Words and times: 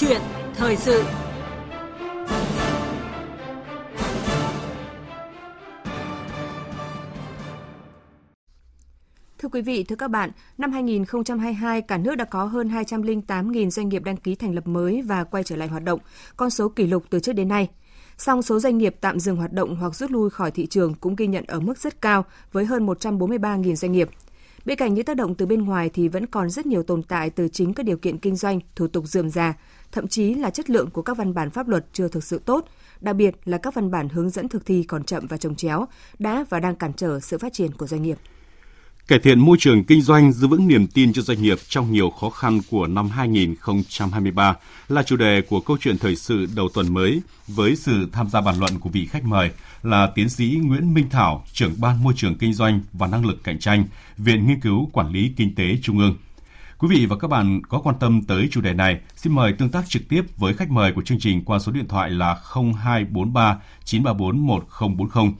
chuyện 0.00 0.20
thời 0.54 0.76
sự 0.76 1.04
Thưa 9.38 9.48
quý 9.52 9.62
vị, 9.62 9.84
thưa 9.84 9.96
các 9.96 10.08
bạn, 10.08 10.30
năm 10.58 10.72
2022, 10.72 11.82
cả 11.82 11.98
nước 11.98 12.14
đã 12.14 12.24
có 12.24 12.44
hơn 12.44 12.68
208.000 12.68 13.70
doanh 13.70 13.88
nghiệp 13.88 14.04
đăng 14.04 14.16
ký 14.16 14.34
thành 14.34 14.54
lập 14.54 14.66
mới 14.66 15.02
và 15.02 15.24
quay 15.24 15.44
trở 15.44 15.56
lại 15.56 15.68
hoạt 15.68 15.84
động, 15.84 16.00
con 16.36 16.50
số 16.50 16.68
kỷ 16.68 16.86
lục 16.86 17.04
từ 17.10 17.20
trước 17.20 17.32
đến 17.32 17.48
nay. 17.48 17.68
Song 18.18 18.42
số 18.42 18.58
doanh 18.58 18.78
nghiệp 18.78 18.96
tạm 19.00 19.20
dừng 19.20 19.36
hoạt 19.36 19.52
động 19.52 19.76
hoặc 19.76 19.94
rút 19.94 20.10
lui 20.10 20.30
khỏi 20.30 20.50
thị 20.50 20.66
trường 20.66 20.94
cũng 20.94 21.16
ghi 21.16 21.26
nhận 21.26 21.44
ở 21.46 21.60
mức 21.60 21.78
rất 21.78 22.00
cao 22.00 22.24
với 22.52 22.64
hơn 22.64 22.86
143.000 22.86 23.74
doanh 23.74 23.92
nghiệp. 23.92 24.08
Bên 24.68 24.78
cạnh 24.78 24.94
những 24.94 25.04
tác 25.04 25.16
động 25.16 25.34
từ 25.34 25.46
bên 25.46 25.64
ngoài 25.64 25.90
thì 25.94 26.08
vẫn 26.08 26.26
còn 26.26 26.50
rất 26.50 26.66
nhiều 26.66 26.82
tồn 26.82 27.02
tại 27.02 27.30
từ 27.30 27.48
chính 27.48 27.74
các 27.74 27.86
điều 27.86 27.96
kiện 27.96 28.18
kinh 28.18 28.36
doanh, 28.36 28.60
thủ 28.76 28.86
tục 28.86 29.04
dườm 29.06 29.30
già, 29.30 29.54
thậm 29.92 30.08
chí 30.08 30.34
là 30.34 30.50
chất 30.50 30.70
lượng 30.70 30.90
của 30.90 31.02
các 31.02 31.16
văn 31.16 31.34
bản 31.34 31.50
pháp 31.50 31.68
luật 31.68 31.86
chưa 31.92 32.08
thực 32.08 32.24
sự 32.24 32.38
tốt, 32.38 32.64
đặc 33.00 33.16
biệt 33.16 33.34
là 33.44 33.58
các 33.58 33.74
văn 33.74 33.90
bản 33.90 34.08
hướng 34.08 34.30
dẫn 34.30 34.48
thực 34.48 34.66
thi 34.66 34.82
còn 34.82 35.04
chậm 35.04 35.26
và 35.26 35.36
trồng 35.36 35.54
chéo, 35.54 35.86
đã 36.18 36.44
và 36.48 36.60
đang 36.60 36.76
cản 36.76 36.92
trở 36.92 37.20
sự 37.20 37.38
phát 37.38 37.52
triển 37.52 37.72
của 37.72 37.86
doanh 37.86 38.02
nghiệp. 38.02 38.18
Cải 39.08 39.18
thiện 39.18 39.40
môi 39.40 39.56
trường 39.60 39.84
kinh 39.84 40.02
doanh 40.02 40.32
giữ 40.32 40.46
vững 40.46 40.68
niềm 40.68 40.86
tin 40.86 41.12
cho 41.12 41.22
doanh 41.22 41.42
nghiệp 41.42 41.58
trong 41.68 41.92
nhiều 41.92 42.10
khó 42.10 42.30
khăn 42.30 42.60
của 42.70 42.86
năm 42.86 43.08
2023 43.08 44.56
là 44.88 45.02
chủ 45.02 45.16
đề 45.16 45.42
của 45.48 45.60
câu 45.60 45.76
chuyện 45.80 45.98
thời 45.98 46.16
sự 46.16 46.46
đầu 46.56 46.68
tuần 46.74 46.94
mới 46.94 47.20
với 47.46 47.76
sự 47.76 48.08
tham 48.12 48.28
gia 48.28 48.40
bàn 48.40 48.58
luận 48.60 48.78
của 48.80 48.90
vị 48.90 49.06
khách 49.06 49.24
mời 49.24 49.50
là 49.82 50.06
tiến 50.14 50.28
sĩ 50.28 50.60
Nguyễn 50.62 50.94
Minh 50.94 51.10
Thảo, 51.10 51.44
trưởng 51.52 51.72
ban 51.78 52.02
môi 52.02 52.12
trường 52.16 52.34
kinh 52.34 52.52
doanh 52.52 52.80
và 52.92 53.06
năng 53.06 53.26
lực 53.26 53.44
cạnh 53.44 53.58
tranh, 53.58 53.84
Viện 54.18 54.46
Nghiên 54.46 54.60
cứu 54.60 54.90
Quản 54.92 55.12
lý 55.12 55.32
Kinh 55.36 55.54
tế 55.54 55.78
Trung 55.82 55.98
ương. 55.98 56.16
Quý 56.78 56.88
vị 56.90 57.06
và 57.06 57.16
các 57.16 57.28
bạn 57.28 57.60
có 57.68 57.78
quan 57.78 57.96
tâm 58.00 58.22
tới 58.22 58.48
chủ 58.50 58.60
đề 58.60 58.74
này, 58.74 59.00
xin 59.16 59.34
mời 59.34 59.52
tương 59.52 59.70
tác 59.70 59.88
trực 59.88 60.02
tiếp 60.08 60.22
với 60.36 60.54
khách 60.54 60.70
mời 60.70 60.92
của 60.92 61.02
chương 61.02 61.20
trình 61.20 61.44
qua 61.44 61.58
số 61.58 61.72
điện 61.72 61.88
thoại 61.88 62.10
là 62.10 62.36
0243 62.54 63.58
934 63.84 64.46
1040 64.46 65.32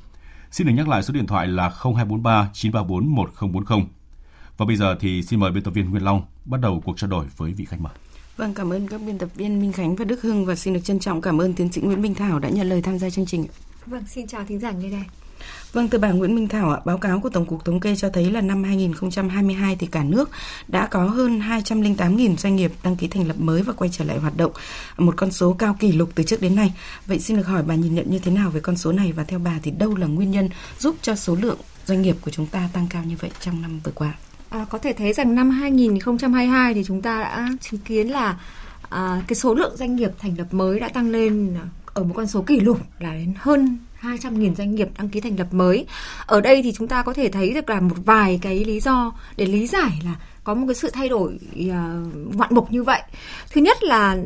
Xin 0.51 0.67
được 0.67 0.73
nhắc 0.73 0.89
lại 0.89 1.03
số 1.03 1.15
điện 1.15 1.27
thoại 1.27 1.47
là 1.47 1.69
0243 1.69 2.51
934 2.53 3.15
1040. 3.15 3.87
Và 4.57 4.67
bây 4.67 4.77
giờ 4.77 4.97
thì 5.01 5.23
xin 5.23 5.41
mời 5.41 5.51
biên 5.51 5.63
tập 5.63 5.71
viên 5.71 5.91
Nguyên 5.91 6.05
Long 6.05 6.23
bắt 6.45 6.61
đầu 6.61 6.83
cuộc 6.85 6.99
trao 6.99 7.11
đổi 7.11 7.27
với 7.37 7.53
vị 7.53 7.65
khách 7.65 7.81
mời. 7.81 7.93
Vâng, 8.37 8.55
cảm 8.55 8.73
ơn 8.73 8.89
các 8.89 9.01
biên 9.07 9.19
tập 9.19 9.29
viên 9.35 9.61
Minh 9.61 9.73
Khánh 9.73 9.97
và 9.97 10.05
Đức 10.05 10.23
Hưng 10.23 10.47
và 10.47 10.55
xin 10.55 10.75
được 10.75 10.81
trân 10.85 10.99
trọng 10.99 11.21
cảm 11.21 11.41
ơn 11.41 11.55
tiến 11.55 11.73
sĩ 11.73 11.81
Nguyễn 11.81 12.03
Minh 12.03 12.15
Thảo 12.15 12.39
đã 12.39 12.49
nhận 12.49 12.69
lời 12.69 12.83
tham 12.83 12.99
gia 12.99 13.11
chương 13.11 13.27
trình. 13.27 13.47
Vâng, 13.87 14.07
xin 14.07 14.27
chào 14.27 14.45
thính 14.45 14.61
giả 14.61 14.71
nghe 14.71 14.91
đây. 14.91 15.03
Vâng, 15.73 15.89
từ 15.89 15.99
bà 15.99 16.11
Nguyễn 16.11 16.35
Minh 16.35 16.49
Thảo 16.49 16.71
ạ, 16.71 16.81
báo 16.85 16.99
cáo 16.99 17.21
của 17.21 17.29
Tổng 17.29 17.47
cục 17.47 17.65
Thống 17.65 17.81
kê 17.81 17.97
cho 17.97 18.09
thấy 18.11 18.31
là 18.31 18.41
năm 18.41 18.65
2022 18.65 19.77
thì 19.77 19.87
cả 19.87 20.05
nước 20.05 20.31
đã 20.69 20.87
có 20.87 21.05
hơn 21.05 21.41
208.000 21.41 22.37
doanh 22.37 22.57
nghiệp 22.57 22.73
đăng 22.83 22.97
ký 22.97 23.09
thành 23.09 23.29
lập 23.29 23.37
mới 23.39 23.63
và 23.63 23.73
quay 23.73 23.91
trở 23.93 24.05
lại 24.05 24.19
hoạt 24.19 24.37
động, 24.37 24.53
một 24.99 25.15
con 25.17 25.31
số 25.31 25.53
cao 25.53 25.77
kỷ 25.81 25.93
lục 25.93 26.11
từ 26.15 26.23
trước 26.23 26.43
đến 26.43 26.57
nay. 26.57 26.73
Vậy 27.07 27.19
xin 27.19 27.37
được 27.37 27.47
hỏi 27.47 27.63
bà 27.63 27.75
nhìn 27.75 27.95
nhận 27.95 28.11
như 28.11 28.19
thế 28.19 28.31
nào 28.31 28.51
về 28.51 28.61
con 28.61 28.77
số 28.77 28.93
này 28.93 29.13
và 29.13 29.25
theo 29.25 29.39
bà 29.39 29.59
thì 29.63 29.71
đâu 29.71 29.97
là 29.97 30.07
nguyên 30.07 30.31
nhân 30.31 30.49
giúp 30.79 30.97
cho 31.03 31.15
số 31.15 31.37
lượng 31.41 31.59
doanh 31.87 32.03
nghiệp 32.03 32.17
của 32.21 32.31
chúng 32.31 32.47
ta 32.47 32.69
tăng 32.73 32.87
cao 32.91 33.05
như 33.05 33.17
vậy 33.21 33.31
trong 33.41 33.63
năm 33.63 33.81
vừa 33.85 33.93
qua? 33.95 34.13
À, 34.51 34.67
có 34.71 34.79
thể 34.79 34.93
thấy 34.93 35.13
rằng 35.13 35.35
năm 35.35 35.51
2022 35.51 36.75
thì 36.75 36.85
chúng 36.87 37.03
ta 37.03 37.21
đã 37.21 37.49
chứng 37.61 37.81
kiến 37.81 38.09
là 38.09 38.41
à, 38.89 39.23
cái 39.29 39.37
số 39.37 39.55
lượng 39.55 39.77
doanh 39.77 39.97
nghiệp 39.97 40.11
thành 40.19 40.39
lập 40.39 40.55
mới 40.55 40.81
đã 40.81 40.89
tăng 40.89 41.11
lên 41.11 41.57
ở 41.95 42.05
một 42.05 42.15
con 42.17 42.27
số 42.27 42.43
kỷ 42.43 42.61
lục 42.61 42.81
là 42.99 43.15
đến 43.15 43.35
hơn 43.39 43.79
200.000 44.03 44.55
doanh 44.55 44.75
nghiệp 44.75 44.89
đăng 44.99 45.09
ký 45.09 45.21
thành 45.21 45.37
lập 45.39 45.55
mới. 45.55 45.87
Ở 46.27 46.41
đây 46.41 46.63
thì 46.63 46.73
chúng 46.73 46.89
ta 46.89 47.03
có 47.03 47.13
thể 47.13 47.29
thấy 47.29 47.55
được 47.55 47.71
là 47.71 47.81
một 47.81 47.97
vài 48.05 48.39
cái 48.43 48.65
lý 48.65 48.81
do 48.81 49.13
để 49.37 49.47
lý 49.47 49.67
giải 49.67 50.01
là 50.05 50.15
có 50.49 50.55
một 50.55 50.67
cái 50.67 50.75
sự 50.75 50.91
thay 50.91 51.09
đổi 51.09 51.39
à, 51.71 52.03
ngoạn 52.35 52.55
mục 52.55 52.73
như 52.73 52.83
vậy. 52.83 53.03
Thứ 53.53 53.61
nhất 53.61 53.83
là 53.83 54.17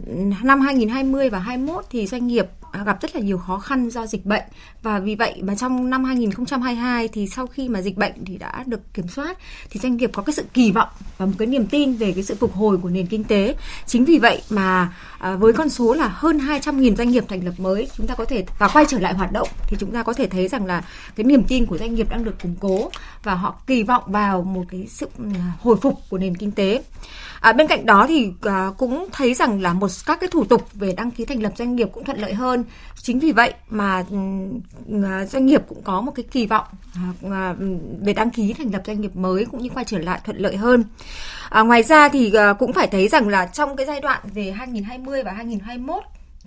năm 0.42 0.60
2020 0.60 1.30
và 1.30 1.38
2021 1.38 1.84
thì 1.90 2.06
doanh 2.06 2.26
nghiệp 2.26 2.46
gặp 2.84 3.02
rất 3.02 3.16
là 3.16 3.20
nhiều 3.22 3.38
khó 3.38 3.58
khăn 3.58 3.88
do 3.88 4.06
dịch 4.06 4.26
bệnh 4.26 4.42
và 4.82 4.98
vì 4.98 5.14
vậy 5.14 5.42
mà 5.42 5.54
trong 5.54 5.90
năm 5.90 6.04
2022 6.04 7.08
thì 7.08 7.26
sau 7.26 7.46
khi 7.46 7.68
mà 7.68 7.82
dịch 7.82 7.96
bệnh 7.96 8.12
thì 8.24 8.36
đã 8.36 8.64
được 8.66 8.94
kiểm 8.94 9.08
soát, 9.08 9.38
thì 9.70 9.80
doanh 9.80 9.96
nghiệp 9.96 10.10
có 10.12 10.22
cái 10.22 10.34
sự 10.34 10.44
kỳ 10.54 10.72
vọng 10.72 10.88
và 11.18 11.26
một 11.26 11.32
cái 11.38 11.46
niềm 11.46 11.66
tin 11.66 11.96
về 11.96 12.12
cái 12.12 12.24
sự 12.24 12.34
phục 12.34 12.54
hồi 12.54 12.76
của 12.76 12.88
nền 12.88 13.06
kinh 13.06 13.24
tế. 13.24 13.54
Chính 13.86 14.04
vì 14.04 14.18
vậy 14.18 14.42
mà 14.50 14.94
à, 15.18 15.36
với 15.36 15.52
con 15.52 15.68
số 15.68 15.94
là 15.94 16.08
hơn 16.08 16.38
200.000 16.38 16.96
doanh 16.96 17.10
nghiệp 17.10 17.24
thành 17.28 17.44
lập 17.44 17.54
mới, 17.58 17.88
chúng 17.96 18.06
ta 18.06 18.14
có 18.14 18.24
thể 18.24 18.44
và 18.58 18.68
quay 18.68 18.84
trở 18.88 18.98
lại 18.98 19.14
hoạt 19.14 19.32
động, 19.32 19.48
thì 19.66 19.76
chúng 19.80 19.90
ta 19.90 20.02
có 20.02 20.12
thể 20.12 20.26
thấy 20.26 20.48
rằng 20.48 20.66
là 20.66 20.84
cái 21.16 21.24
niềm 21.24 21.44
tin 21.44 21.66
của 21.66 21.78
doanh 21.78 21.94
nghiệp 21.94 22.06
đang 22.10 22.24
được 22.24 22.42
củng 22.42 22.56
cố 22.60 22.90
và 23.22 23.34
họ 23.34 23.54
kỳ 23.66 23.82
vọng 23.82 24.02
vào 24.06 24.42
một 24.42 24.64
cái 24.70 24.86
sự 24.88 25.08
ừ, 25.18 25.24
hồi 25.60 25.76
phục 25.76 26.00
của 26.10 26.18
nền 26.18 26.36
kinh 26.36 26.50
tế. 26.50 26.82
À, 27.40 27.52
bên 27.52 27.66
cạnh 27.66 27.86
đó 27.86 28.06
thì 28.08 28.32
à, 28.42 28.70
cũng 28.78 29.08
thấy 29.12 29.34
rằng 29.34 29.60
là 29.62 29.72
một 29.72 29.88
các 30.06 30.20
cái 30.20 30.28
thủ 30.32 30.44
tục 30.44 30.68
về 30.72 30.92
đăng 30.96 31.10
ký 31.10 31.24
thành 31.24 31.42
lập 31.42 31.52
doanh 31.56 31.76
nghiệp 31.76 31.88
cũng 31.92 32.04
thuận 32.04 32.18
lợi 32.18 32.34
hơn. 32.34 32.64
Chính 33.02 33.18
vì 33.18 33.32
vậy 33.32 33.54
mà 33.70 34.04
ừ, 34.10 34.16
à, 35.04 35.24
doanh 35.26 35.46
nghiệp 35.46 35.62
cũng 35.68 35.82
có 35.82 36.00
một 36.00 36.12
cái 36.14 36.24
kỳ 36.30 36.46
vọng 36.46 36.66
à, 36.94 37.02
à, 37.30 37.54
về 38.00 38.12
đăng 38.12 38.30
ký 38.30 38.52
thành 38.52 38.72
lập 38.72 38.82
doanh 38.86 39.00
nghiệp 39.00 39.16
mới 39.16 39.44
cũng 39.44 39.62
như 39.62 39.68
quay 39.68 39.84
trở 39.84 39.98
lại 39.98 40.20
thuận 40.24 40.38
lợi 40.38 40.56
hơn. 40.56 40.84
À, 41.50 41.62
ngoài 41.62 41.82
ra 41.82 42.08
thì 42.08 42.34
à, 42.34 42.52
cũng 42.52 42.72
phải 42.72 42.86
thấy 42.86 43.08
rằng 43.08 43.28
là 43.28 43.46
trong 43.46 43.76
cái 43.76 43.86
giai 43.86 44.00
đoạn 44.00 44.20
về 44.34 44.50
2020 44.50 45.22
và 45.22 45.32
2021 45.32 46.02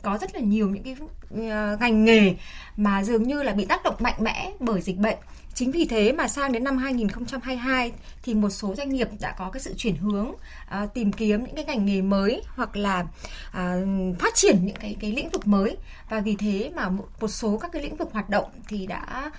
có 0.06 0.18
rất 0.18 0.36
là 0.36 0.42
nhiều 0.42 0.70
những 0.70 0.84
cái 0.84 0.96
uh, 1.02 1.82
ngành 1.82 2.06
nghề 2.06 2.36
mà 2.78 3.04
dường 3.04 3.24
như 3.24 3.44
là 3.44 3.54
bị 3.54 3.66
tác 3.66 3.84
động 3.84 3.96
mạnh 4.00 4.16
mẽ 4.20 4.52
bởi 4.60 4.82
dịch 4.82 4.98
bệnh 4.98 5.18
Chính 5.56 5.72
vì 5.72 5.86
thế 5.86 6.12
mà 6.12 6.28
sang 6.28 6.52
đến 6.52 6.64
năm 6.64 6.78
2022 6.78 7.92
thì 8.24 8.34
một 8.34 8.50
số 8.50 8.76
doanh 8.76 8.90
nghiệp 8.90 9.10
đã 9.20 9.36
có 9.38 9.50
cái 9.50 9.62
sự 9.62 9.74
chuyển 9.78 9.96
hướng 9.96 10.32
à, 10.70 10.86
tìm 10.94 11.12
kiếm 11.12 11.44
những 11.44 11.56
cái 11.56 11.66
ngành 11.66 11.86
nghề 11.86 12.02
mới 12.02 12.42
hoặc 12.48 12.76
là 12.76 13.06
à, 13.52 13.76
phát 14.20 14.36
triển 14.36 14.66
những 14.66 14.76
cái 14.76 14.96
cái 15.00 15.12
lĩnh 15.12 15.30
vực 15.30 15.48
mới. 15.48 15.78
Và 16.10 16.20
vì 16.20 16.36
thế 16.36 16.72
mà 16.76 16.90
một, 16.90 17.08
một 17.22 17.28
số 17.28 17.58
các 17.58 17.72
cái 17.72 17.82
lĩnh 17.82 17.96
vực 17.96 18.10
hoạt 18.14 18.30
động 18.30 18.46
thì 18.68 18.88
đã 18.88 19.32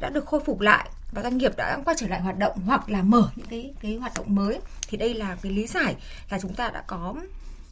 đã 0.00 0.10
được 0.10 0.26
khôi 0.26 0.40
phục 0.40 0.60
lại 0.60 0.88
và 1.12 1.22
doanh 1.22 1.38
nghiệp 1.38 1.52
đã 1.56 1.78
quay 1.84 1.96
trở 1.98 2.08
lại 2.08 2.20
hoạt 2.20 2.38
động 2.38 2.58
hoặc 2.66 2.90
là 2.90 3.02
mở 3.02 3.28
những 3.36 3.46
cái 3.46 3.74
cái 3.80 3.96
hoạt 3.96 4.12
động 4.16 4.34
mới. 4.34 4.60
Thì 4.88 4.96
đây 4.96 5.14
là 5.14 5.36
cái 5.42 5.52
lý 5.52 5.66
giải 5.66 5.96
là 6.30 6.38
chúng 6.38 6.54
ta 6.54 6.68
đã 6.68 6.84
có 6.86 7.14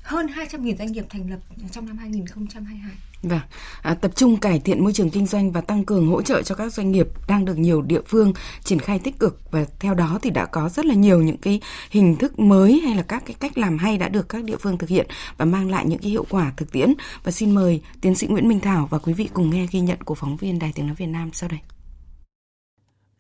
hơn 0.03 0.27
200.000 0.27 0.77
doanh 0.77 0.93
nghiệp 0.93 1.05
thành 1.11 1.31
lập 1.31 1.39
trong 1.71 1.87
năm 1.87 1.99
2022. 1.99 2.91
Vâng, 3.23 3.41
à, 3.83 3.95
tập 3.95 4.13
trung 4.17 4.37
cải 4.37 4.59
thiện 4.59 4.85
môi 4.85 4.93
trường 4.93 5.11
kinh 5.11 5.27
doanh 5.27 5.53
và 5.53 5.61
tăng 5.61 5.85
cường 5.85 6.09
hỗ 6.09 6.23
trợ 6.23 6.43
cho 6.43 6.55
các 6.55 6.73
doanh 6.73 6.93
nghiệp 6.93 7.09
đang 7.29 7.45
được 7.45 7.59
nhiều 7.59 7.83
địa 7.83 8.01
phương 8.07 8.33
triển 8.65 8.79
khai 8.79 8.99
tích 8.99 9.19
cực 9.19 9.41
và 9.51 9.65
theo 9.81 9.95
đó 9.95 10.19
thì 10.23 10.31
đã 10.31 10.47
có 10.47 10.69
rất 10.69 10.87
là 10.87 10.95
nhiều 10.95 11.23
những 11.23 11.37
cái 11.37 11.61
hình 11.91 12.17
thức 12.17 12.39
mới 12.39 12.81
hay 12.81 12.95
là 12.95 13.03
các 13.03 13.23
cái 13.27 13.37
cách 13.41 13.59
làm 13.59 13.79
hay 13.79 13.99
đã 13.99 14.09
được 14.09 14.29
các 14.29 14.45
địa 14.45 14.57
phương 14.57 14.79
thực 14.79 14.89
hiện 14.89 15.07
và 15.37 15.45
mang 15.45 15.71
lại 15.71 15.87
những 15.87 15.99
cái 15.99 16.11
hiệu 16.11 16.27
quả 16.29 16.53
thực 16.57 16.73
tiễn. 16.73 16.95
Và 17.25 17.33
xin 17.33 17.51
mời 17.51 17.81
tiến 18.01 18.15
sĩ 18.15 18.27
Nguyễn 18.27 18.49
Minh 18.49 18.61
Thảo 18.61 18.89
và 18.91 18.99
quý 18.99 19.13
vị 19.13 19.29
cùng 19.33 19.51
nghe 19.51 19.67
ghi 19.71 19.81
nhận 19.81 20.03
của 20.03 20.15
phóng 20.15 20.37
viên 20.37 20.59
Đài 20.59 20.73
Tiếng 20.75 20.87
nói 20.87 20.97
Việt 20.99 21.07
Nam 21.07 21.31
sau 21.33 21.49
đây 21.49 21.59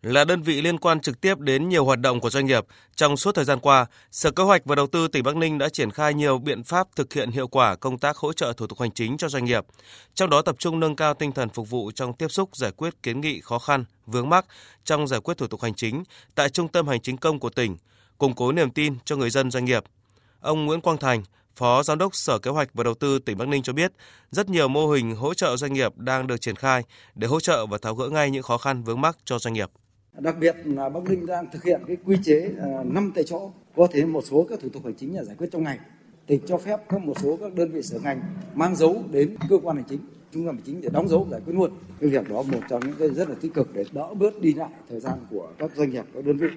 là 0.02 0.24
đơn 0.24 0.42
vị 0.42 0.62
liên 0.62 0.78
quan 0.78 1.00
trực 1.00 1.20
tiếp 1.20 1.38
đến 1.38 1.68
nhiều 1.68 1.84
hoạt 1.84 2.00
động 2.00 2.20
của 2.20 2.30
doanh 2.30 2.46
nghiệp. 2.46 2.66
Trong 2.96 3.16
suốt 3.16 3.34
thời 3.34 3.44
gian 3.44 3.60
qua, 3.60 3.86
Sở 4.10 4.30
Kế 4.30 4.42
hoạch 4.42 4.64
và 4.64 4.74
Đầu 4.74 4.86
tư 4.86 5.08
tỉnh 5.08 5.22
Bắc 5.22 5.36
Ninh 5.36 5.58
đã 5.58 5.68
triển 5.68 5.90
khai 5.90 6.14
nhiều 6.14 6.38
biện 6.38 6.64
pháp 6.64 6.88
thực 6.96 7.12
hiện 7.12 7.30
hiệu 7.30 7.48
quả 7.48 7.76
công 7.76 7.98
tác 7.98 8.16
hỗ 8.16 8.32
trợ 8.32 8.52
thủ 8.52 8.66
tục 8.66 8.80
hành 8.80 8.90
chính 8.90 9.16
cho 9.16 9.28
doanh 9.28 9.44
nghiệp, 9.44 9.64
trong 10.14 10.30
đó 10.30 10.42
tập 10.42 10.56
trung 10.58 10.80
nâng 10.80 10.96
cao 10.96 11.14
tinh 11.14 11.32
thần 11.32 11.48
phục 11.48 11.70
vụ 11.70 11.90
trong 11.94 12.12
tiếp 12.12 12.28
xúc 12.28 12.56
giải 12.56 12.70
quyết 12.76 13.02
kiến 13.02 13.20
nghị 13.20 13.40
khó 13.40 13.58
khăn, 13.58 13.84
vướng 14.06 14.28
mắc 14.28 14.46
trong 14.84 15.06
giải 15.06 15.20
quyết 15.20 15.38
thủ 15.38 15.46
tục 15.46 15.62
hành 15.62 15.74
chính 15.74 16.02
tại 16.34 16.48
Trung 16.48 16.68
tâm 16.68 16.88
Hành 16.88 17.00
chính 17.00 17.16
công 17.16 17.38
của 17.38 17.50
tỉnh, 17.50 17.76
củng 18.18 18.34
cố 18.34 18.52
niềm 18.52 18.70
tin 18.70 18.94
cho 19.04 19.16
người 19.16 19.30
dân 19.30 19.50
doanh 19.50 19.64
nghiệp. 19.64 19.84
Ông 20.40 20.66
Nguyễn 20.66 20.80
Quang 20.80 20.98
Thành, 20.98 21.22
Phó 21.56 21.82
Giám 21.82 21.98
đốc 21.98 22.14
Sở 22.14 22.38
Kế 22.38 22.50
hoạch 22.50 22.68
và 22.74 22.84
Đầu 22.84 22.94
tư 22.94 23.18
tỉnh 23.18 23.38
Bắc 23.38 23.48
Ninh 23.48 23.62
cho 23.62 23.72
biết, 23.72 23.92
rất 24.30 24.48
nhiều 24.48 24.68
mô 24.68 24.90
hình 24.90 25.16
hỗ 25.16 25.34
trợ 25.34 25.56
doanh 25.56 25.72
nghiệp 25.72 25.96
đang 25.96 26.26
được 26.26 26.40
triển 26.40 26.56
khai 26.56 26.82
để 27.14 27.26
hỗ 27.26 27.40
trợ 27.40 27.66
và 27.66 27.78
tháo 27.82 27.94
gỡ 27.94 28.08
ngay 28.08 28.30
những 28.30 28.42
khó 28.42 28.58
khăn 28.58 28.82
vướng 28.82 29.00
mắc 29.00 29.18
cho 29.24 29.38
doanh 29.38 29.54
nghiệp. 29.54 29.70
Đặc 30.18 30.36
biệt 30.40 30.56
là 30.64 30.88
Bắc 30.88 31.04
Ninh 31.04 31.26
đang 31.26 31.46
thực 31.52 31.64
hiện 31.64 31.80
cái 31.86 31.96
quy 32.04 32.16
chế 32.22 32.50
à, 32.60 32.84
năm 32.84 33.12
tại 33.14 33.24
chỗ, 33.24 33.50
có 33.76 33.86
thể 33.90 34.04
một 34.04 34.24
số 34.24 34.46
các 34.48 34.60
thủ 34.60 34.68
tục 34.68 34.84
hành 34.84 34.94
chính 34.94 35.16
là 35.16 35.24
giải 35.24 35.36
quyết 35.38 35.48
trong 35.52 35.62
ngày. 35.62 35.78
Tỉnh 36.26 36.40
cho 36.46 36.58
phép 36.58 36.80
các 36.88 37.04
một 37.04 37.18
số 37.22 37.36
các 37.40 37.54
đơn 37.54 37.70
vị 37.70 37.82
sở 37.82 37.98
ngành 38.04 38.20
mang 38.54 38.76
dấu 38.76 39.02
đến 39.10 39.36
cơ 39.48 39.58
quan 39.62 39.76
hành 39.76 39.84
chính 39.88 39.98
trung 40.32 40.46
tâm 40.46 40.54
hành 40.54 40.64
chính 40.66 40.80
để 40.80 40.88
đóng 40.92 41.08
dấu 41.08 41.26
giải 41.30 41.40
quyết 41.46 41.52
luôn. 41.52 41.70
Cái 42.00 42.10
việc 42.10 42.28
đó 42.28 42.42
một 42.42 42.60
trong 42.68 42.82
những 42.86 42.96
cái 42.98 43.08
rất 43.08 43.28
là 43.28 43.34
tích 43.40 43.54
cực 43.54 43.74
để 43.74 43.84
đỡ 43.92 44.14
bớt 44.14 44.40
đi 44.40 44.54
lại 44.54 44.70
thời 44.88 45.00
gian 45.00 45.18
của 45.30 45.48
các 45.58 45.70
doanh 45.76 45.90
nghiệp, 45.90 46.04
các 46.14 46.24
đơn 46.24 46.36
vị. 46.36 46.48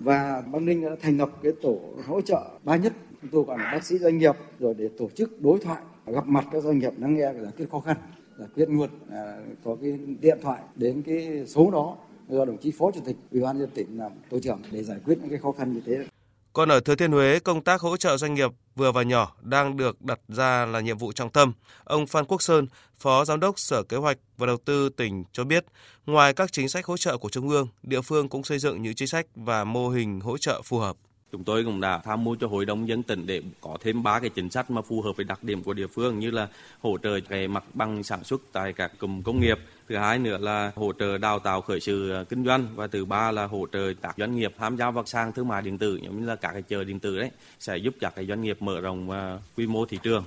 Và 0.00 0.42
Bắc 0.52 0.62
Ninh 0.62 0.84
đã 0.84 0.96
thành 1.02 1.18
lập 1.18 1.30
cái 1.42 1.52
tổ 1.62 1.80
hỗ 2.06 2.20
trợ 2.20 2.50
ba 2.64 2.76
nhất 2.76 2.92
chúng 3.22 3.30
tôi 3.30 3.44
gọi 3.44 3.58
là 3.58 3.70
bác 3.72 3.84
sĩ 3.84 3.98
doanh 3.98 4.18
nghiệp 4.18 4.36
rồi 4.58 4.74
để 4.78 4.88
tổ 4.98 5.08
chức 5.14 5.42
đối 5.42 5.58
thoại 5.58 5.82
gặp 6.06 6.26
mặt 6.26 6.44
các 6.52 6.62
doanh 6.62 6.78
nghiệp 6.78 6.92
lắng 6.98 7.14
nghe 7.16 7.32
giải 7.42 7.52
quyết 7.56 7.70
khó 7.70 7.80
khăn 7.80 7.96
giải 8.38 8.48
quyết 8.54 8.68
luôn 8.68 8.88
à, 9.10 9.36
có 9.64 9.76
cái 9.82 9.98
điện 10.20 10.38
thoại 10.42 10.60
đến 10.76 11.02
cái 11.02 11.44
số 11.46 11.70
đó 11.70 11.96
do 12.30 12.44
đồng 12.44 12.58
chí 12.58 12.70
phó 12.78 12.90
chủ 12.94 13.00
tịch 13.06 13.16
ủy 13.30 13.40
ban 13.40 13.58
dân 13.58 13.70
tỉnh 13.70 13.98
làm 13.98 14.12
tổ 14.30 14.38
trưởng 14.40 14.62
để 14.70 14.82
giải 14.82 14.98
quyết 15.04 15.18
những 15.20 15.30
cái 15.30 15.38
khó 15.38 15.52
khăn 15.52 15.72
như 15.72 15.80
thế. 15.86 16.06
Còn 16.52 16.68
ở 16.68 16.80
Thừa 16.80 16.94
Thiên 16.94 17.12
Huế, 17.12 17.38
công 17.38 17.64
tác 17.64 17.80
hỗ 17.80 17.96
trợ 17.96 18.16
doanh 18.16 18.34
nghiệp 18.34 18.50
vừa 18.76 18.92
và 18.92 19.02
nhỏ 19.02 19.36
đang 19.42 19.76
được 19.76 20.02
đặt 20.02 20.20
ra 20.28 20.66
là 20.66 20.80
nhiệm 20.80 20.98
vụ 20.98 21.12
trọng 21.12 21.30
tâm. 21.30 21.52
Ông 21.84 22.06
Phan 22.06 22.24
Quốc 22.24 22.42
Sơn, 22.42 22.66
Phó 22.98 23.24
Giám 23.24 23.40
đốc 23.40 23.58
Sở 23.58 23.82
Kế 23.82 23.96
hoạch 23.96 24.18
và 24.36 24.46
Đầu 24.46 24.56
tư 24.64 24.88
tỉnh 24.88 25.24
cho 25.32 25.44
biết, 25.44 25.64
ngoài 26.06 26.32
các 26.32 26.52
chính 26.52 26.68
sách 26.68 26.86
hỗ 26.86 26.96
trợ 26.96 27.18
của 27.18 27.28
Trung 27.28 27.48
ương, 27.48 27.68
địa 27.82 28.00
phương 28.00 28.28
cũng 28.28 28.44
xây 28.44 28.58
dựng 28.58 28.82
những 28.82 28.94
chính 28.94 29.08
sách 29.08 29.26
và 29.34 29.64
mô 29.64 29.88
hình 29.88 30.20
hỗ 30.20 30.38
trợ 30.38 30.62
phù 30.64 30.78
hợp. 30.78 30.96
Chúng 31.32 31.44
tôi 31.44 31.64
cũng 31.64 31.80
đã 31.80 31.98
tham 31.98 32.24
mưu 32.24 32.36
cho 32.36 32.46
Hội 32.46 32.64
đồng 32.64 32.88
dân 32.88 33.02
tỉnh 33.02 33.26
để 33.26 33.42
có 33.60 33.76
thêm 33.80 34.02
ba 34.02 34.20
cái 34.20 34.30
chính 34.30 34.50
sách 34.50 34.70
mà 34.70 34.82
phù 34.82 35.02
hợp 35.02 35.12
với 35.16 35.24
đặc 35.24 35.44
điểm 35.44 35.62
của 35.62 35.72
địa 35.72 35.86
phương 35.86 36.18
như 36.18 36.30
là 36.30 36.48
hỗ 36.80 36.98
trợ 37.02 37.18
về 37.28 37.48
mặt 37.48 37.64
bằng 37.74 38.02
sản 38.02 38.24
xuất 38.24 38.40
tại 38.52 38.72
các 38.72 38.92
cụm 38.98 39.22
công 39.22 39.40
nghiệp, 39.40 39.58
thứ 39.88 39.96
hai 39.96 40.18
nữa 40.18 40.38
là 40.38 40.72
hỗ 40.76 40.92
trợ 40.92 41.18
đào 41.18 41.38
tạo 41.38 41.60
khởi 41.60 41.80
sự 41.80 42.10
ờ, 42.10 42.24
kinh 42.24 42.44
doanh 42.44 42.66
và 42.74 42.86
thứ 42.86 43.04
ba 43.04 43.30
là 43.30 43.46
hỗ 43.46 43.66
trợ 43.72 43.92
các 44.02 44.14
doanh 44.18 44.36
nghiệp 44.36 44.54
tham 44.58 44.76
gia 44.76 44.90
vào 44.90 45.04
sàn 45.06 45.32
thương 45.32 45.48
mại 45.48 45.62
điện 45.62 45.78
tử 45.78 46.00
giống 46.02 46.20
như 46.20 46.26
là 46.26 46.36
các 46.36 46.52
cái 46.52 46.62
chợ 46.62 46.84
điện 46.84 46.98
tử 46.98 47.18
đấy 47.18 47.30
sẽ 47.58 47.76
giúp 47.76 47.94
các 48.00 48.12
cái 48.16 48.26
doanh 48.26 48.42
nghiệp 48.42 48.62
mở 48.62 48.80
rộng 48.80 49.10
ờ, 49.10 49.40
quy 49.56 49.66
mô 49.66 49.86
thị 49.86 49.98
trường. 50.02 50.24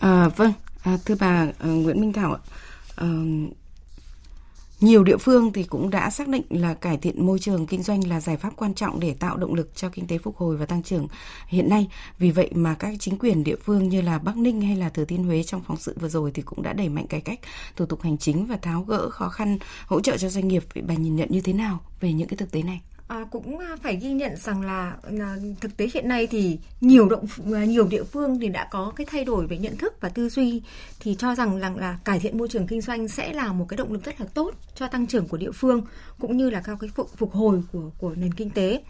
À, 0.00 0.28
vâng, 0.28 0.52
à, 0.82 0.96
thưa 1.04 1.14
bà 1.20 1.46
ờ, 1.58 1.68
Nguyễn 1.68 2.00
Minh 2.00 2.12
Thảo 2.12 2.32
ạ. 2.32 2.40
À, 2.96 3.06
nhiều 4.80 5.04
địa 5.04 5.16
phương 5.16 5.52
thì 5.52 5.64
cũng 5.64 5.90
đã 5.90 6.10
xác 6.10 6.28
định 6.28 6.42
là 6.50 6.74
cải 6.74 6.96
thiện 6.96 7.26
môi 7.26 7.38
trường 7.38 7.66
kinh 7.66 7.82
doanh 7.82 8.08
là 8.08 8.20
giải 8.20 8.36
pháp 8.36 8.52
quan 8.56 8.74
trọng 8.74 9.00
để 9.00 9.14
tạo 9.14 9.36
động 9.36 9.54
lực 9.54 9.76
cho 9.76 9.88
kinh 9.88 10.06
tế 10.06 10.18
phục 10.18 10.36
hồi 10.36 10.56
và 10.56 10.66
tăng 10.66 10.82
trưởng 10.82 11.08
hiện 11.48 11.68
nay. 11.68 11.88
Vì 12.18 12.30
vậy 12.30 12.50
mà 12.54 12.74
các 12.74 12.94
chính 13.00 13.18
quyền 13.18 13.44
địa 13.44 13.56
phương 13.56 13.88
như 13.88 14.00
là 14.00 14.18
Bắc 14.18 14.36
Ninh 14.36 14.60
hay 14.60 14.76
là 14.76 14.88
Thừa 14.88 15.04
Thiên 15.04 15.24
Huế 15.24 15.42
trong 15.42 15.62
phóng 15.66 15.76
sự 15.76 15.96
vừa 16.00 16.08
rồi 16.08 16.30
thì 16.34 16.42
cũng 16.42 16.62
đã 16.62 16.72
đẩy 16.72 16.88
mạnh 16.88 17.06
cải 17.06 17.20
cách, 17.20 17.40
thủ 17.76 17.86
tục 17.86 18.02
hành 18.02 18.18
chính 18.18 18.46
và 18.46 18.56
tháo 18.56 18.82
gỡ 18.82 19.10
khó 19.10 19.28
khăn, 19.28 19.58
hỗ 19.86 20.00
trợ 20.00 20.16
cho 20.16 20.28
doanh 20.28 20.48
nghiệp. 20.48 20.64
Vậy 20.74 20.84
bà 20.86 20.94
nhìn 20.94 21.16
nhận 21.16 21.28
như 21.30 21.40
thế 21.40 21.52
nào 21.52 21.80
về 22.00 22.12
những 22.12 22.28
cái 22.28 22.36
thực 22.36 22.50
tế 22.50 22.62
này? 22.62 22.80
À, 23.08 23.24
cũng 23.30 23.58
à, 23.58 23.76
phải 23.82 23.96
ghi 23.96 24.12
nhận 24.12 24.36
rằng 24.36 24.62
là, 24.62 24.96
là 25.10 25.36
thực 25.60 25.76
tế 25.76 25.88
hiện 25.94 26.08
nay 26.08 26.26
thì 26.26 26.58
nhiều 26.80 27.08
động 27.08 27.26
à, 27.54 27.64
nhiều 27.64 27.86
địa 27.86 28.04
phương 28.04 28.40
thì 28.40 28.48
đã 28.48 28.68
có 28.70 28.92
cái 28.96 29.06
thay 29.10 29.24
đổi 29.24 29.46
về 29.46 29.58
nhận 29.58 29.76
thức 29.76 30.00
và 30.00 30.08
tư 30.08 30.28
duy 30.28 30.62
thì 31.00 31.14
cho 31.18 31.34
rằng 31.34 31.56
là, 31.56 31.70
là 31.76 31.98
cải 32.04 32.20
thiện 32.20 32.38
môi 32.38 32.48
trường 32.48 32.66
kinh 32.66 32.80
doanh 32.80 33.08
sẽ 33.08 33.32
là 33.32 33.52
một 33.52 33.66
cái 33.68 33.76
động 33.76 33.92
lực 33.92 34.04
rất 34.04 34.20
là 34.20 34.26
tốt 34.34 34.54
cho 34.74 34.88
tăng 34.88 35.06
trưởng 35.06 35.28
của 35.28 35.36
địa 35.36 35.52
phương 35.52 35.82
cũng 36.20 36.36
như 36.36 36.50
là 36.50 36.60
cao 36.60 36.76
cái 36.80 36.90
phục 36.94 37.10
phục 37.16 37.32
hồi 37.32 37.62
của 37.72 37.90
của 37.98 38.14
nền 38.16 38.34
kinh 38.34 38.50
tế. 38.50 38.82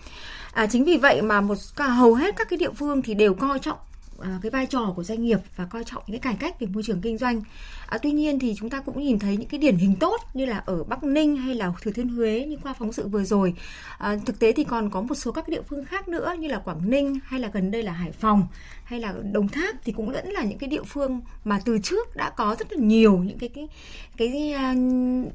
À, 0.53 0.67
chính 0.67 0.85
vì 0.85 0.97
vậy 0.97 1.23
mà 1.23 1.41
một 1.41 1.59
à, 1.77 1.87
hầu 1.87 2.15
hết 2.15 2.37
các 2.37 2.49
cái 2.51 2.57
địa 2.59 2.73
phương 2.73 3.03
thì 3.03 3.15
đều 3.15 3.35
coi 3.35 3.59
trọng 3.59 3.79
À, 4.21 4.39
cái 4.43 4.51
vai 4.51 4.67
trò 4.67 4.93
của 4.97 5.03
doanh 5.03 5.23
nghiệp 5.23 5.39
và 5.57 5.65
coi 5.65 5.85
trọng 5.85 6.03
những 6.07 6.21
cái 6.21 6.33
cải 6.33 6.37
cách 6.41 6.61
về 6.61 6.67
môi 6.67 6.83
trường 6.83 7.01
kinh 7.01 7.19
doanh. 7.19 7.43
À, 7.87 7.99
tuy 7.99 8.13
nhiên 8.13 8.39
thì 8.39 8.55
chúng 8.59 8.71
ta 8.71 8.81
cũng 8.81 9.03
nhìn 9.03 9.19
thấy 9.19 9.37
những 9.37 9.49
cái 9.49 9.61
điển 9.61 9.77
hình 9.77 9.97
tốt 9.97 10.21
như 10.35 10.47
là 10.47 10.63
ở 10.67 10.85
Bắc 10.85 11.05
Ninh 11.05 11.37
hay 11.37 11.55
là 11.55 11.73
Thừa 11.83 11.91
Thiên 11.91 12.09
Huế 12.09 12.45
như 12.49 12.57
qua 12.63 12.75
phóng 12.79 12.93
sự 12.93 13.09
vừa 13.09 13.25
rồi. 13.25 13.55
À, 13.99 14.17
thực 14.27 14.39
tế 14.39 14.53
thì 14.53 14.65
còn 14.65 14.91
có 14.91 15.01
một 15.01 15.15
số 15.15 15.33
các 15.33 15.49
địa 15.49 15.63
phương 15.63 15.85
khác 15.85 16.09
nữa 16.09 16.35
như 16.39 16.49
là 16.49 16.59
Quảng 16.59 16.91
Ninh 16.91 17.19
hay 17.25 17.41
là 17.41 17.51
gần 17.53 17.71
đây 17.71 17.83
là 17.83 17.93
Hải 17.93 18.13
Phòng 18.13 18.47
hay 18.85 19.01
là 19.01 19.15
Đồng 19.33 19.49
Tháp 19.49 19.75
thì 19.85 19.93
cũng 19.93 20.13
vẫn 20.13 20.31
là 20.31 20.45
những 20.45 20.59
cái 20.59 20.69
địa 20.69 20.83
phương 20.83 21.21
mà 21.45 21.61
từ 21.65 21.79
trước 21.83 22.17
đã 22.17 22.31
có 22.31 22.57
rất 22.59 22.73
là 22.73 22.79
nhiều 22.79 23.19
những 23.19 23.39
cái 23.39 23.49
cái 23.49 23.69
cái 24.17 24.53
à, 24.53 24.75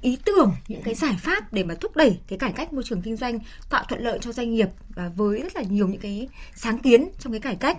ý 0.02 0.18
tưởng, 0.26 0.52
những 0.68 0.82
cái 0.84 0.94
giải 0.94 1.16
pháp 1.20 1.54
để 1.54 1.64
mà 1.64 1.76
thúc 1.76 1.96
đẩy 1.96 2.20
cái 2.28 2.40
cải 2.40 2.52
cách 2.52 2.74
môi 2.74 2.84
trường 2.84 3.02
kinh 3.02 3.16
doanh, 3.16 3.40
tạo 3.70 3.84
thuận 3.90 4.02
lợi 4.02 4.20
cho 4.22 4.32
doanh 4.32 4.54
nghiệp 4.54 4.70
và 4.90 5.12
với 5.16 5.42
rất 5.42 5.56
là 5.56 5.62
nhiều 5.62 5.88
những 5.88 6.02
cái 6.02 6.28
sáng 6.56 6.80
kiến 6.80 7.10
trong 7.20 7.34
cái 7.34 7.40
cải 7.40 7.56
cách 7.56 7.78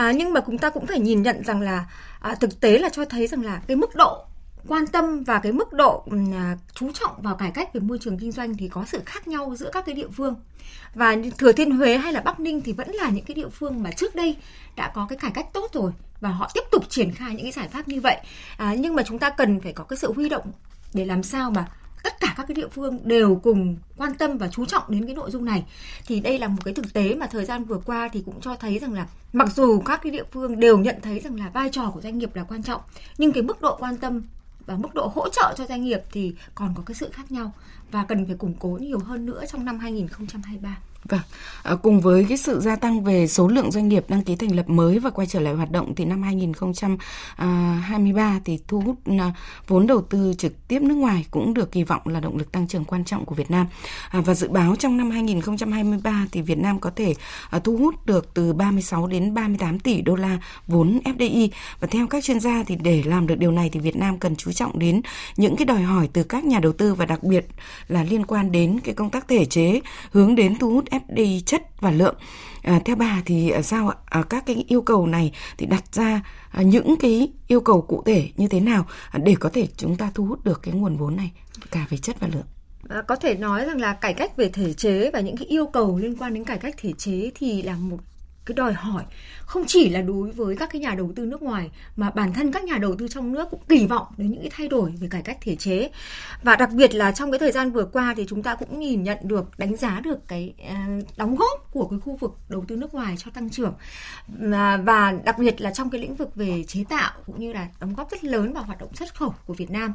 à, 0.00 0.12
nhưng 0.12 0.32
mà 0.32 0.40
chúng 0.46 0.58
ta 0.58 0.70
cũng 0.70 0.86
phải 0.86 1.00
nhìn 1.00 1.22
nhận 1.22 1.44
rằng 1.44 1.60
là 1.60 1.84
à, 2.20 2.34
thực 2.34 2.60
tế 2.60 2.78
là 2.78 2.88
cho 2.88 3.04
thấy 3.04 3.26
rằng 3.26 3.44
là 3.44 3.60
cái 3.66 3.76
mức 3.76 3.94
độ 3.94 4.24
quan 4.68 4.86
tâm 4.86 5.24
và 5.24 5.38
cái 5.38 5.52
mức 5.52 5.72
độ 5.72 6.04
à, 6.32 6.56
chú 6.74 6.90
trọng 6.92 7.22
vào 7.22 7.36
cải 7.36 7.50
cách 7.50 7.74
về 7.74 7.80
môi 7.80 7.98
trường 7.98 8.18
kinh 8.18 8.32
doanh 8.32 8.56
thì 8.56 8.68
có 8.68 8.84
sự 8.86 9.00
khác 9.06 9.28
nhau 9.28 9.54
giữa 9.58 9.70
các 9.72 9.86
cái 9.86 9.94
địa 9.94 10.08
phương. 10.16 10.34
Và 10.94 11.16
thừa 11.38 11.52
thiên 11.52 11.70
huế 11.70 11.96
hay 11.96 12.12
là 12.12 12.20
bắc 12.20 12.40
ninh 12.40 12.60
thì 12.60 12.72
vẫn 12.72 12.90
là 12.90 13.10
những 13.10 13.24
cái 13.24 13.34
địa 13.34 13.48
phương 13.48 13.82
mà 13.82 13.90
trước 13.90 14.14
đây 14.14 14.36
đã 14.76 14.92
có 14.94 15.06
cái 15.08 15.18
cải 15.18 15.30
cách 15.30 15.46
tốt 15.52 15.70
rồi 15.72 15.92
và 16.20 16.28
họ 16.28 16.50
tiếp 16.54 16.64
tục 16.70 16.84
triển 16.88 17.12
khai 17.12 17.34
những 17.34 17.42
cái 17.42 17.52
giải 17.52 17.68
pháp 17.68 17.88
như 17.88 18.00
vậy. 18.00 18.16
À, 18.56 18.74
nhưng 18.78 18.94
mà 18.94 19.02
chúng 19.06 19.18
ta 19.18 19.30
cần 19.30 19.60
phải 19.60 19.72
có 19.72 19.84
cái 19.84 19.96
sự 19.96 20.12
huy 20.12 20.28
động 20.28 20.52
để 20.94 21.04
làm 21.04 21.22
sao 21.22 21.50
mà 21.50 21.68
tất 22.02 22.20
cả 22.20 22.34
các 22.36 22.46
cái 22.48 22.54
địa 22.54 22.68
phương 22.68 22.98
đều 23.04 23.40
cùng 23.42 23.76
quan 23.96 24.14
tâm 24.14 24.38
và 24.38 24.48
chú 24.48 24.64
trọng 24.66 24.82
đến 24.88 25.06
cái 25.06 25.14
nội 25.14 25.30
dung 25.30 25.44
này 25.44 25.64
thì 26.06 26.20
đây 26.20 26.38
là 26.38 26.48
một 26.48 26.64
cái 26.64 26.74
thực 26.74 26.92
tế 26.92 27.14
mà 27.14 27.26
thời 27.26 27.44
gian 27.44 27.64
vừa 27.64 27.78
qua 27.78 28.08
thì 28.12 28.22
cũng 28.26 28.40
cho 28.40 28.56
thấy 28.56 28.78
rằng 28.78 28.92
là 28.92 29.06
mặc 29.32 29.48
dù 29.54 29.80
các 29.80 30.00
cái 30.02 30.12
địa 30.12 30.24
phương 30.32 30.60
đều 30.60 30.78
nhận 30.78 30.96
thấy 31.02 31.20
rằng 31.20 31.38
là 31.38 31.50
vai 31.54 31.68
trò 31.72 31.90
của 31.90 32.00
doanh 32.00 32.18
nghiệp 32.18 32.36
là 32.36 32.44
quan 32.44 32.62
trọng, 32.62 32.80
nhưng 33.18 33.32
cái 33.32 33.42
mức 33.42 33.62
độ 33.62 33.76
quan 33.80 33.96
tâm 33.96 34.22
và 34.66 34.76
mức 34.76 34.94
độ 34.94 35.12
hỗ 35.14 35.28
trợ 35.28 35.54
cho 35.56 35.66
doanh 35.66 35.84
nghiệp 35.84 36.00
thì 36.12 36.34
còn 36.54 36.74
có 36.76 36.82
cái 36.86 36.94
sự 36.94 37.10
khác 37.12 37.32
nhau 37.32 37.52
và 37.90 38.04
cần 38.04 38.26
phải 38.26 38.36
củng 38.36 38.54
cố 38.58 38.68
nhiều 38.68 38.98
hơn 38.98 39.26
nữa 39.26 39.44
trong 39.48 39.64
năm 39.64 39.78
2023. 39.78 40.78
Vâng, 41.04 41.20
à, 41.62 41.74
cùng 41.74 42.00
với 42.00 42.26
cái 42.28 42.38
sự 42.38 42.60
gia 42.60 42.76
tăng 42.76 43.04
về 43.04 43.26
số 43.26 43.48
lượng 43.48 43.70
doanh 43.70 43.88
nghiệp 43.88 44.04
đăng 44.08 44.22
ký 44.22 44.36
thành 44.36 44.56
lập 44.56 44.68
mới 44.68 44.98
và 44.98 45.10
quay 45.10 45.26
trở 45.26 45.40
lại 45.40 45.54
hoạt 45.54 45.70
động 45.70 45.94
thì 45.94 46.04
năm 46.04 46.22
2023 46.22 48.22
à, 48.22 48.40
thì 48.44 48.58
thu 48.68 48.80
hút 48.80 48.96
à, 49.18 49.32
vốn 49.68 49.86
đầu 49.86 50.02
tư 50.02 50.34
trực 50.38 50.68
tiếp 50.68 50.82
nước 50.82 50.94
ngoài 50.94 51.26
cũng 51.30 51.54
được 51.54 51.72
kỳ 51.72 51.84
vọng 51.84 52.02
là 52.04 52.20
động 52.20 52.36
lực 52.36 52.52
tăng 52.52 52.68
trưởng 52.68 52.84
quan 52.84 53.04
trọng 53.04 53.24
của 53.24 53.34
Việt 53.34 53.50
Nam. 53.50 53.66
À, 54.10 54.20
và 54.20 54.34
dự 54.34 54.48
báo 54.48 54.76
trong 54.76 54.96
năm 54.96 55.10
2023 55.10 56.26
thì 56.32 56.42
Việt 56.42 56.58
Nam 56.58 56.80
có 56.80 56.90
thể 56.96 57.14
à, 57.50 57.58
thu 57.58 57.76
hút 57.76 58.06
được 58.06 58.34
từ 58.34 58.52
36 58.52 59.06
đến 59.06 59.34
38 59.34 59.78
tỷ 59.78 60.00
đô 60.00 60.16
la 60.16 60.38
vốn 60.66 61.00
FDI 61.04 61.48
và 61.80 61.88
theo 61.90 62.06
các 62.06 62.24
chuyên 62.24 62.40
gia 62.40 62.62
thì 62.62 62.76
để 62.76 63.02
làm 63.06 63.26
được 63.26 63.38
điều 63.38 63.52
này 63.52 63.70
thì 63.72 63.80
Việt 63.80 63.96
Nam 63.96 64.18
cần 64.18 64.36
chú 64.36 64.52
trọng 64.52 64.78
đến 64.78 65.02
những 65.36 65.56
cái 65.56 65.66
đòi 65.66 65.82
hỏi 65.82 66.08
từ 66.12 66.22
các 66.22 66.44
nhà 66.44 66.58
đầu 66.58 66.72
tư 66.72 66.94
và 66.94 67.06
đặc 67.06 67.22
biệt 67.22 67.46
là 67.88 68.04
liên 68.04 68.26
quan 68.26 68.52
đến 68.52 68.80
cái 68.84 68.94
công 68.94 69.10
tác 69.10 69.28
thể 69.28 69.44
chế 69.44 69.80
hướng 70.12 70.34
đến 70.34 70.58
thu 70.58 70.70
hút 70.70 70.89
FD 70.90 71.40
chất 71.40 71.62
và 71.80 71.90
lượng. 71.90 72.14
À, 72.62 72.80
theo 72.84 72.96
bà 72.96 73.22
thì 73.26 73.50
à, 73.50 73.62
sao 73.62 73.88
ạ? 73.88 73.96
À, 74.04 74.22
các 74.22 74.46
cái 74.46 74.64
yêu 74.68 74.82
cầu 74.82 75.06
này 75.06 75.32
thì 75.58 75.66
đặt 75.66 75.94
ra 75.94 76.22
à, 76.50 76.62
những 76.62 76.96
cái 76.96 77.32
yêu 77.48 77.60
cầu 77.60 77.82
cụ 77.82 78.02
thể 78.06 78.30
như 78.36 78.48
thế 78.48 78.60
nào 78.60 78.86
à, 79.10 79.18
để 79.22 79.34
có 79.40 79.48
thể 79.48 79.68
chúng 79.76 79.96
ta 79.96 80.10
thu 80.14 80.24
hút 80.24 80.44
được 80.44 80.60
cái 80.62 80.74
nguồn 80.74 80.96
vốn 80.96 81.16
này 81.16 81.30
cả 81.70 81.86
về 81.90 81.98
chất 81.98 82.20
và 82.20 82.28
lượng? 82.28 82.46
À, 82.88 83.02
có 83.02 83.16
thể 83.16 83.34
nói 83.34 83.64
rằng 83.64 83.80
là 83.80 83.92
cải 83.92 84.14
cách 84.14 84.36
về 84.36 84.48
thể 84.48 84.72
chế 84.72 85.10
và 85.10 85.20
những 85.20 85.36
cái 85.36 85.46
yêu 85.46 85.66
cầu 85.66 85.98
liên 85.98 86.16
quan 86.16 86.34
đến 86.34 86.44
cải 86.44 86.58
cách 86.58 86.74
thể 86.78 86.92
chế 86.92 87.30
thì 87.34 87.62
là 87.62 87.76
một 87.76 87.98
cái 88.46 88.54
đòi 88.54 88.72
hỏi, 88.72 89.04
không 89.40 89.64
chỉ 89.66 89.88
là 89.88 90.00
đối 90.00 90.30
với 90.30 90.56
các 90.56 90.70
cái 90.72 90.80
nhà 90.80 90.94
đầu 90.94 91.12
tư 91.16 91.24
nước 91.24 91.42
ngoài, 91.42 91.70
mà 91.96 92.10
bản 92.10 92.32
thân 92.32 92.52
các 92.52 92.64
nhà 92.64 92.78
đầu 92.78 92.96
tư 92.96 93.08
trong 93.08 93.32
nước 93.32 93.48
cũng 93.50 93.60
kỳ 93.68 93.86
vọng 93.86 94.06
đến 94.16 94.30
những 94.30 94.40
cái 94.40 94.50
thay 94.54 94.68
đổi 94.68 94.92
về 95.00 95.08
cải 95.08 95.22
cách 95.22 95.38
thể 95.40 95.56
chế. 95.56 95.90
Và 96.42 96.56
đặc 96.56 96.70
biệt 96.72 96.94
là 96.94 97.12
trong 97.12 97.30
cái 97.30 97.38
thời 97.38 97.52
gian 97.52 97.70
vừa 97.70 97.84
qua 97.84 98.14
thì 98.16 98.26
chúng 98.28 98.42
ta 98.42 98.54
cũng 98.54 98.80
nhìn 98.80 99.02
nhận 99.02 99.18
được, 99.22 99.58
đánh 99.58 99.76
giá 99.76 100.00
được 100.00 100.28
cái 100.28 100.54
ờ, 100.68 100.74
đóng 101.16 101.36
góp 101.36 101.68
của 101.72 101.86
cái 101.86 101.98
khu 102.00 102.16
vực 102.16 102.36
đầu 102.48 102.64
tư 102.68 102.76
nước 102.76 102.94
ngoài 102.94 103.14
cho 103.18 103.30
tăng 103.34 103.50
trưởng. 103.50 103.74
Và 104.82 105.14
đặc 105.24 105.38
biệt 105.38 105.60
là 105.60 105.70
trong 105.70 105.90
cái 105.90 106.00
lĩnh 106.00 106.14
vực 106.14 106.34
về 106.34 106.64
chế 106.68 106.84
tạo 106.88 107.12
cũng 107.26 107.40
như 107.40 107.52
là 107.52 107.68
đóng 107.80 107.94
góp 107.94 108.10
rất 108.10 108.24
lớn 108.24 108.52
vào 108.52 108.62
hoạt 108.62 108.80
động 108.80 108.94
xuất 108.94 109.14
khẩu 109.14 109.34
của 109.46 109.54
Việt 109.54 109.70
Nam. 109.70 109.94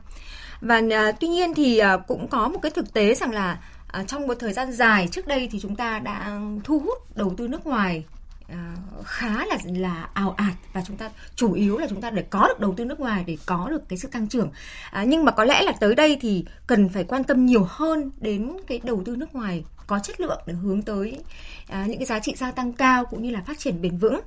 Và 0.61 0.81
ờ, 0.91 1.11
tuy 1.19 1.27
nhiên 1.27 1.53
thì 1.53 1.77
ờ, 1.77 1.97
cũng 2.07 2.27
có 2.27 2.47
một 2.47 2.59
cái 2.61 2.71
thực 2.71 2.93
tế 2.93 3.15
rằng 3.15 3.31
là 3.31 3.59
trong 4.07 4.27
một 4.27 4.33
thời 4.39 4.53
gian 4.53 4.71
dài 4.71 5.07
trước 5.11 5.27
đây 5.27 5.49
thì 5.51 5.59
chúng 5.59 5.75
ta 5.75 5.99
đã 5.99 6.39
thu 6.63 6.79
hút 6.79 7.17
đầu 7.17 7.33
tư 7.37 7.47
nước 7.47 7.65
ngoài 7.65 8.05
À, 8.47 8.75
khá 9.05 9.45
là 9.45 9.57
là 9.65 10.09
ảo 10.13 10.31
ạt 10.37 10.53
và 10.73 10.81
chúng 10.87 10.97
ta 10.97 11.09
chủ 11.35 11.53
yếu 11.53 11.77
là 11.77 11.87
chúng 11.89 12.01
ta 12.01 12.09
để 12.09 12.23
có 12.29 12.47
được 12.47 12.59
đầu 12.59 12.73
tư 12.77 12.85
nước 12.85 12.99
ngoài 12.99 13.23
để 13.27 13.37
có 13.45 13.67
được 13.69 13.89
cái 13.89 13.97
sự 13.97 14.07
tăng 14.07 14.27
trưởng. 14.27 14.49
À, 14.91 15.03
nhưng 15.03 15.25
mà 15.25 15.31
có 15.31 15.43
lẽ 15.43 15.61
là 15.61 15.71
tới 15.71 15.95
đây 15.95 16.17
thì 16.21 16.45
cần 16.67 16.89
phải 16.89 17.03
quan 17.03 17.23
tâm 17.23 17.45
nhiều 17.45 17.67
hơn 17.69 18.11
đến 18.17 18.57
cái 18.67 18.79
đầu 18.83 19.01
tư 19.05 19.15
nước 19.15 19.35
ngoài 19.35 19.63
có 19.87 19.99
chất 19.99 20.19
lượng 20.19 20.41
để 20.45 20.53
hướng 20.53 20.81
tới 20.81 21.19
à, 21.67 21.85
những 21.87 21.97
cái 21.97 22.05
giá 22.05 22.19
trị 22.19 22.35
gia 22.35 22.51
tăng 22.51 22.73
cao 22.73 23.05
cũng 23.05 23.23
như 23.23 23.31
là 23.31 23.41
phát 23.47 23.59
triển 23.59 23.81
bền 23.81 23.97
vững. 23.97 24.21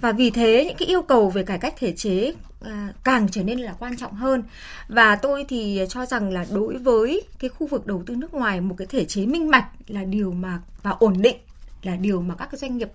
Và 0.00 0.12
vì 0.12 0.30
thế 0.30 0.64
những 0.64 0.76
cái 0.76 0.88
yêu 0.88 1.02
cầu 1.02 1.30
về 1.30 1.42
cải 1.42 1.58
cách 1.58 1.74
thể 1.78 1.92
chế 1.92 2.32
à, 2.64 2.92
càng 3.04 3.28
trở 3.30 3.42
nên 3.42 3.58
là 3.58 3.74
quan 3.78 3.96
trọng 3.96 4.14
hơn. 4.14 4.42
Và 4.88 5.16
tôi 5.16 5.44
thì 5.48 5.80
cho 5.88 6.06
rằng 6.06 6.32
là 6.32 6.46
đối 6.50 6.78
với 6.78 7.22
cái 7.38 7.50
khu 7.50 7.66
vực 7.66 7.86
đầu 7.86 8.02
tư 8.06 8.14
nước 8.14 8.34
ngoài 8.34 8.60
một 8.60 8.74
cái 8.78 8.86
thể 8.86 9.04
chế 9.04 9.26
minh 9.26 9.50
bạch 9.50 9.66
là 9.86 10.04
điều 10.04 10.32
mà 10.32 10.60
và 10.82 10.90
ổn 10.90 11.22
định 11.22 11.36
là 11.82 11.96
điều 11.96 12.20
mà 12.20 12.34
các 12.34 12.48
cái 12.50 12.58
doanh 12.58 12.76
nghiệp 12.76 12.88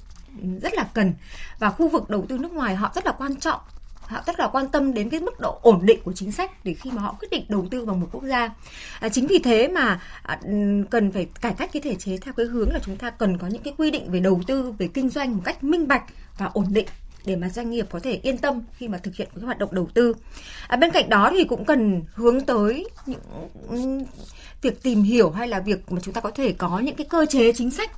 rất 0.62 0.74
là 0.74 0.90
cần 0.94 1.14
và 1.60 1.70
khu 1.70 1.90
vực 1.90 2.10
đầu 2.10 2.26
tư 2.30 2.38
nước 2.38 2.54
ngoài 2.54 2.76
họ 2.76 2.92
rất 2.96 3.06
là 3.06 3.12
quan 3.12 3.36
trọng 3.36 3.60
họ 4.10 4.24
rất 4.26 4.40
là 4.40 4.48
quan 4.48 4.68
tâm 4.68 4.94
đến 4.94 5.10
cái 5.10 5.20
mức 5.20 5.40
độ 5.40 5.60
ổn 5.62 5.86
định 5.86 6.00
của 6.04 6.14
chính 6.14 6.32
sách 6.32 6.66
để 6.66 6.74
khi 6.74 6.92
mà 6.92 7.02
họ 7.02 7.16
quyết 7.20 7.28
định 7.32 7.46
đầu 7.50 7.68
tư 7.72 7.86
vào 7.86 7.96
một 7.96 8.08
quốc 8.12 8.24
gia 8.24 8.50
à, 9.00 9.10
chính 9.10 9.28
vì 9.28 9.40
thế 9.40 9.68
mà 9.68 10.02
à, 10.22 10.40
cần 10.90 11.12
phải 11.12 11.28
cải 11.42 11.54
cách 11.54 11.70
cái 11.74 11.82
thể 11.82 11.96
chế 11.96 12.18
theo 12.18 12.34
cái 12.34 12.46
hướng 12.46 12.72
là 12.74 12.80
chúng 12.84 12.98
ta 12.98 13.10
cần 13.10 13.38
có 13.38 13.48
những 13.48 13.64
cái 13.64 13.74
quy 13.78 13.92
định 13.92 14.12
về 14.12 14.20
đầu 14.20 14.42
tư 14.48 14.74
về 14.78 14.88
kinh 14.88 15.10
doanh 15.10 15.36
một 15.36 15.42
cách 15.46 15.64
minh 15.64 15.88
bạch 15.88 16.04
và 16.38 16.46
ổn 16.54 16.66
định 16.70 16.86
để 17.26 17.36
mà 17.36 17.50
doanh 17.50 17.70
nghiệp 17.70 17.88
có 17.92 18.00
thể 18.00 18.20
yên 18.24 18.38
tâm 18.38 18.62
khi 18.78 18.88
mà 18.88 18.98
thực 18.98 19.16
hiện 19.16 19.28
cái 19.36 19.44
hoạt 19.44 19.58
động 19.58 19.70
đầu 19.72 19.88
tư. 19.94 20.16
À, 20.68 20.78
bên 20.78 20.92
cạnh 20.92 21.10
đó 21.10 21.32
thì 21.34 21.44
cũng 21.44 21.66
cần 21.66 22.04
hướng 22.14 22.42
tới 22.42 22.90
những 23.06 24.06
việc 24.62 24.84
tìm 24.84 25.04
hiểu 25.04 25.32
hay 25.32 25.48
là 25.48 25.60
việc 25.60 25.92
mà 25.92 26.00
chúng 26.04 26.14
ta 26.14 26.22
có 26.22 26.32
thể 26.32 26.52
có 26.52 26.80
những 26.80 26.96
cái 26.96 27.08
cơ 27.10 27.26
chế 27.30 27.52
chính 27.54 27.72
sách 27.72 27.92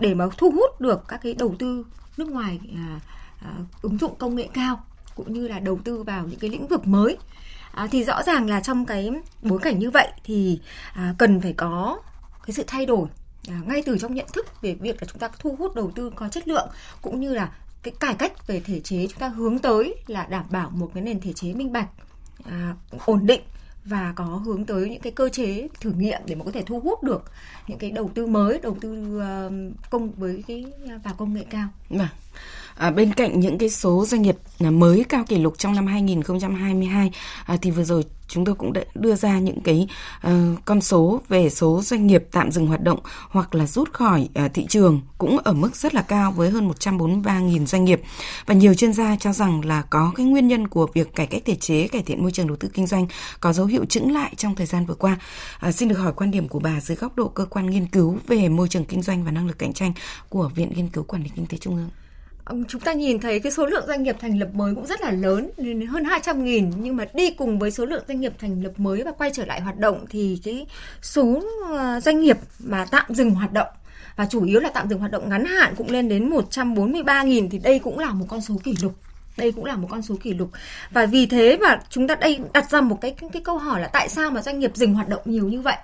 để 0.00 0.14
mà 0.14 0.24
thu 0.36 0.50
hút 0.50 0.80
được 0.80 1.04
các 1.08 1.20
cái 1.22 1.34
đầu 1.34 1.54
tư 1.58 1.86
nước 2.16 2.28
ngoài 2.28 2.60
à, 2.76 3.00
à, 3.42 3.50
ứng 3.82 3.98
dụng 3.98 4.14
công 4.18 4.36
nghệ 4.36 4.48
cao 4.54 4.84
cũng 5.14 5.32
như 5.32 5.48
là 5.48 5.58
đầu 5.58 5.78
tư 5.84 6.02
vào 6.02 6.26
những 6.26 6.38
cái 6.38 6.50
lĩnh 6.50 6.66
vực 6.66 6.86
mới. 6.86 7.16
À, 7.72 7.86
thì 7.90 8.04
rõ 8.04 8.22
ràng 8.22 8.50
là 8.50 8.60
trong 8.60 8.86
cái 8.86 9.10
bối 9.42 9.58
cảnh 9.62 9.78
như 9.78 9.90
vậy 9.90 10.08
thì 10.24 10.60
à, 10.92 11.14
cần 11.18 11.40
phải 11.40 11.52
có 11.52 12.00
cái 12.46 12.54
sự 12.54 12.64
thay 12.66 12.86
đổi 12.86 13.08
à, 13.48 13.60
ngay 13.66 13.82
từ 13.86 13.98
trong 13.98 14.14
nhận 14.14 14.26
thức 14.32 14.62
về 14.62 14.74
việc 14.74 15.02
là 15.02 15.08
chúng 15.10 15.18
ta 15.18 15.28
thu 15.38 15.56
hút 15.58 15.74
đầu 15.74 15.90
tư 15.94 16.10
có 16.14 16.28
chất 16.28 16.48
lượng 16.48 16.68
cũng 17.02 17.20
như 17.20 17.34
là 17.34 17.52
cái 17.82 17.94
cải 18.00 18.14
cách 18.14 18.46
về 18.46 18.60
thể 18.60 18.80
chế 18.80 19.06
chúng 19.10 19.18
ta 19.18 19.28
hướng 19.28 19.58
tới 19.58 19.94
là 20.06 20.26
đảm 20.30 20.44
bảo 20.50 20.70
một 20.70 20.90
cái 20.94 21.02
nền 21.02 21.20
thể 21.20 21.32
chế 21.32 21.52
minh 21.52 21.72
bạch 21.72 21.88
à, 22.44 22.74
ổn 23.06 23.26
định 23.26 23.40
và 23.88 24.12
có 24.16 24.24
hướng 24.24 24.64
tới 24.64 24.90
những 24.90 25.00
cái 25.00 25.12
cơ 25.12 25.28
chế 25.28 25.68
thử 25.80 25.90
nghiệm 25.90 26.20
để 26.26 26.34
mà 26.34 26.44
có 26.44 26.50
thể 26.50 26.62
thu 26.62 26.80
hút 26.80 27.02
được 27.02 27.24
những 27.66 27.78
cái 27.78 27.90
đầu 27.90 28.10
tư 28.14 28.26
mới, 28.26 28.60
đầu 28.62 28.76
tư 28.80 29.20
ờ, 29.20 29.50
công, 29.90 30.10
với 30.10 30.44
cái 30.48 30.64
à, 30.88 31.00
vào 31.04 31.14
công 31.14 31.34
nghệ 31.34 31.44
cao. 31.50 31.68
Vâng. 31.90 32.08
À, 32.78 32.90
bên 32.90 33.14
cạnh 33.14 33.40
những 33.40 33.58
cái 33.58 33.70
số 33.70 34.04
doanh 34.06 34.22
nghiệp 34.22 34.36
à, 34.60 34.70
mới 34.70 35.04
cao 35.08 35.24
kỷ 35.28 35.38
lục 35.38 35.58
trong 35.58 35.74
năm 35.74 35.86
2022 35.86 37.10
à, 37.46 37.56
thì 37.62 37.70
vừa 37.70 37.84
rồi 37.84 38.04
chúng 38.28 38.44
tôi 38.44 38.54
cũng 38.54 38.72
đã 38.72 38.80
đưa 38.94 39.14
ra 39.14 39.38
những 39.38 39.60
cái 39.60 39.88
uh, 40.26 40.32
con 40.64 40.80
số 40.80 41.20
về 41.28 41.50
số 41.50 41.82
doanh 41.82 42.06
nghiệp 42.06 42.24
tạm 42.32 42.50
dừng 42.50 42.66
hoạt 42.66 42.82
động 42.82 42.98
hoặc 43.28 43.54
là 43.54 43.66
rút 43.66 43.92
khỏi 43.92 44.28
uh, 44.44 44.54
thị 44.54 44.66
trường 44.68 45.00
cũng 45.18 45.38
ở 45.38 45.52
mức 45.52 45.76
rất 45.76 45.94
là 45.94 46.02
cao 46.02 46.32
với 46.32 46.50
hơn 46.50 46.70
143.000 46.80 47.66
doanh 47.66 47.84
nghiệp 47.84 48.02
và 48.46 48.54
nhiều 48.54 48.74
chuyên 48.74 48.92
gia 48.92 49.16
cho 49.16 49.32
rằng 49.32 49.64
là 49.64 49.82
có 49.82 50.12
cái 50.16 50.26
nguyên 50.26 50.48
nhân 50.48 50.68
của 50.68 50.86
việc 50.94 51.14
cải 51.14 51.26
cách 51.26 51.42
thể 51.44 51.54
chế 51.54 51.88
cải 51.88 52.02
thiện 52.02 52.22
môi 52.22 52.32
trường 52.32 52.46
đầu 52.46 52.56
tư 52.56 52.68
kinh 52.74 52.86
doanh 52.86 53.06
có 53.40 53.52
dấu 53.52 53.66
hiệu 53.66 53.84
chững 53.84 54.12
lại 54.12 54.32
trong 54.36 54.54
thời 54.54 54.66
gian 54.66 54.86
vừa 54.86 54.94
qua. 54.94 55.18
Uh, 55.68 55.74
xin 55.74 55.88
được 55.88 55.98
hỏi 55.98 56.12
quan 56.16 56.30
điểm 56.30 56.48
của 56.48 56.58
bà 56.58 56.80
dưới 56.80 56.96
góc 56.96 57.16
độ 57.16 57.28
cơ 57.28 57.44
quan 57.44 57.70
nghiên 57.70 57.86
cứu 57.86 58.18
về 58.26 58.48
môi 58.48 58.68
trường 58.68 58.84
kinh 58.84 59.02
doanh 59.02 59.24
và 59.24 59.30
năng 59.30 59.46
lực 59.46 59.58
cạnh 59.58 59.72
tranh 59.72 59.92
của 60.28 60.50
Viện 60.54 60.72
Nghiên 60.76 60.88
cứu 60.88 61.04
Quản 61.04 61.22
lý 61.22 61.30
Kinh 61.36 61.46
tế 61.46 61.58
Trung 61.58 61.76
ương 61.76 61.88
chúng 62.68 62.80
ta 62.80 62.92
nhìn 62.92 63.20
thấy 63.20 63.40
cái 63.40 63.52
số 63.52 63.66
lượng 63.66 63.84
doanh 63.86 64.02
nghiệp 64.02 64.16
thành 64.20 64.38
lập 64.38 64.48
mới 64.52 64.74
cũng 64.74 64.86
rất 64.86 65.00
là 65.00 65.10
lớn 65.10 65.50
hơn 65.88 66.04
200 66.04 66.44
nghìn 66.44 66.70
nhưng 66.76 66.96
mà 66.96 67.04
đi 67.14 67.30
cùng 67.30 67.58
với 67.58 67.70
số 67.70 67.84
lượng 67.84 68.04
doanh 68.08 68.20
nghiệp 68.20 68.32
thành 68.38 68.62
lập 68.62 68.72
mới 68.76 69.02
và 69.02 69.12
quay 69.12 69.30
trở 69.34 69.44
lại 69.44 69.60
hoạt 69.60 69.78
động 69.78 70.04
thì 70.10 70.40
cái 70.44 70.66
số 71.02 71.42
ờ, 71.68 72.00
doanh 72.00 72.20
nghiệp 72.20 72.36
mà 72.58 72.86
tạm 72.90 73.14
dừng 73.14 73.30
hoạt 73.30 73.52
động 73.52 73.68
và 74.18 74.26
chủ 74.26 74.44
yếu 74.44 74.60
là 74.60 74.68
tạm 74.68 74.88
dừng 74.88 74.98
hoạt 74.98 75.10
động 75.10 75.28
ngắn 75.28 75.44
hạn 75.44 75.74
cũng 75.76 75.90
lên 75.90 76.08
đến 76.08 76.30
143 76.30 77.22
nghìn 77.22 77.50
thì 77.50 77.58
đây 77.58 77.78
cũng 77.78 77.98
là 77.98 78.10
một 78.10 78.26
con 78.28 78.40
số 78.40 78.54
kỷ 78.64 78.74
lục. 78.82 78.94
Đây 79.36 79.52
cũng 79.52 79.64
là 79.64 79.76
một 79.76 79.88
con 79.90 80.02
số 80.02 80.14
kỷ 80.22 80.34
lục. 80.34 80.50
Và 80.90 81.06
vì 81.06 81.26
thế 81.26 81.56
mà 81.56 81.80
chúng 81.90 82.08
ta 82.08 82.14
đây 82.14 82.38
đặt 82.52 82.70
ra 82.70 82.80
một 82.80 82.98
cái 83.00 83.10
cái, 83.10 83.30
cái 83.32 83.42
câu 83.42 83.58
hỏi 83.58 83.80
là 83.80 83.86
tại 83.86 84.08
sao 84.08 84.30
mà 84.30 84.42
doanh 84.42 84.58
nghiệp 84.58 84.70
dừng 84.74 84.94
hoạt 84.94 85.08
động 85.08 85.22
nhiều 85.24 85.48
như 85.48 85.60
vậy? 85.60 85.76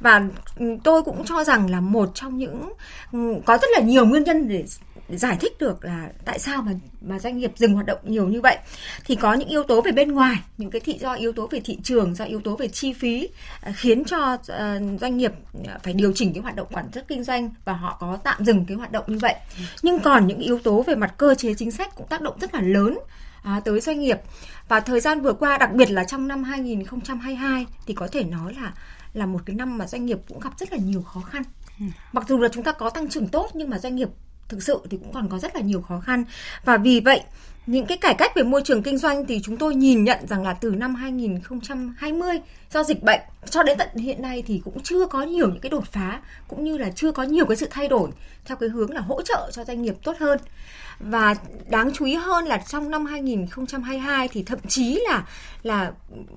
Và 0.00 0.28
ừ, 0.56 0.66
tôi 0.84 1.02
cũng 1.02 1.24
cho 1.24 1.44
rằng 1.44 1.70
là 1.70 1.80
một 1.80 2.10
trong 2.14 2.38
những 2.38 2.72
ừ, 3.12 3.34
có 3.44 3.58
rất 3.58 3.68
là 3.72 3.80
nhiều 3.80 4.06
nguyên 4.06 4.24
nhân 4.24 4.48
để 4.48 4.64
giải 5.08 5.36
thích 5.40 5.52
được 5.58 5.84
là 5.84 6.08
tại 6.24 6.38
sao 6.38 6.62
mà 6.62 6.72
mà 7.00 7.18
doanh 7.18 7.38
nghiệp 7.38 7.52
dừng 7.56 7.74
hoạt 7.74 7.86
động 7.86 7.98
nhiều 8.04 8.28
như 8.28 8.40
vậy. 8.40 8.58
Thì 9.04 9.14
có 9.14 9.34
những 9.34 9.48
yếu 9.48 9.62
tố 9.62 9.80
về 9.80 9.92
bên 9.92 10.12
ngoài 10.12 10.36
những 10.58 10.70
cái 10.70 10.80
thị 10.80 10.98
do 11.00 11.14
yếu 11.14 11.32
tố 11.32 11.46
về 11.46 11.60
thị 11.64 11.78
trường 11.82 12.14
do 12.14 12.24
yếu 12.24 12.40
tố 12.40 12.56
về 12.56 12.68
chi 12.68 12.92
phí 12.92 13.28
à, 13.60 13.72
khiến 13.76 14.04
cho 14.04 14.34
uh, 14.34 15.00
doanh 15.00 15.16
nghiệp 15.16 15.32
à, 15.68 15.78
phải 15.82 15.92
điều 15.92 16.12
chỉnh 16.12 16.32
cái 16.34 16.42
hoạt 16.42 16.56
động 16.56 16.68
quản 16.72 16.90
chất 16.90 17.04
kinh 17.08 17.24
doanh 17.24 17.50
và 17.64 17.72
họ 17.72 17.96
có 18.00 18.18
tạm 18.24 18.44
dừng 18.44 18.64
cái 18.64 18.76
hoạt 18.76 18.92
động 18.92 19.04
như 19.06 19.18
vậy. 19.18 19.34
Nhưng 19.82 20.00
còn 20.00 20.26
những 20.26 20.38
yếu 20.38 20.58
tố 20.58 20.82
về 20.82 20.94
mặt 20.94 21.14
cơ 21.16 21.34
chế 21.34 21.54
chính 21.54 21.70
sách 21.70 21.94
cũng 21.96 22.06
tác 22.08 22.20
động 22.20 22.38
rất 22.40 22.54
là 22.54 22.60
lớn 22.60 22.98
à, 23.42 23.60
tới 23.64 23.80
doanh 23.80 24.00
nghiệp. 24.00 24.20
Và 24.68 24.80
thời 24.80 25.00
gian 25.00 25.20
vừa 25.20 25.32
qua 25.32 25.58
đặc 25.58 25.72
biệt 25.72 25.90
là 25.90 26.04
trong 26.04 26.28
năm 26.28 26.44
2022 26.44 27.66
thì 27.86 27.94
có 27.94 28.08
thể 28.12 28.24
nói 28.24 28.54
là 28.54 28.72
là 29.12 29.26
một 29.26 29.40
cái 29.46 29.56
năm 29.56 29.78
mà 29.78 29.86
doanh 29.86 30.06
nghiệp 30.06 30.18
cũng 30.28 30.40
gặp 30.40 30.58
rất 30.58 30.72
là 30.72 30.78
nhiều 30.78 31.02
khó 31.02 31.20
khăn. 31.20 31.42
Mặc 32.12 32.24
dù 32.28 32.38
là 32.38 32.48
chúng 32.52 32.64
ta 32.64 32.72
có 32.72 32.90
tăng 32.90 33.08
trưởng 33.08 33.28
tốt 33.28 33.50
nhưng 33.54 33.70
mà 33.70 33.78
doanh 33.78 33.96
nghiệp 33.96 34.08
thực 34.48 34.62
sự 34.62 34.80
thì 34.90 34.96
cũng 34.96 35.12
còn 35.12 35.28
có 35.28 35.38
rất 35.38 35.54
là 35.54 35.60
nhiều 35.60 35.80
khó 35.80 36.00
khăn 36.00 36.24
và 36.64 36.76
vì 36.76 37.00
vậy 37.00 37.20
những 37.66 37.86
cái 37.86 37.98
cải 37.98 38.14
cách 38.14 38.32
về 38.36 38.42
môi 38.42 38.62
trường 38.64 38.82
kinh 38.82 38.98
doanh 38.98 39.26
thì 39.26 39.40
chúng 39.44 39.56
tôi 39.56 39.74
nhìn 39.74 40.04
nhận 40.04 40.26
rằng 40.26 40.44
là 40.44 40.52
từ 40.52 40.70
năm 40.70 40.94
2020 40.94 42.40
do 42.72 42.82
dịch 42.82 43.02
bệnh 43.02 43.20
cho 43.50 43.62
đến 43.62 43.78
tận 43.78 43.88
hiện 43.94 44.22
nay 44.22 44.42
thì 44.46 44.60
cũng 44.64 44.80
chưa 44.82 45.06
có 45.06 45.22
nhiều 45.22 45.48
những 45.48 45.60
cái 45.60 45.70
đột 45.70 45.84
phá 45.92 46.20
cũng 46.48 46.64
như 46.64 46.78
là 46.78 46.90
chưa 46.90 47.12
có 47.12 47.22
nhiều 47.22 47.46
cái 47.46 47.56
sự 47.56 47.66
thay 47.70 47.88
đổi 47.88 48.10
theo 48.44 48.56
cái 48.56 48.68
hướng 48.68 48.90
là 48.90 49.00
hỗ 49.00 49.22
trợ 49.22 49.50
cho 49.52 49.64
doanh 49.64 49.82
nghiệp 49.82 49.94
tốt 50.02 50.16
hơn. 50.18 50.38
Và 51.00 51.34
đáng 51.68 51.90
chú 51.94 52.04
ý 52.04 52.14
hơn 52.14 52.44
là 52.44 52.62
trong 52.68 52.90
năm 52.90 53.06
2022 53.06 54.28
thì 54.28 54.42
thậm 54.42 54.58
chí 54.68 55.00
là 55.08 55.24
là 55.62 55.92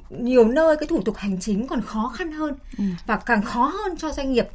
nhiều 0.09 0.47
nơi 0.47 0.77
cái 0.77 0.87
thủ 0.87 1.01
tục 1.05 1.17
hành 1.17 1.37
chính 1.41 1.67
còn 1.67 1.81
khó 1.81 2.13
khăn 2.15 2.31
hơn 2.31 2.55
ừ. 2.77 2.83
và 3.07 3.15
càng 3.17 3.41
khó 3.41 3.65
hơn 3.65 3.97
cho 3.97 4.11
doanh 4.11 4.33
nghiệp. 4.33 4.47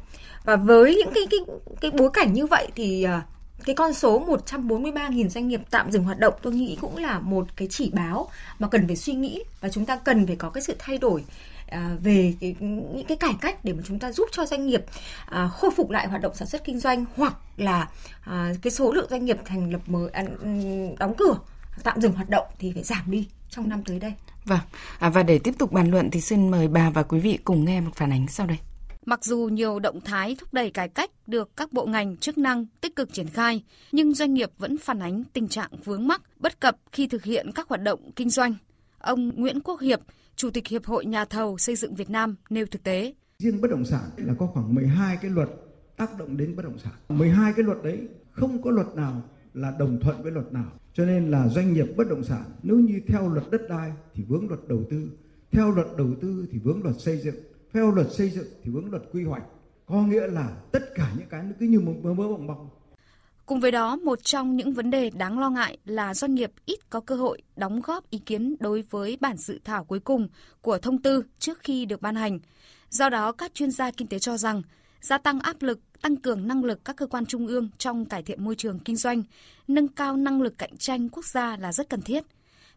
Và 0.43 0.55
với 0.55 0.95
những 0.95 1.13
cái 1.13 1.27
cái 1.29 1.39
cái 1.81 1.91
bối 1.91 2.09
cảnh 2.13 2.33
như 2.33 2.45
vậy 2.45 2.67
thì 2.75 3.03
à, 3.03 3.21
cái 3.65 3.75
con 3.75 3.93
số 3.93 4.25
143.000 4.47 5.29
doanh 5.29 5.47
nghiệp 5.47 5.61
tạm 5.69 5.91
dừng 5.91 6.03
hoạt 6.03 6.19
động 6.19 6.33
tôi 6.41 6.53
nghĩ 6.53 6.77
cũng 6.81 6.97
là 6.97 7.19
một 7.19 7.47
cái 7.55 7.67
chỉ 7.71 7.91
báo 7.93 8.29
mà 8.59 8.67
cần 8.67 8.87
phải 8.87 8.95
suy 8.95 9.13
nghĩ 9.13 9.43
và 9.61 9.69
chúng 9.69 9.85
ta 9.85 9.95
cần 9.95 10.27
phải 10.27 10.35
có 10.35 10.49
cái 10.49 10.63
sự 10.63 10.75
thay 10.79 10.97
đổi 10.97 11.23
à, 11.67 11.95
về 12.03 12.33
cái, 12.39 12.55
những 12.59 13.05
cái 13.07 13.17
cải 13.17 13.33
cách 13.41 13.65
để 13.65 13.73
mà 13.73 13.83
chúng 13.85 13.99
ta 13.99 14.11
giúp 14.11 14.29
cho 14.31 14.45
doanh 14.45 14.67
nghiệp 14.67 14.85
à, 15.25 15.47
khôi 15.47 15.71
phục 15.77 15.89
lại 15.89 16.07
hoạt 16.07 16.21
động 16.21 16.35
sản 16.35 16.47
xuất 16.47 16.63
kinh 16.63 16.79
doanh 16.79 17.05
hoặc 17.15 17.35
là 17.57 17.89
à, 18.21 18.53
cái 18.61 18.71
số 18.71 18.91
lượng 18.91 19.07
doanh 19.09 19.25
nghiệp 19.25 19.37
thành 19.45 19.71
lập 19.71 19.81
mới 19.87 20.09
à, 20.09 20.23
đóng 20.99 21.13
cửa 21.17 21.35
tạm 21.83 22.01
dừng 22.01 22.13
hoạt 22.13 22.29
động 22.29 22.47
thì 22.59 22.71
phải 22.71 22.83
giảm 22.83 23.11
đi 23.11 23.27
trong 23.49 23.69
năm 23.69 23.83
tới 23.83 23.99
đây. 23.99 24.13
Vâng, 24.45 24.59
à, 24.99 25.09
và 25.09 25.23
để 25.23 25.39
tiếp 25.39 25.53
tục 25.57 25.71
bàn 25.71 25.91
luận 25.91 26.11
thì 26.11 26.21
xin 26.21 26.51
mời 26.51 26.67
bà 26.67 26.89
và 26.89 27.03
quý 27.03 27.19
vị 27.19 27.39
cùng 27.43 27.65
nghe 27.65 27.81
một 27.81 27.91
phản 27.95 28.11
ánh 28.11 28.27
sau 28.27 28.47
đây. 28.47 28.57
Mặc 29.05 29.25
dù 29.25 29.49
nhiều 29.51 29.79
động 29.79 30.01
thái 30.01 30.35
thúc 30.39 30.53
đẩy 30.53 30.71
cải 30.71 30.89
cách 30.89 31.11
được 31.27 31.57
các 31.57 31.73
bộ 31.73 31.85
ngành 31.85 32.17
chức 32.17 32.37
năng 32.37 32.65
tích 32.81 32.95
cực 32.95 33.13
triển 33.13 33.27
khai, 33.27 33.63
nhưng 33.91 34.13
doanh 34.13 34.33
nghiệp 34.33 34.49
vẫn 34.57 34.77
phản 34.77 34.99
ánh 34.99 35.23
tình 35.33 35.47
trạng 35.47 35.69
vướng 35.83 36.07
mắc, 36.07 36.21
bất 36.39 36.59
cập 36.59 36.77
khi 36.91 37.07
thực 37.07 37.23
hiện 37.23 37.51
các 37.55 37.67
hoạt 37.69 37.81
động 37.81 38.11
kinh 38.15 38.29
doanh. 38.29 38.55
Ông 38.97 39.31
Nguyễn 39.35 39.59
Quốc 39.59 39.81
Hiệp, 39.81 39.99
Chủ 40.35 40.49
tịch 40.49 40.67
Hiệp 40.67 40.85
hội 40.85 41.05
Nhà 41.05 41.25
thầu 41.25 41.57
xây 41.57 41.75
dựng 41.75 41.95
Việt 41.95 42.09
Nam 42.09 42.35
nêu 42.49 42.65
thực 42.71 42.83
tế. 42.83 43.13
Riêng 43.39 43.61
bất 43.61 43.71
động 43.71 43.85
sản 43.85 44.09
là 44.17 44.33
có 44.39 44.47
khoảng 44.47 44.75
12 44.75 45.17
cái 45.21 45.31
luật 45.31 45.49
tác 45.97 46.17
động 46.19 46.37
đến 46.37 46.55
bất 46.55 46.65
động 46.65 46.77
sản. 46.79 46.93
12 47.09 47.53
cái 47.55 47.65
luật 47.65 47.77
đấy 47.83 47.99
không 48.31 48.61
có 48.61 48.71
luật 48.71 48.87
nào 48.95 49.21
là 49.53 49.73
đồng 49.79 49.99
thuận 50.01 50.23
với 50.23 50.31
luật 50.31 50.53
nào. 50.53 50.71
Cho 50.93 51.05
nên 51.05 51.31
là 51.31 51.47
doanh 51.47 51.73
nghiệp 51.73 51.87
bất 51.97 52.09
động 52.09 52.23
sản 52.23 52.43
nếu 52.63 52.75
như 52.75 53.01
theo 53.07 53.29
luật 53.29 53.43
đất 53.51 53.61
đai 53.69 53.91
thì 54.13 54.23
vướng 54.23 54.47
luật 54.47 54.59
đầu 54.67 54.83
tư, 54.89 55.09
theo 55.51 55.71
luật 55.71 55.87
đầu 55.97 56.15
tư 56.21 56.47
thì 56.51 56.59
vướng 56.59 56.83
luật 56.83 56.95
xây 56.99 57.17
dựng, 57.17 57.35
theo 57.75 57.91
luật 57.91 58.07
xây 58.11 58.29
dựng 58.29 58.47
thì 58.63 58.71
vướng 58.71 58.91
luật 58.91 59.03
quy 59.13 59.23
hoạch 59.23 59.43
có 59.85 59.95
nghĩa 59.95 60.27
là 60.27 60.49
tất 60.71 60.95
cả 60.95 61.11
những 61.17 61.27
cái 61.29 61.43
nó 61.43 61.51
cứ 61.59 61.65
như 61.65 61.79
mơ 61.79 62.13
mơ 62.13 62.27
bồng 62.27 62.47
mộng 62.47 62.69
Cùng 63.45 63.59
với 63.59 63.71
đó, 63.71 63.95
một 63.95 64.23
trong 64.23 64.55
những 64.55 64.73
vấn 64.73 64.91
đề 64.91 65.09
đáng 65.09 65.39
lo 65.39 65.49
ngại 65.49 65.77
là 65.85 66.13
doanh 66.13 66.35
nghiệp 66.35 66.51
ít 66.65 66.89
có 66.89 66.99
cơ 66.99 67.15
hội 67.15 67.41
đóng 67.55 67.81
góp 67.81 68.09
ý 68.09 68.19
kiến 68.19 68.55
đối 68.59 68.83
với 68.89 69.17
bản 69.21 69.37
dự 69.37 69.59
thảo 69.63 69.83
cuối 69.83 69.99
cùng 69.99 70.27
của 70.61 70.77
thông 70.77 71.01
tư 71.01 71.23
trước 71.39 71.59
khi 71.59 71.85
được 71.85 72.01
ban 72.01 72.15
hành. 72.15 72.39
Do 72.89 73.09
đó, 73.09 73.31
các 73.31 73.53
chuyên 73.53 73.71
gia 73.71 73.91
kinh 73.91 74.07
tế 74.07 74.19
cho 74.19 74.37
rằng 74.37 74.61
gia 75.01 75.17
tăng 75.17 75.39
áp 75.39 75.55
lực, 75.59 75.79
tăng 76.01 76.15
cường 76.15 76.47
năng 76.47 76.63
lực 76.63 76.85
các 76.85 76.95
cơ 76.95 77.07
quan 77.07 77.25
trung 77.25 77.47
ương 77.47 77.69
trong 77.77 78.05
cải 78.05 78.23
thiện 78.23 78.43
môi 78.43 78.55
trường 78.55 78.79
kinh 78.79 78.95
doanh, 78.95 79.23
nâng 79.67 79.87
cao 79.87 80.17
năng 80.17 80.41
lực 80.41 80.57
cạnh 80.57 80.77
tranh 80.77 81.09
quốc 81.09 81.25
gia 81.25 81.57
là 81.57 81.71
rất 81.71 81.89
cần 81.89 82.01
thiết. 82.01 82.23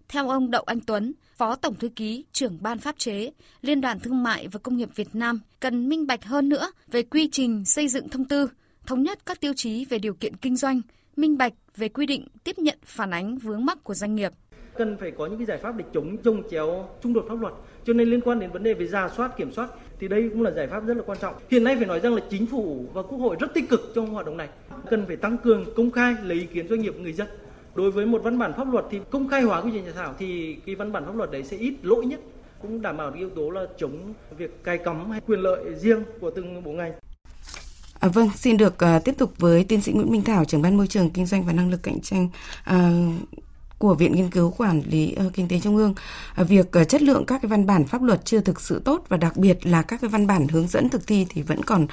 Theo 0.09 0.29
ông 0.29 0.51
Đậu 0.51 0.63
Anh 0.63 0.81
Tuấn, 0.81 1.13
Phó 1.37 1.55
Tổng 1.55 1.75
Thư 1.75 1.89
ký, 1.89 2.25
trưởng 2.33 2.59
Ban 2.61 2.79
Pháp 2.79 2.99
chế, 2.99 3.31
Liên 3.63 3.81
đoàn 3.81 4.01
Thương 4.01 4.23
mại 4.23 4.49
và 4.49 4.61
Công 4.63 4.77
nghiệp 4.77 4.89
Việt 4.95 5.09
Nam 5.13 5.41
cần 5.61 5.89
minh 5.89 6.07
bạch 6.07 6.25
hơn 6.25 6.49
nữa 6.49 6.71
về 6.87 7.03
quy 7.03 7.29
trình 7.33 7.65
xây 7.65 7.89
dựng 7.89 8.09
thông 8.09 8.25
tư, 8.25 8.49
thống 8.87 9.03
nhất 9.03 9.27
các 9.27 9.41
tiêu 9.41 9.53
chí 9.57 9.85
về 9.85 9.99
điều 9.99 10.15
kiện 10.15 10.37
kinh 10.37 10.57
doanh, 10.57 10.81
minh 11.17 11.39
bạch 11.39 11.53
về 11.77 11.89
quy 11.89 12.07
định 12.07 12.29
tiếp 12.45 12.59
nhận 12.59 12.79
phản 12.85 13.11
ánh 13.11 13.39
vướng 13.39 13.65
mắc 13.65 13.85
của 13.85 13.95
doanh 13.95 14.15
nghiệp. 14.15 14.33
Cần 14.77 14.97
phải 15.01 15.11
có 15.11 15.27
những 15.27 15.39
cái 15.39 15.47
giải 15.47 15.59
pháp 15.59 15.77
để 15.77 15.85
chống 15.95 16.17
trồng 16.17 16.43
chéo 16.51 16.89
xung 17.03 17.13
đột 17.13 17.25
pháp 17.29 17.41
luật. 17.41 17.55
Cho 17.85 17.93
nên 17.93 18.11
liên 18.11 18.21
quan 18.21 18.41
đến 18.41 18.51
vấn 18.51 18.63
đề 18.63 18.75
về 18.75 18.87
giả 18.87 19.09
soát 19.17 19.37
kiểm 19.37 19.53
soát 19.53 19.69
thì 20.01 20.09
đây 20.09 20.29
cũng 20.33 20.43
là 20.43 20.51
giải 20.51 20.67
pháp 20.67 20.81
rất 20.87 20.97
là 20.97 21.03
quan 21.07 21.19
trọng. 21.21 21.35
Hiện 21.51 21.65
nay 21.65 21.77
phải 21.77 21.87
nói 21.87 22.01
rằng 22.01 22.15
là 22.15 22.23
chính 22.31 22.47
phủ 22.47 22.87
và 22.95 23.03
quốc 23.03 23.19
hội 23.19 23.37
rất 23.41 23.55
tích 23.55 23.69
cực 23.69 23.93
trong 23.95 24.07
hoạt 24.07 24.27
động 24.27 24.37
này. 24.37 24.49
Cần 24.91 25.05
phải 25.07 25.17
tăng 25.17 25.39
cường 25.39 25.65
công 25.77 25.91
khai 25.91 26.15
lấy 26.23 26.37
ý 26.37 26.47
kiến 26.47 26.69
doanh 26.69 26.81
nghiệp 26.81 26.95
người 26.99 27.13
dân 27.13 27.29
đối 27.75 27.91
với 27.91 28.07
một 28.07 28.21
văn 28.25 28.39
bản 28.39 28.53
pháp 28.57 28.73
luật 28.73 28.85
thì 28.91 29.01
công 29.11 29.29
khai 29.29 29.43
hóa 29.43 29.63
quy 29.63 29.71
trình 29.75 29.85
nhà 29.85 29.93
thảo 29.95 30.15
thì 30.19 30.57
cái 30.67 30.75
văn 30.75 30.93
bản 30.93 31.05
pháp 31.07 31.17
luật 31.17 31.31
đấy 31.31 31.45
sẽ 31.45 31.57
ít 31.57 31.75
lỗi 31.83 32.07
nhất 32.07 32.21
cũng 32.63 32.83
đảm 32.83 32.97
bảo 32.97 33.13
yếu 33.13 33.31
tố 33.31 33.51
là 33.51 33.67
chống 33.79 34.15
việc 34.39 34.65
cài 34.65 34.79
cắm 34.79 35.11
hay 35.11 35.21
quyền 35.27 35.41
lợi 35.41 35.75
riêng 35.75 36.03
của 36.21 36.31
từng 36.31 36.65
bộ 36.65 36.71
ngành. 36.73 36.93
À, 38.01 38.09
vâng, 38.09 38.31
xin 38.37 38.57
được 38.57 38.75
uh, 38.97 39.05
tiếp 39.05 39.15
tục 39.19 39.33
với 39.39 39.65
tiến 39.65 39.81
sĩ 39.81 39.93
Nguyễn 39.93 40.11
Minh 40.11 40.23
Thảo, 40.23 40.45
trưởng 40.45 40.63
ban 40.63 40.77
môi 40.77 40.87
trường 40.87 41.11
kinh 41.11 41.27
doanh 41.27 41.45
và 41.45 41.53
năng 41.53 41.71
lực 41.71 41.83
cạnh 41.83 42.01
tranh 42.01 42.29
uh, 42.71 42.75
của 43.79 43.95
Viện 43.95 44.13
Nghiên 44.13 44.31
cứu 44.31 44.55
Quản 44.59 44.83
lý 44.87 45.13
ờ, 45.13 45.31
Kinh 45.35 45.49
tế 45.49 45.61
Trung 45.61 45.77
ương, 45.77 45.95
ờ, 46.35 46.45
việc 46.45 46.73
ờ, 46.73 46.85
chất 46.85 47.03
lượng 47.03 47.25
các 47.27 47.43
cái 47.43 47.49
văn 47.49 47.67
bản 47.67 47.87
pháp 47.87 48.03
luật 48.03 48.25
chưa 48.25 48.41
thực 48.41 48.61
sự 48.61 48.83
tốt 48.85 49.05
và 49.09 49.17
đặc 49.17 49.37
biệt 49.37 49.67
là 49.67 49.83
các 49.83 50.01
cái 50.01 50.11
văn 50.11 50.27
bản 50.27 50.49
hướng 50.49 50.69
dẫn 50.69 50.89
thực 50.89 51.07
thi 51.07 51.27
thì 51.29 51.43
vẫn 51.43 51.63
còn 51.63 51.87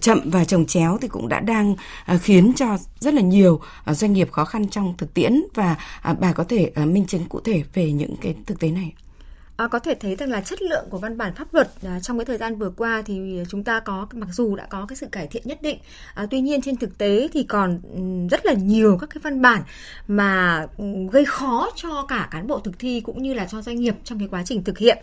chậm 0.00 0.20
và 0.24 0.44
trồng 0.44 0.66
chéo 0.66 0.98
thì 1.00 1.08
cũng 1.08 1.28
đã 1.28 1.40
đang 1.40 1.74
khiến 2.20 2.52
cho 2.56 2.78
rất 3.00 3.14
là 3.14 3.22
nhiều 3.22 3.60
doanh 3.86 4.12
nghiệp 4.12 4.32
khó 4.32 4.44
khăn 4.44 4.68
trong 4.68 4.94
thực 4.98 5.14
tiễn 5.14 5.42
và 5.54 5.76
à, 6.02 6.14
bà 6.20 6.32
có 6.32 6.44
thể 6.44 6.72
minh 6.76 7.06
chứng 7.06 7.24
cụ 7.24 7.40
thể 7.40 7.62
về 7.74 7.92
những 7.92 8.14
cái 8.20 8.34
thực 8.46 8.60
tế 8.60 8.70
này. 8.70 8.92
À, 9.58 9.66
có 9.66 9.78
thể 9.78 9.94
thấy 9.94 10.16
rằng 10.16 10.30
là 10.30 10.40
chất 10.40 10.62
lượng 10.62 10.84
của 10.90 10.98
văn 10.98 11.18
bản 11.18 11.34
pháp 11.34 11.54
luật 11.54 11.70
à, 11.86 12.00
trong 12.00 12.18
cái 12.18 12.24
thời 12.24 12.38
gian 12.38 12.58
vừa 12.58 12.70
qua 12.70 13.02
thì 13.06 13.42
chúng 13.48 13.64
ta 13.64 13.80
có 13.80 14.06
mặc 14.12 14.28
dù 14.32 14.56
đã 14.56 14.66
có 14.66 14.86
cái 14.88 14.96
sự 14.96 15.06
cải 15.12 15.26
thiện 15.26 15.42
nhất 15.46 15.62
định 15.62 15.78
à, 16.14 16.26
tuy 16.30 16.40
nhiên 16.40 16.62
trên 16.62 16.76
thực 16.76 16.98
tế 16.98 17.28
thì 17.32 17.42
còn 17.42 17.80
rất 18.30 18.46
là 18.46 18.52
nhiều 18.52 18.98
các 19.00 19.10
cái 19.14 19.20
văn 19.24 19.42
bản 19.42 19.62
mà 20.08 20.66
gây 21.12 21.24
khó 21.24 21.70
cho 21.76 22.06
cả 22.08 22.28
cán 22.30 22.46
bộ 22.46 22.58
thực 22.58 22.78
thi 22.78 23.00
cũng 23.00 23.22
như 23.22 23.34
là 23.34 23.46
cho 23.46 23.62
doanh 23.62 23.80
nghiệp 23.80 23.94
trong 24.04 24.18
cái 24.18 24.28
quá 24.30 24.42
trình 24.44 24.64
thực 24.64 24.78
hiện. 24.78 24.98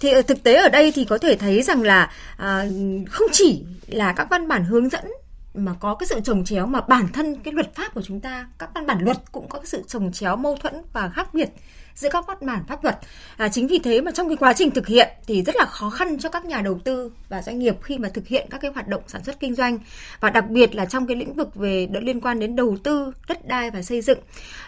Thì 0.00 0.12
ở 0.12 0.22
thực 0.22 0.42
tế 0.42 0.54
ở 0.54 0.68
đây 0.68 0.92
thì 0.94 1.04
có 1.04 1.18
thể 1.18 1.36
thấy 1.36 1.62
rằng 1.62 1.82
là 1.82 2.10
à, 2.36 2.66
không 3.10 3.28
chỉ 3.32 3.64
là 3.86 4.12
các 4.12 4.26
văn 4.30 4.48
bản 4.48 4.64
hướng 4.64 4.88
dẫn 4.88 5.04
mà 5.54 5.74
có 5.80 5.94
cái 5.94 6.06
sự 6.06 6.20
trồng 6.20 6.44
chéo 6.44 6.66
mà 6.66 6.80
bản 6.80 7.08
thân 7.12 7.36
cái 7.44 7.54
luật 7.54 7.74
pháp 7.74 7.94
của 7.94 8.02
chúng 8.02 8.20
ta 8.20 8.46
các 8.58 8.70
văn 8.74 8.86
bản 8.86 9.04
luật 9.04 9.16
cũng 9.32 9.48
có 9.48 9.58
cái 9.58 9.66
sự 9.66 9.82
trồng 9.86 10.12
chéo 10.12 10.36
mâu 10.36 10.56
thuẫn 10.56 10.74
và 10.92 11.08
khác 11.08 11.34
biệt 11.34 11.48
giữa 11.94 12.08
các 12.12 12.26
văn 12.26 12.36
bản 12.40 12.64
pháp 12.68 12.84
luật. 12.84 12.98
À, 13.36 13.48
chính 13.48 13.66
vì 13.66 13.78
thế 13.78 14.00
mà 14.00 14.10
trong 14.10 14.28
cái 14.28 14.36
quá 14.36 14.52
trình 14.52 14.70
thực 14.70 14.86
hiện 14.86 15.08
thì 15.26 15.42
rất 15.42 15.56
là 15.56 15.64
khó 15.64 15.90
khăn 15.90 16.18
cho 16.18 16.28
các 16.28 16.44
nhà 16.44 16.60
đầu 16.60 16.78
tư 16.84 17.12
và 17.28 17.42
doanh 17.42 17.58
nghiệp 17.58 17.76
khi 17.82 17.98
mà 17.98 18.08
thực 18.08 18.26
hiện 18.26 18.46
các 18.50 18.60
cái 18.60 18.70
hoạt 18.74 18.88
động 18.88 19.02
sản 19.06 19.24
xuất 19.24 19.40
kinh 19.40 19.54
doanh 19.54 19.78
và 20.20 20.30
đặc 20.30 20.50
biệt 20.50 20.74
là 20.74 20.84
trong 20.84 21.06
cái 21.06 21.16
lĩnh 21.16 21.34
vực 21.34 21.54
về 21.54 21.88
liên 21.92 22.20
quan 22.20 22.40
đến 22.40 22.56
đầu 22.56 22.76
tư, 22.82 23.12
đất 23.28 23.48
đai 23.48 23.70
và 23.70 23.82
xây 23.82 24.00
dựng. 24.00 24.18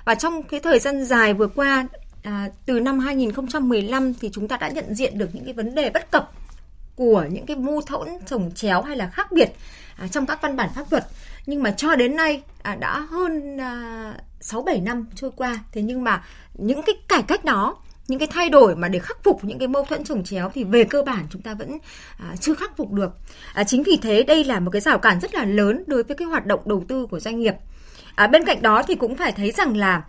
Và 0.04 0.14
trong 0.14 0.42
cái 0.42 0.60
thời 0.60 0.78
gian 0.78 1.04
dài 1.04 1.34
vừa 1.34 1.48
qua 1.48 1.86
à, 2.22 2.48
từ 2.66 2.80
năm 2.80 2.98
2015 2.98 4.14
thì 4.14 4.30
chúng 4.32 4.48
ta 4.48 4.56
đã 4.56 4.68
nhận 4.68 4.94
diện 4.94 5.18
được 5.18 5.34
những 5.34 5.44
cái 5.44 5.54
vấn 5.54 5.74
đề 5.74 5.90
bất 5.90 6.10
cập 6.10 6.32
của 6.96 7.26
những 7.30 7.46
cái 7.46 7.56
mâu 7.56 7.80
thuẫn 7.80 8.08
trồng 8.26 8.50
chéo 8.54 8.82
hay 8.82 8.96
là 8.96 9.10
khác 9.10 9.32
biệt 9.32 9.48
à, 9.96 10.08
trong 10.08 10.26
các 10.26 10.42
văn 10.42 10.56
bản 10.56 10.68
pháp 10.74 10.84
luật 10.90 11.06
nhưng 11.46 11.62
mà 11.62 11.70
cho 11.70 11.96
đến 11.96 12.16
nay 12.16 12.42
à, 12.62 12.74
đã 12.74 13.00
hơn 13.00 13.60
à, 13.60 14.14
sáu 14.46 14.62
bảy 14.62 14.80
năm 14.80 15.06
trôi 15.14 15.30
qua. 15.36 15.60
Thế 15.72 15.82
nhưng 15.82 16.04
mà 16.04 16.24
những 16.54 16.82
cái 16.82 16.94
cải 17.08 17.22
cách 17.22 17.44
đó 17.44 17.76
những 18.08 18.18
cái 18.18 18.28
thay 18.32 18.48
đổi 18.48 18.76
mà 18.76 18.88
để 18.88 18.98
khắc 18.98 19.24
phục 19.24 19.44
những 19.44 19.58
cái 19.58 19.68
mâu 19.68 19.84
thuẫn 19.84 20.04
trồng 20.04 20.24
chéo 20.24 20.50
thì 20.54 20.64
về 20.64 20.84
cơ 20.84 21.02
bản 21.02 21.26
chúng 21.30 21.42
ta 21.42 21.54
vẫn 21.54 21.78
à, 22.18 22.36
chưa 22.40 22.54
khắc 22.54 22.76
phục 22.76 22.92
được. 22.92 23.12
À, 23.54 23.64
chính 23.64 23.82
vì 23.82 23.98
thế 24.02 24.22
đây 24.22 24.44
là 24.44 24.60
một 24.60 24.70
cái 24.70 24.80
rào 24.80 24.98
cản 24.98 25.20
rất 25.20 25.34
là 25.34 25.44
lớn 25.44 25.84
đối 25.86 26.02
với 26.02 26.16
cái 26.16 26.28
hoạt 26.28 26.46
động 26.46 26.60
đầu 26.64 26.84
tư 26.88 27.06
của 27.06 27.20
doanh 27.20 27.40
nghiệp. 27.40 27.54
À, 28.14 28.26
bên 28.26 28.44
cạnh 28.44 28.62
đó 28.62 28.82
thì 28.82 28.94
cũng 28.94 29.16
phải 29.16 29.32
thấy 29.32 29.50
rằng 29.50 29.76
là 29.76 30.02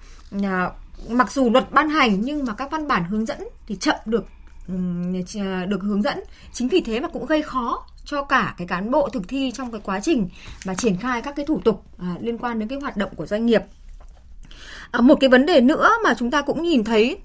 à, 0.44 0.72
mặc 1.10 1.32
dù 1.32 1.50
luật 1.50 1.72
ban 1.72 1.90
hành 1.90 2.22
nhưng 2.22 2.46
mà 2.46 2.54
các 2.54 2.72
văn 2.72 2.88
bản 2.88 3.04
hướng 3.04 3.26
dẫn 3.26 3.40
thì 3.68 3.76
chậm 3.76 3.96
được 4.06 4.26
được 5.68 5.82
hướng 5.82 6.02
dẫn. 6.02 6.20
Chính 6.54 6.68
vì 6.68 6.82
thế 6.82 7.00
mà 7.00 7.08
cũng 7.08 7.26
gây 7.26 7.42
khó 7.42 7.86
cho 8.06 8.24
cả 8.24 8.56
cái 8.58 8.68
cán 8.68 8.92
bộ 8.92 9.10
thực 9.10 9.28
thi 9.28 9.52
trong 9.56 9.72
cái 9.72 9.82
quá 9.84 10.00
trình 10.00 10.30
mà 10.66 10.76
triển 10.76 10.98
khai 10.98 11.22
các 11.22 11.36
cái 11.36 11.46
thủ 11.46 11.62
tục 11.66 11.84
à, 11.98 12.16
liên 12.22 12.38
quan 12.38 12.60
đến 12.60 12.68
cái 12.68 12.80
hoạt 12.80 12.98
động 12.98 13.16
của 13.16 13.26
doanh 13.26 13.46
nghiệp 13.46 13.62
à, 14.92 15.02
một 15.02 15.18
cái 15.20 15.30
vấn 15.30 15.46
đề 15.46 15.62
nữa 15.62 15.92
mà 16.04 16.14
chúng 16.18 16.32
ta 16.32 16.42
cũng 16.42 16.64
nhìn 16.64 16.84
thấy 16.84 17.18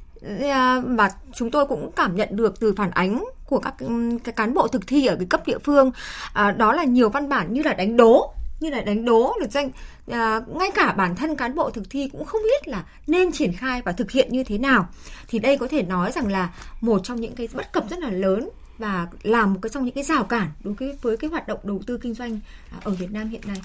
à, 0.42 0.80
và 0.86 1.10
chúng 1.34 1.50
tôi 1.50 1.66
cũng 1.66 1.92
cảm 1.96 2.16
nhận 2.16 2.28
được 2.32 2.60
từ 2.60 2.74
phản 2.76 2.90
ánh 2.90 3.24
của 3.46 3.58
các 3.58 3.74
ừ, 3.78 3.88
cái 4.24 4.32
cán 4.32 4.54
bộ 4.54 4.68
thực 4.68 4.86
thi 4.86 5.06
ở 5.06 5.16
cái 5.16 5.26
cấp 5.30 5.46
địa 5.46 5.58
phương 5.58 5.90
à, 6.32 6.50
đó 6.50 6.72
là 6.72 6.84
nhiều 6.84 7.08
văn 7.08 7.28
bản 7.28 7.52
như 7.52 7.62
là 7.62 7.74
đánh 7.74 7.96
đố 7.96 8.34
như 8.60 8.70
là 8.70 8.80
đánh 8.80 9.04
đố 9.04 9.34
được 9.40 9.50
danh 9.50 9.70
à, 10.10 10.40
ngay 10.46 10.70
cả 10.74 10.92
bản 10.92 11.16
thân 11.16 11.36
cán 11.36 11.54
bộ 11.54 11.70
thực 11.70 11.90
thi 11.90 12.08
cũng 12.12 12.24
không 12.24 12.42
biết 12.42 12.68
là 12.68 12.84
nên 13.06 13.32
triển 13.32 13.52
khai 13.52 13.82
và 13.84 13.92
thực 13.92 14.10
hiện 14.10 14.32
như 14.32 14.44
thế 14.44 14.58
nào 14.58 14.88
thì 15.28 15.38
đây 15.38 15.58
có 15.58 15.68
thể 15.68 15.82
nói 15.82 16.12
rằng 16.12 16.32
là 16.32 16.50
một 16.80 17.00
trong 17.04 17.20
những 17.20 17.34
cái 17.34 17.48
bất 17.52 17.72
cập 17.72 17.90
rất 17.90 17.98
là 17.98 18.10
lớn 18.10 18.50
và 18.78 19.06
làm 19.22 19.52
một 19.52 19.58
cái 19.62 19.70
trong 19.70 19.84
những 19.84 19.94
cái 19.94 20.04
rào 20.04 20.24
cản 20.24 20.50
đối 20.64 20.74
với 21.02 21.16
cái 21.16 21.30
hoạt 21.30 21.48
động 21.48 21.60
đầu 21.62 21.80
tư 21.86 21.98
kinh 22.02 22.14
doanh 22.14 22.40
à, 22.70 22.78
ở 22.84 22.92
Việt 22.92 23.10
Nam 23.10 23.28
hiện 23.28 23.40
nay. 23.46 23.56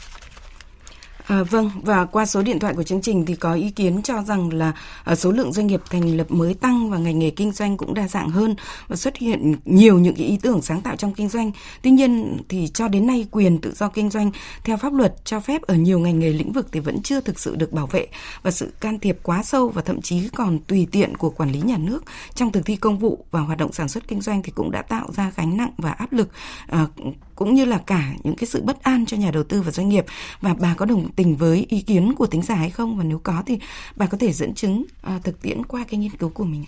À, 1.27 1.43
vâng, 1.43 1.72
và 1.84 2.05
qua 2.05 2.25
số 2.25 2.41
điện 2.41 2.60
thoại 2.60 2.74
của 2.74 2.84
chương 2.84 3.01
trình 3.01 3.25
thì 3.25 3.36
có 3.36 3.53
ý 3.53 3.69
kiến 3.69 4.01
cho 4.03 4.24
rằng 4.24 4.53
là 4.53 4.74
à, 5.03 5.15
số 5.15 5.31
lượng 5.31 5.53
doanh 5.53 5.67
nghiệp 5.67 5.81
thành 5.89 6.17
lập 6.17 6.31
mới 6.31 6.53
tăng 6.53 6.89
và 6.89 6.98
ngành 6.98 7.19
nghề 7.19 7.29
kinh 7.29 7.51
doanh 7.51 7.77
cũng 7.77 7.93
đa 7.93 8.07
dạng 8.07 8.29
hơn 8.29 8.55
và 8.88 8.96
xuất 8.96 9.17
hiện 9.17 9.55
nhiều 9.65 10.00
những 10.00 10.15
cái 10.15 10.25
ý 10.25 10.38
tưởng 10.41 10.62
sáng 10.62 10.81
tạo 10.81 10.96
trong 10.96 11.13
kinh 11.13 11.29
doanh. 11.29 11.51
Tuy 11.81 11.91
nhiên 11.91 12.38
thì 12.50 12.67
cho 12.74 12.88
đến 12.88 13.07
nay 13.07 13.27
quyền 13.31 13.62
tự 13.62 13.74
do 13.75 13.89
kinh 13.89 14.10
doanh 14.10 14.31
theo 14.63 14.77
pháp 14.77 14.93
luật 14.93 15.15
cho 15.25 15.39
phép 15.39 15.62
ở 15.62 15.75
nhiều 15.75 16.00
ngành 16.00 16.19
nghề 16.19 16.29
lĩnh 16.29 16.51
vực 16.51 16.67
thì 16.72 16.79
vẫn 16.79 17.01
chưa 17.01 17.22
thực 17.22 17.39
sự 17.39 17.55
được 17.55 17.72
bảo 17.72 17.88
vệ 17.88 18.07
và 18.41 18.51
sự 18.51 18.74
can 18.79 19.00
thiệp 19.00 19.19
quá 19.24 19.43
sâu 19.43 19.69
và 19.69 19.81
thậm 19.81 20.01
chí 20.01 20.29
còn 20.29 20.60
tùy 20.60 20.88
tiện 20.91 21.17
của 21.17 21.29
quản 21.29 21.51
lý 21.51 21.62
nhà 21.62 21.77
nước 21.77 22.03
trong 22.36 22.51
thực 22.51 22.65
thi 22.65 22.75
công 22.75 22.98
vụ 22.98 23.25
và 23.31 23.39
hoạt 23.39 23.57
động 23.57 23.74
sản 23.74 23.89
xuất 23.89 24.07
kinh 24.07 24.22
doanh 24.22 24.43
thì 24.43 24.51
cũng 24.51 24.72
đã 24.72 24.81
tạo 24.81 25.12
ra 25.13 25.31
gánh 25.36 25.57
nặng 25.57 25.72
và 25.77 25.91
áp 25.91 26.13
lực 26.13 26.29
à, 26.67 26.88
cũng 27.38 27.53
như 27.56 27.65
là 27.65 27.77
cả 27.86 28.13
những 28.24 28.36
cái 28.36 28.48
sự 28.48 28.62
bất 28.62 28.84
an 28.84 29.06
cho 29.06 29.17
nhà 29.17 29.32
đầu 29.32 29.44
tư 29.44 29.62
và 29.62 29.72
doanh 29.72 29.89
nghiệp. 29.89 30.06
Và 30.41 30.56
bà 30.60 30.74
có 30.74 30.86
đồng 30.86 31.12
tình 31.15 31.36
với 31.36 31.65
ý 31.70 31.82
kiến 31.82 32.13
của 32.17 32.25
tính 32.25 32.41
giả 32.41 32.56
hay 32.56 32.70
không? 32.70 32.98
Và 32.98 33.03
nếu 33.03 33.20
có 33.24 33.44
thì 33.46 33.60
bà 33.96 34.06
có 34.06 34.17
thể 34.17 34.32
dẫn 34.32 34.53
chứng 34.53 34.84
à, 35.01 35.20
thực 35.24 35.41
tiễn 35.41 35.65
qua 35.65 35.86
cái 35.89 36.00
nghiên 36.00 36.12
cứu 36.12 36.29
của 36.29 36.44
mình 36.44 36.65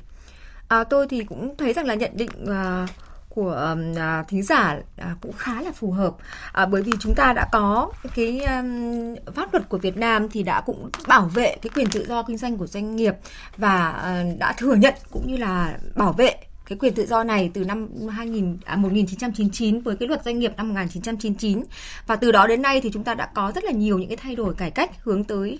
à, 0.70 0.84
tôi 0.84 1.08
thì 1.10 1.24
cũng 1.24 1.56
thấy 1.58 1.74
rằng 1.74 1.86
là 1.86 1.96
nhận 1.96 2.12
định 2.14 2.30
à, 2.48 2.88
của 3.30 3.76
à, 3.98 4.24
thính 4.28 4.44
giả 4.44 4.78
à, 4.98 5.16
cũng 5.22 5.32
khá 5.38 5.62
là 5.62 5.72
phù 5.72 5.92
hợp. 5.92 6.14
À, 6.52 6.66
bởi 6.66 6.82
vì 6.82 6.92
chúng 7.00 7.16
ta 7.16 7.34
đã 7.34 7.48
có 7.52 7.92
cái 8.16 8.40
um, 8.40 9.16
pháp 9.36 9.54
luật 9.54 9.70
của 9.70 9.78
Việt 9.78 9.98
Nam 9.98 10.30
thì 10.30 10.44
đã 10.44 10.62
cũng 10.62 10.90
bảo 11.08 11.26
vệ 11.26 11.56
cái 11.62 11.70
quyền 11.76 11.90
tự 11.90 12.05
do 12.08 12.24
kinh 12.24 12.38
doanh 12.38 12.58
của 12.58 12.68
doanh 12.68 12.96
nghiệp 12.96 13.14
và 13.58 13.92
à, 13.92 14.24
đã 14.40 14.53
thừa 14.58 14.75
nhận 14.75 14.94
cũng 15.12 15.27
như 15.27 15.38
là 15.38 15.77
bảo 15.96 16.14
vệ 16.14 16.36
cái 16.70 16.77
quyền 16.77 16.94
tự 16.94 17.05
do 17.05 17.24
này 17.24 17.51
từ 17.53 17.64
năm 17.64 17.90
2000 18.10 18.58
à, 18.66 18.75
1999 18.75 19.82
với 19.82 19.96
cái 19.96 20.08
luật 20.08 20.25
doanh 20.25 20.40
nghiệp 20.40 20.53
năm 20.58 20.70
1999 20.70 21.64
và 22.08 22.16
từ 22.16 22.32
đó 22.32 22.48
đến 22.48 22.62
nay 22.62 22.82
thì 22.82 22.90
chúng 22.94 23.03
ta 23.03 23.14
đã 23.14 23.29
có 23.34 23.51
rất 23.55 23.64
là 23.64 23.72
nhiều 23.72 24.00
những 24.00 24.10
cái 24.10 24.18
thay 24.18 24.36
đổi 24.36 24.53
cải 24.53 24.72
cách 24.72 25.03
hướng 25.03 25.24
tới 25.24 25.60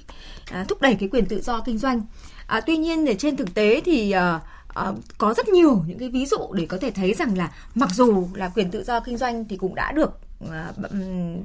à, 0.52 0.66
thúc 0.68 0.82
đẩy 0.82 0.96
cái 1.00 1.10
quyền 1.10 1.26
tự 1.26 1.42
do 1.42 1.62
kinh 1.66 1.78
doanh. 1.78 2.02
À, 2.48 2.62
tuy 2.62 2.78
nhiên 2.78 3.06
để 3.06 3.16
trên 3.16 3.38
thực 3.38 3.54
tế 3.54 3.82
thì 3.86 4.12
à, 4.12 4.40
à, 4.68 4.92
có 5.18 5.34
rất 5.34 5.48
nhiều 5.48 5.84
những 5.88 6.00
cái 6.00 6.10
ví 6.10 6.26
dụ 6.26 6.38
để 6.54 6.66
có 6.66 6.78
thể 6.78 6.92
thấy 6.92 7.14
rằng 7.14 7.38
là 7.38 7.52
mặc 7.76 7.90
dù 7.94 8.28
là 8.34 8.52
quyền 8.56 8.72
tự 8.72 8.84
do 8.84 9.00
kinh 9.00 9.18
doanh 9.18 9.46
thì 9.46 9.58
cũng 9.58 9.76
đã 9.76 9.92
được 9.92 10.20
à, 10.52 10.72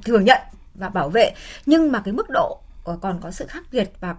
thừa 0.04 0.18
nhận 0.18 0.40
và 0.74 0.88
bảo 0.88 1.08
vệ 1.08 1.32
nhưng 1.66 1.92
mà 1.92 2.02
cái 2.04 2.14
mức 2.14 2.26
độ 2.30 2.60
còn 2.84 3.20
có 3.22 3.30
sự 3.30 3.46
khác 3.46 3.64
biệt 3.72 3.92
và 4.00 4.16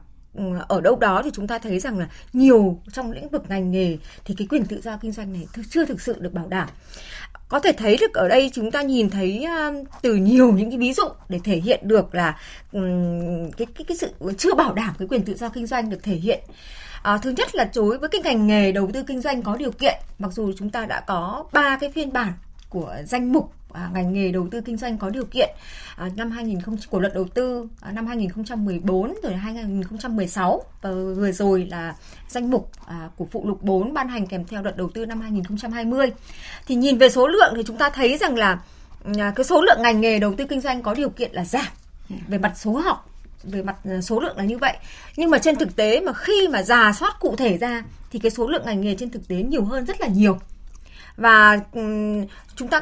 ở 0.68 0.82
đâu 0.82 0.96
đó 0.96 1.22
thì 1.24 1.30
chúng 1.34 1.48
ta 1.48 1.60
thấy 1.60 1.80
rằng 1.80 2.00
là 2.00 2.08
nhiều 2.34 2.80
trong 2.94 3.12
lĩnh 3.12 3.30
vực 3.30 3.44
ngành 3.50 3.72
nghề 3.72 3.98
thì 4.26 4.36
cái 4.38 4.48
quyền 4.48 4.66
tự 4.66 4.82
do 4.82 4.98
kinh 4.98 5.12
doanh 5.12 5.34
này 5.34 5.48
chưa 5.70 5.86
thực 5.86 6.02
sự 6.02 6.16
được 6.20 6.34
bảo 6.34 6.48
đảm. 6.48 6.70
Có 7.50 7.60
thể 7.60 7.72
thấy 7.72 7.98
được 8.02 8.14
ở 8.14 8.28
đây 8.28 8.52
chúng 8.54 8.72
ta 8.72 8.82
nhìn 8.82 9.10
thấy 9.10 9.48
từ 10.02 10.16
nhiều 10.16 10.52
những 10.52 10.70
cái 10.70 10.80
ví 10.80 10.94
dụ 10.94 11.04
để 11.30 11.40
thể 11.44 11.56
hiện 11.58 11.80
được 11.84 12.16
là 12.16 12.40
cái 13.58 13.68
cái 13.76 13.86
cái 13.88 13.98
sự 13.98 14.12
chưa 14.38 14.54
bảo 14.54 14.74
đảm 14.74 14.94
cái 15.00 15.08
quyền 15.08 15.22
tự 15.22 15.36
do 15.36 15.50
kinh 15.50 15.68
doanh 15.68 15.90
được 15.90 16.04
thể 16.04 16.16
hiện. 16.16 16.40
À, 17.04 17.18
thứ 17.18 17.30
nhất 17.38 17.56
là 17.56 17.70
đối 17.76 17.98
với 17.98 18.10
cái 18.10 18.22
ngành 18.24 18.48
nghề 18.48 18.72
đầu 18.72 18.90
tư 18.94 19.04
kinh 19.08 19.22
doanh 19.22 19.42
có 19.42 19.56
điều 19.56 19.72
kiện, 19.72 19.96
mặc 20.20 20.32
dù 20.34 20.54
chúng 20.58 20.70
ta 20.70 20.86
đã 20.86 21.02
có 21.08 21.46
ba 21.54 21.78
cái 21.82 21.92
phiên 21.92 22.14
bản 22.14 22.34
của 22.70 22.96
danh 23.06 23.34
mục 23.34 23.54
à, 23.76 23.90
ngành 23.94 24.14
nghề 24.14 24.32
đầu 24.32 24.48
tư 24.52 24.62
kinh 24.62 24.78
doanh 24.78 24.98
có 24.98 25.10
điều 25.10 25.26
kiện 25.26 25.50
à, 25.98 26.10
năm 26.16 26.32
2000 26.32 26.60
của 26.90 27.00
luật 27.00 27.14
đầu 27.14 27.28
tư 27.34 27.68
à, 27.82 27.92
năm 27.92 28.08
2014 28.08 29.14
rồi 29.24 29.34
2016 29.34 30.64
và 30.82 30.90
vừa 30.92 31.32
rồi 31.32 31.68
là 31.72 31.96
danh 32.30 32.52
mục 32.52 32.72
à, 32.88 33.10
của 33.16 33.28
phụ 33.32 33.48
lục 33.48 33.64
4 33.64 33.94
ban 33.94 34.08
hành 34.08 34.28
kèm 34.28 34.46
theo 34.46 34.62
luật 34.62 34.78
đầu 34.78 34.90
tư 34.94 35.06
năm 35.06 35.22
2020 35.22 36.12
thì 36.68 36.76
nhìn 36.76 36.98
về 36.98 37.10
số 37.10 37.28
lượng 37.28 37.54
thì 37.56 37.64
chúng 37.68 37.78
ta 37.78 37.90
thấy 37.90 38.18
rằng 38.18 38.36
là 38.36 38.60
à, 39.18 39.34
cái 39.36 39.44
số 39.44 39.62
lượng 39.62 39.82
ngành 39.82 40.02
nghề 40.02 40.20
đầu 40.20 40.34
tư 40.38 40.46
kinh 40.46 40.62
doanh 40.62 40.82
có 40.82 40.94
điều 40.94 41.10
kiện 41.10 41.32
là 41.32 41.46
giảm 41.46 41.66
về 42.28 42.38
mặt 42.38 42.54
số 42.56 42.72
học 42.72 43.10
về 43.44 43.64
mặt 43.64 43.76
à, 43.84 44.02
số 44.02 44.20
lượng 44.20 44.38
là 44.38 44.44
như 44.44 44.58
vậy. 44.58 44.78
Nhưng 45.18 45.30
mà 45.30 45.38
trên 45.38 45.56
thực 45.56 45.76
tế 45.76 46.02
mà 46.02 46.14
khi 46.14 46.48
mà 46.48 46.64
giả 46.64 46.94
soát 46.94 47.16
cụ 47.20 47.36
thể 47.36 47.58
ra 47.58 47.84
thì 48.12 48.20
cái 48.20 48.32
số 48.32 48.48
lượng 48.48 48.66
ngành 48.66 48.82
nghề 48.82 48.96
trên 48.96 49.10
thực 49.10 49.28
tế 49.28 49.36
nhiều 49.36 49.64
hơn 49.64 49.86
rất 49.86 50.02
là 50.02 50.08
nhiều 50.08 50.38
và 51.18 51.60
chúng 52.56 52.68
ta 52.70 52.82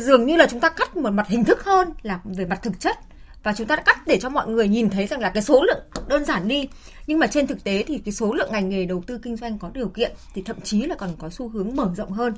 dường 0.00 0.26
như 0.26 0.36
là 0.36 0.46
chúng 0.46 0.60
ta 0.60 0.68
cắt 0.68 0.96
một 0.96 1.10
mặt 1.10 1.28
hình 1.28 1.44
thức 1.44 1.64
hơn 1.64 1.88
là 2.02 2.20
về 2.24 2.46
mặt 2.46 2.60
thực 2.62 2.80
chất. 2.80 2.96
Và 3.42 3.52
chúng 3.52 3.66
ta 3.66 3.76
đã 3.76 3.82
cắt 3.82 4.06
để 4.06 4.18
cho 4.20 4.28
mọi 4.28 4.48
người 4.48 4.68
nhìn 4.68 4.90
thấy 4.90 5.06
rằng 5.06 5.20
là 5.20 5.30
cái 5.30 5.42
số 5.42 5.62
lượng 5.62 5.84
đơn 6.08 6.24
giản 6.24 6.48
đi. 6.48 6.68
Nhưng 7.06 7.18
mà 7.18 7.26
trên 7.26 7.46
thực 7.46 7.64
tế 7.64 7.84
thì 7.86 7.98
cái 8.04 8.12
số 8.12 8.32
lượng 8.32 8.52
ngành 8.52 8.68
nghề 8.68 8.84
đầu 8.84 9.02
tư 9.06 9.18
kinh 9.22 9.36
doanh 9.36 9.58
có 9.58 9.70
điều 9.74 9.88
kiện 9.88 10.12
thì 10.34 10.42
thậm 10.42 10.60
chí 10.60 10.82
là 10.82 10.94
còn 10.94 11.10
có 11.18 11.30
xu 11.30 11.48
hướng 11.48 11.76
mở 11.76 11.90
rộng 11.96 12.10
hơn. 12.10 12.34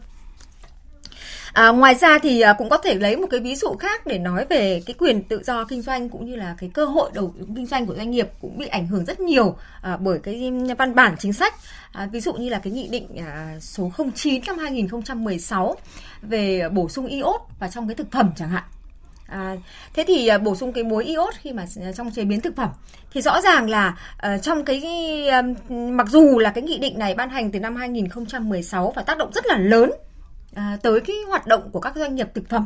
À, 1.57 1.69
ngoài 1.69 1.95
ra 1.95 2.19
thì 2.23 2.41
à, 2.41 2.53
cũng 2.53 2.69
có 2.69 2.77
thể 2.77 2.95
lấy 2.95 3.17
một 3.17 3.27
cái 3.31 3.41
ví 3.41 3.57
dụ 3.57 3.77
khác 3.81 4.07
để 4.07 4.19
nói 4.19 4.47
về 4.49 4.83
cái 4.87 4.95
quyền 4.99 5.23
tự 5.23 5.43
do 5.45 5.65
kinh 5.65 5.83
doanh 5.83 6.09
cũng 6.09 6.27
như 6.27 6.37
là 6.37 6.55
cái 6.59 6.71
cơ 6.75 6.85
hội 6.85 7.11
đầu 7.15 7.35
kinh 7.57 7.67
doanh 7.67 7.87
của 7.87 7.95
doanh 7.95 8.11
nghiệp 8.11 8.29
cũng 8.41 8.59
bị 8.59 8.67
ảnh 8.67 8.87
hưởng 8.87 9.05
rất 9.05 9.21
nhiều 9.21 9.57
à, 9.83 9.97
bởi 9.97 10.19
cái 10.19 10.53
văn 10.79 10.95
bản 10.95 11.17
chính 11.19 11.33
sách. 11.33 11.55
À, 11.93 12.09
ví 12.13 12.21
dụ 12.21 12.33
như 12.33 12.49
là 12.49 12.59
cái 12.59 12.73
nghị 12.73 12.89
định 12.89 13.17
à, 13.17 13.57
số 13.61 13.91
09 14.15 14.43
năm 14.47 14.59
2016 14.59 15.77
về 16.23 16.69
bổ 16.69 16.89
sung 16.89 17.07
iốt 17.07 17.41
vào 17.59 17.71
trong 17.71 17.89
cái 17.89 17.95
thực 17.95 18.13
phẩm 18.13 18.31
chẳng 18.37 18.49
hạn. 18.49 18.65
À, 19.27 19.57
thế 19.95 20.05
thì 20.07 20.27
à, 20.27 20.39
bổ 20.39 20.57
sung 20.57 20.73
cái 20.73 20.85
muối 20.85 21.05
iốt 21.05 21.35
khi 21.35 21.53
mà 21.53 21.67
à, 21.83 21.93
trong 21.93 22.11
chế 22.11 22.25
biến 22.25 22.41
thực 22.41 22.57
phẩm 22.57 22.71
thì 23.13 23.23
rõ 23.23 23.41
ràng 23.41 23.71
là 23.71 23.99
uh, 24.17 24.43
trong 24.43 24.65
cái 24.65 24.83
uh, 25.39 25.71
mặc 25.71 26.07
dù 26.09 26.39
là 26.39 26.51
cái 26.51 26.63
nghị 26.63 26.79
định 26.79 26.99
này 26.99 27.15
ban 27.15 27.31
hành 27.31 27.51
từ 27.51 27.61
năm 27.61 27.77
2016 27.77 28.93
và 28.97 29.03
tác 29.03 29.19
động 29.19 29.31
rất 29.35 29.47
là 29.47 29.59
lớn 29.59 29.91
à, 30.57 30.79
tới 30.83 31.01
cái 31.01 31.17
hoạt 31.29 31.47
động 31.47 31.71
của 31.73 31.81
các 31.81 31.97
doanh 31.97 32.15
nghiệp 32.15 32.29
thực 32.35 32.49
phẩm. 32.49 32.65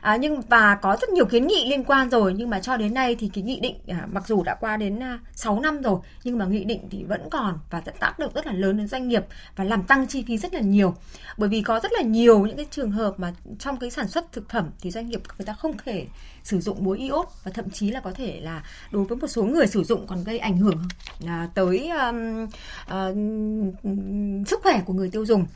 À, 0.00 0.16
nhưng 0.16 0.40
và 0.40 0.74
có 0.74 0.96
rất 1.00 1.10
nhiều 1.10 1.24
kiến 1.24 1.46
nghị 1.46 1.70
liên 1.70 1.84
quan 1.84 2.10
rồi 2.10 2.34
nhưng 2.36 2.50
mà 2.50 2.60
cho 2.60 2.76
đến 2.76 2.94
nay 2.94 3.16
thì 3.18 3.30
cái 3.34 3.44
nghị 3.44 3.60
định 3.60 3.74
à, 3.88 4.06
mặc 4.12 4.26
dù 4.26 4.42
đã 4.42 4.54
qua 4.54 4.76
đến 4.76 5.02
à, 5.02 5.18
6 5.34 5.60
năm 5.60 5.82
rồi 5.82 5.98
nhưng 6.24 6.38
mà 6.38 6.44
nghị 6.44 6.64
định 6.64 6.88
thì 6.90 7.04
vẫn 7.04 7.30
còn 7.30 7.58
và 7.70 7.80
tác 7.80 8.18
động 8.18 8.32
rất 8.34 8.46
là 8.46 8.52
lớn 8.52 8.76
đến 8.76 8.88
doanh 8.88 9.08
nghiệp 9.08 9.24
và 9.56 9.64
làm 9.64 9.82
tăng 9.82 10.06
chi 10.06 10.24
phí 10.26 10.38
rất 10.38 10.54
là 10.54 10.60
nhiều. 10.60 10.94
Bởi 11.36 11.48
vì 11.48 11.62
có 11.62 11.80
rất 11.80 11.92
là 11.92 12.02
nhiều 12.02 12.46
những 12.46 12.56
cái 12.56 12.66
trường 12.70 12.90
hợp 12.90 13.14
mà 13.16 13.34
trong 13.58 13.76
cái 13.76 13.90
sản 13.90 14.08
xuất 14.08 14.32
thực 14.32 14.50
phẩm 14.50 14.70
thì 14.80 14.90
doanh 14.90 15.08
nghiệp 15.08 15.22
người 15.38 15.46
ta 15.46 15.52
không 15.52 15.76
thể 15.84 16.06
sử 16.48 16.60
dụng 16.60 16.84
muối 16.84 16.98
iốt 16.98 17.26
và 17.44 17.50
thậm 17.54 17.70
chí 17.70 17.90
là 17.90 18.00
có 18.00 18.12
thể 18.12 18.40
là 18.40 18.62
đối 18.90 19.04
với 19.04 19.18
một 19.18 19.26
số 19.26 19.42
người 19.42 19.66
sử 19.66 19.84
dụng 19.84 20.06
còn 20.06 20.24
gây 20.24 20.38
ảnh 20.38 20.56
hưởng 20.56 20.88
à, 21.26 21.48
tới 21.54 21.88
um, 21.88 22.44
uh, 22.44 24.48
sức 24.48 24.60
khỏe 24.62 24.82
của 24.86 24.92
người 24.92 25.10
tiêu 25.10 25.26
dùng. 25.26 25.46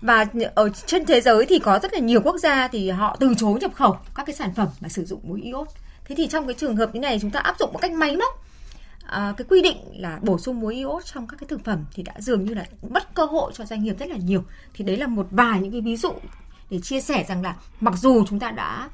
Và 0.00 0.26
ở 0.54 0.68
trên 0.86 1.06
thế 1.06 1.20
giới 1.20 1.46
thì 1.46 1.58
có 1.58 1.78
rất 1.82 1.92
là 1.92 1.98
nhiều 1.98 2.20
quốc 2.24 2.38
gia 2.38 2.68
thì 2.68 2.90
họ 2.90 3.16
từ 3.20 3.34
chối 3.38 3.58
nhập 3.60 3.74
khẩu 3.74 3.96
các 4.14 4.26
cái 4.26 4.36
sản 4.36 4.54
phẩm 4.54 4.68
mà 4.80 4.88
sử 4.88 5.04
dụng 5.04 5.20
muối 5.22 5.40
iốt. 5.40 5.68
Thế 6.04 6.14
thì 6.14 6.26
trong 6.26 6.46
cái 6.46 6.54
trường 6.54 6.76
hợp 6.76 6.94
như 6.94 7.00
này 7.00 7.18
chúng 7.22 7.30
ta 7.30 7.40
áp 7.40 7.56
dụng 7.58 7.72
một 7.72 7.78
cách 7.82 7.92
máy 7.92 8.16
móc 8.16 8.44
à, 9.06 9.34
cái 9.36 9.44
quy 9.48 9.62
định 9.62 9.76
là 9.92 10.18
bổ 10.22 10.38
sung 10.38 10.60
muối 10.60 10.74
iốt 10.74 11.04
trong 11.04 11.26
các 11.26 11.36
cái 11.40 11.46
thực 11.48 11.64
phẩm 11.64 11.84
thì 11.94 12.02
đã 12.02 12.14
dường 12.18 12.44
như 12.44 12.54
là 12.54 12.64
mất 12.90 13.14
cơ 13.14 13.24
hội 13.24 13.52
cho 13.54 13.64
doanh 13.64 13.82
nghiệp 13.82 13.98
rất 13.98 14.08
là 14.08 14.16
nhiều. 14.16 14.44
Thì 14.74 14.84
đấy 14.84 14.96
là 14.96 15.06
một 15.06 15.26
vài 15.30 15.60
những 15.60 15.72
cái 15.72 15.80
ví 15.80 15.96
dụ 15.96 16.12
để 16.70 16.80
chia 16.80 17.00
sẻ 17.00 17.24
rằng 17.28 17.42
là 17.42 17.56
mặc 17.80 17.94
dù 17.96 18.24
chúng 18.28 18.38
ta 18.38 18.50
đã 18.50 18.88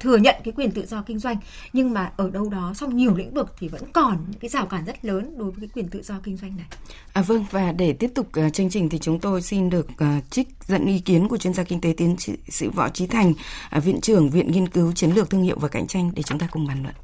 thừa 0.00 0.16
nhận 0.16 0.34
cái 0.44 0.52
quyền 0.56 0.70
tự 0.70 0.86
do 0.86 1.02
kinh 1.06 1.18
doanh 1.18 1.36
nhưng 1.72 1.92
mà 1.92 2.12
ở 2.16 2.30
đâu 2.30 2.48
đó 2.48 2.72
trong 2.76 2.96
nhiều 2.96 3.16
lĩnh 3.16 3.34
vực 3.34 3.54
thì 3.58 3.68
vẫn 3.68 3.92
còn 3.92 4.24
những 4.30 4.40
cái 4.40 4.48
rào 4.48 4.66
cản 4.66 4.84
rất 4.84 5.04
lớn 5.04 5.38
đối 5.38 5.50
với 5.50 5.60
cái 5.60 5.68
quyền 5.74 5.88
tự 5.88 6.02
do 6.02 6.20
kinh 6.24 6.36
doanh 6.36 6.56
này. 6.56 6.66
À 7.12 7.22
vâng 7.22 7.44
và 7.50 7.72
để 7.72 7.92
tiếp 7.92 8.10
tục 8.14 8.28
uh, 8.46 8.54
chương 8.54 8.70
trình 8.70 8.88
thì 8.88 8.98
chúng 8.98 9.20
tôi 9.20 9.42
xin 9.42 9.70
được 9.70 9.86
uh, 9.90 10.30
trích 10.30 10.48
dẫn 10.66 10.86
ý 10.86 10.98
kiến 10.98 11.28
của 11.28 11.36
chuyên 11.36 11.54
gia 11.54 11.62
kinh 11.62 11.80
tế 11.80 11.94
tiến 11.96 12.16
sĩ 12.48 12.66
Võ 12.74 12.88
Trí 12.88 13.06
Thành, 13.06 13.32
uh, 13.76 13.84
viện 13.84 14.00
trưởng 14.00 14.30
Viện 14.30 14.52
Nghiên 14.52 14.68
cứu 14.68 14.92
Chiến 14.92 15.10
lược 15.10 15.30
Thương 15.30 15.42
hiệu 15.42 15.58
và 15.58 15.68
Cạnh 15.68 15.86
tranh 15.86 16.12
để 16.14 16.22
chúng 16.22 16.38
ta 16.38 16.48
cùng 16.50 16.66
bàn 16.66 16.82
luận. 16.82 16.94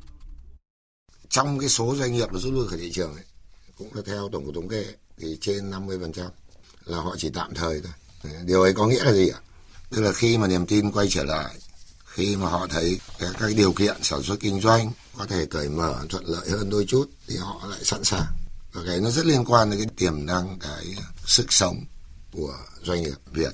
Trong 1.28 1.58
cái 1.58 1.68
số 1.68 1.94
doanh 1.96 2.12
nghiệp 2.12 2.28
rút 2.32 2.52
lui 2.52 2.68
khỏi 2.68 2.78
thị 2.78 2.90
trường 2.92 3.14
ấy, 3.14 3.24
cũng 3.78 3.94
là 3.94 4.02
theo 4.06 4.28
tổng 4.32 4.44
cục 4.44 4.54
thống 4.54 4.68
kê 4.68 4.84
thì 5.18 5.38
trên 5.40 5.70
50% 5.70 6.28
là 6.84 6.98
họ 6.98 7.14
chỉ 7.18 7.30
tạm 7.30 7.54
thời 7.54 7.80
thôi. 7.80 7.92
Điều 8.44 8.62
ấy 8.62 8.72
có 8.72 8.86
nghĩa 8.86 9.04
là 9.04 9.12
gì 9.12 9.28
ạ? 9.28 9.38
Tức 9.90 10.02
là 10.02 10.12
khi 10.12 10.38
mà 10.38 10.46
niềm 10.46 10.66
tin 10.66 10.90
quay 10.90 11.06
trở 11.10 11.24
lại 11.24 11.54
khi 12.18 12.36
mà 12.36 12.48
họ 12.48 12.66
thấy 12.70 13.00
các, 13.18 13.30
các 13.38 13.50
điều 13.56 13.72
kiện 13.72 13.96
sản 14.02 14.22
xuất 14.22 14.40
kinh 14.40 14.60
doanh 14.60 14.92
có 15.18 15.26
thể 15.26 15.46
cởi 15.46 15.68
mở 15.68 15.94
thuận 16.08 16.26
lợi 16.26 16.48
hơn 16.50 16.70
đôi 16.70 16.84
chút 16.88 17.10
thì 17.28 17.36
họ 17.36 17.66
lại 17.70 17.78
sẵn 17.84 18.04
sàng. 18.04 18.26
Và 18.72 18.82
cái 18.86 19.00
nó 19.00 19.10
rất 19.10 19.26
liên 19.26 19.44
quan 19.44 19.70
đến 19.70 19.80
cái 19.80 19.88
tiềm 19.96 20.26
năng 20.26 20.58
cái 20.58 20.84
sức 21.26 21.52
sống 21.52 21.84
của 22.32 22.54
doanh 22.82 23.02
nghiệp 23.02 23.14
Việt. 23.32 23.52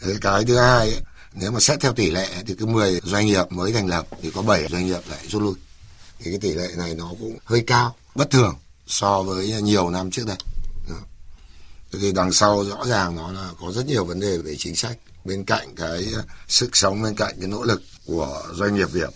Cái, 0.00 0.14
cái 0.20 0.44
thứ 0.44 0.56
hai 0.58 0.78
ấy, 0.78 1.00
nếu 1.34 1.50
mà 1.50 1.60
xét 1.60 1.80
theo 1.80 1.92
tỷ 1.92 2.10
lệ 2.10 2.28
thì 2.46 2.54
cứ 2.54 2.66
10 2.66 3.00
doanh 3.04 3.26
nghiệp 3.26 3.44
mới 3.50 3.72
thành 3.72 3.86
lập 3.86 4.06
thì 4.22 4.30
có 4.30 4.42
7 4.42 4.66
doanh 4.70 4.86
nghiệp 4.86 5.00
lại 5.08 5.28
rút 5.28 5.42
lui. 5.42 5.54
Thì 6.18 6.30
cái 6.30 6.40
tỷ 6.40 6.54
lệ 6.54 6.68
này 6.76 6.94
nó 6.94 7.12
cũng 7.20 7.38
hơi 7.44 7.64
cao 7.66 7.96
bất 8.14 8.30
thường 8.30 8.54
so 8.86 9.22
với 9.22 9.62
nhiều 9.62 9.90
năm 9.90 10.10
trước 10.10 10.26
đây. 10.26 10.36
Thì 11.92 12.12
đằng 12.12 12.32
sau 12.32 12.64
rõ 12.64 12.86
ràng 12.86 13.16
nó 13.16 13.32
là 13.32 13.50
có 13.60 13.72
rất 13.72 13.86
nhiều 13.86 14.04
vấn 14.04 14.20
đề 14.20 14.38
về 14.38 14.56
chính 14.58 14.76
sách 14.76 14.98
bên 15.24 15.44
cạnh 15.44 15.74
cái 15.74 16.06
ờ, 16.14 16.22
sức 16.48 16.76
sống 16.76 17.02
bên 17.02 17.14
cạnh 17.14 17.34
cái 17.40 17.48
nỗ 17.48 17.64
lực 17.64 17.82
của 18.06 18.42
doanh 18.54 18.74
nghiệp 18.74 18.92
Việt. 18.92 19.10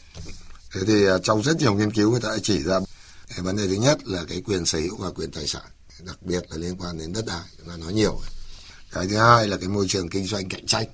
Thế 0.72 0.80
thì 0.86 1.04
ờ, 1.04 1.18
trong 1.22 1.42
rất 1.42 1.56
nhiều 1.56 1.74
nghiên 1.74 1.92
cứu 1.92 2.10
người 2.10 2.20
ta 2.20 2.28
đã 2.28 2.38
chỉ 2.42 2.62
ra 2.62 2.80
cái 3.28 3.40
vấn 3.40 3.56
đề 3.56 3.66
thứ 3.66 3.74
nhất 3.74 3.98
là 4.04 4.24
cái 4.28 4.42
quyền 4.46 4.66
sở 4.66 4.78
hữu 4.78 4.96
và 4.96 5.10
quyền 5.10 5.30
tài 5.30 5.46
sản, 5.46 5.62
đặc 6.00 6.22
biệt 6.22 6.42
là 6.50 6.56
liên 6.56 6.76
quan 6.76 6.98
đến 6.98 7.12
đất 7.12 7.26
đai, 7.26 7.42
chúng 7.58 7.68
ta 7.68 7.76
nói 7.76 7.92
nhiều. 7.92 8.20
Cái 8.92 9.06
thứ 9.06 9.16
hai 9.16 9.48
là 9.48 9.56
cái 9.56 9.68
môi 9.68 9.88
trường 9.88 10.08
kinh 10.08 10.26
doanh 10.26 10.48
cạnh 10.48 10.66
tranh. 10.66 10.86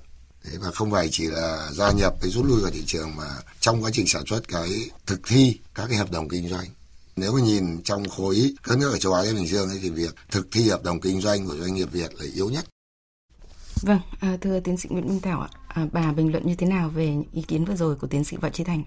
Thế 0.43 0.57
và 0.57 0.71
không 0.71 0.91
phải 0.91 1.09
chỉ 1.11 1.27
là 1.27 1.69
gia 1.73 1.91
nhập 1.91 2.13
cái 2.21 2.31
rút 2.31 2.45
lui 2.45 2.61
vào 2.61 2.71
thị 2.71 2.83
trường 2.85 3.15
mà 3.15 3.27
trong 3.59 3.83
quá 3.83 3.91
trình 3.93 4.07
sản 4.07 4.23
xuất 4.27 4.47
cái 4.47 4.89
thực 5.05 5.19
thi 5.27 5.59
các 5.75 5.85
cái 5.89 5.97
hợp 5.97 6.11
đồng 6.11 6.29
kinh 6.29 6.49
doanh 6.49 6.67
nếu 7.15 7.33
mà 7.33 7.41
nhìn 7.41 7.81
trong 7.83 8.09
khối 8.09 8.53
các 8.63 8.77
nước 8.77 8.91
ở 8.91 8.97
châu 8.97 9.13
Á 9.13 9.23
Thái 9.23 9.33
Bình 9.33 9.47
Dương 9.47 9.69
ấy, 9.69 9.79
thì 9.81 9.89
việc 9.89 10.15
thực 10.31 10.47
thi 10.51 10.69
hợp 10.69 10.83
đồng 10.83 11.01
kinh 11.01 11.21
doanh 11.21 11.47
của 11.47 11.55
doanh 11.55 11.73
nghiệp 11.73 11.91
Việt 11.91 12.13
là 12.19 12.25
yếu 12.35 12.49
nhất. 12.49 12.65
Vâng, 13.81 13.99
à, 14.19 14.37
thưa 14.41 14.59
tiến 14.59 14.77
sĩ 14.77 14.89
Nguyễn 14.91 15.07
Minh 15.07 15.19
Thảo 15.21 15.41
ạ, 15.41 15.49
à, 15.67 15.85
bà 15.91 16.11
bình 16.11 16.31
luận 16.31 16.47
như 16.47 16.55
thế 16.55 16.67
nào 16.67 16.89
về 16.89 17.15
ý 17.33 17.41
kiến 17.41 17.65
vừa 17.65 17.75
rồi 17.75 17.95
của 17.95 18.07
tiến 18.07 18.23
sĩ 18.23 18.37
Võ 18.37 18.49
Trí 18.49 18.63
Thành? 18.63 18.83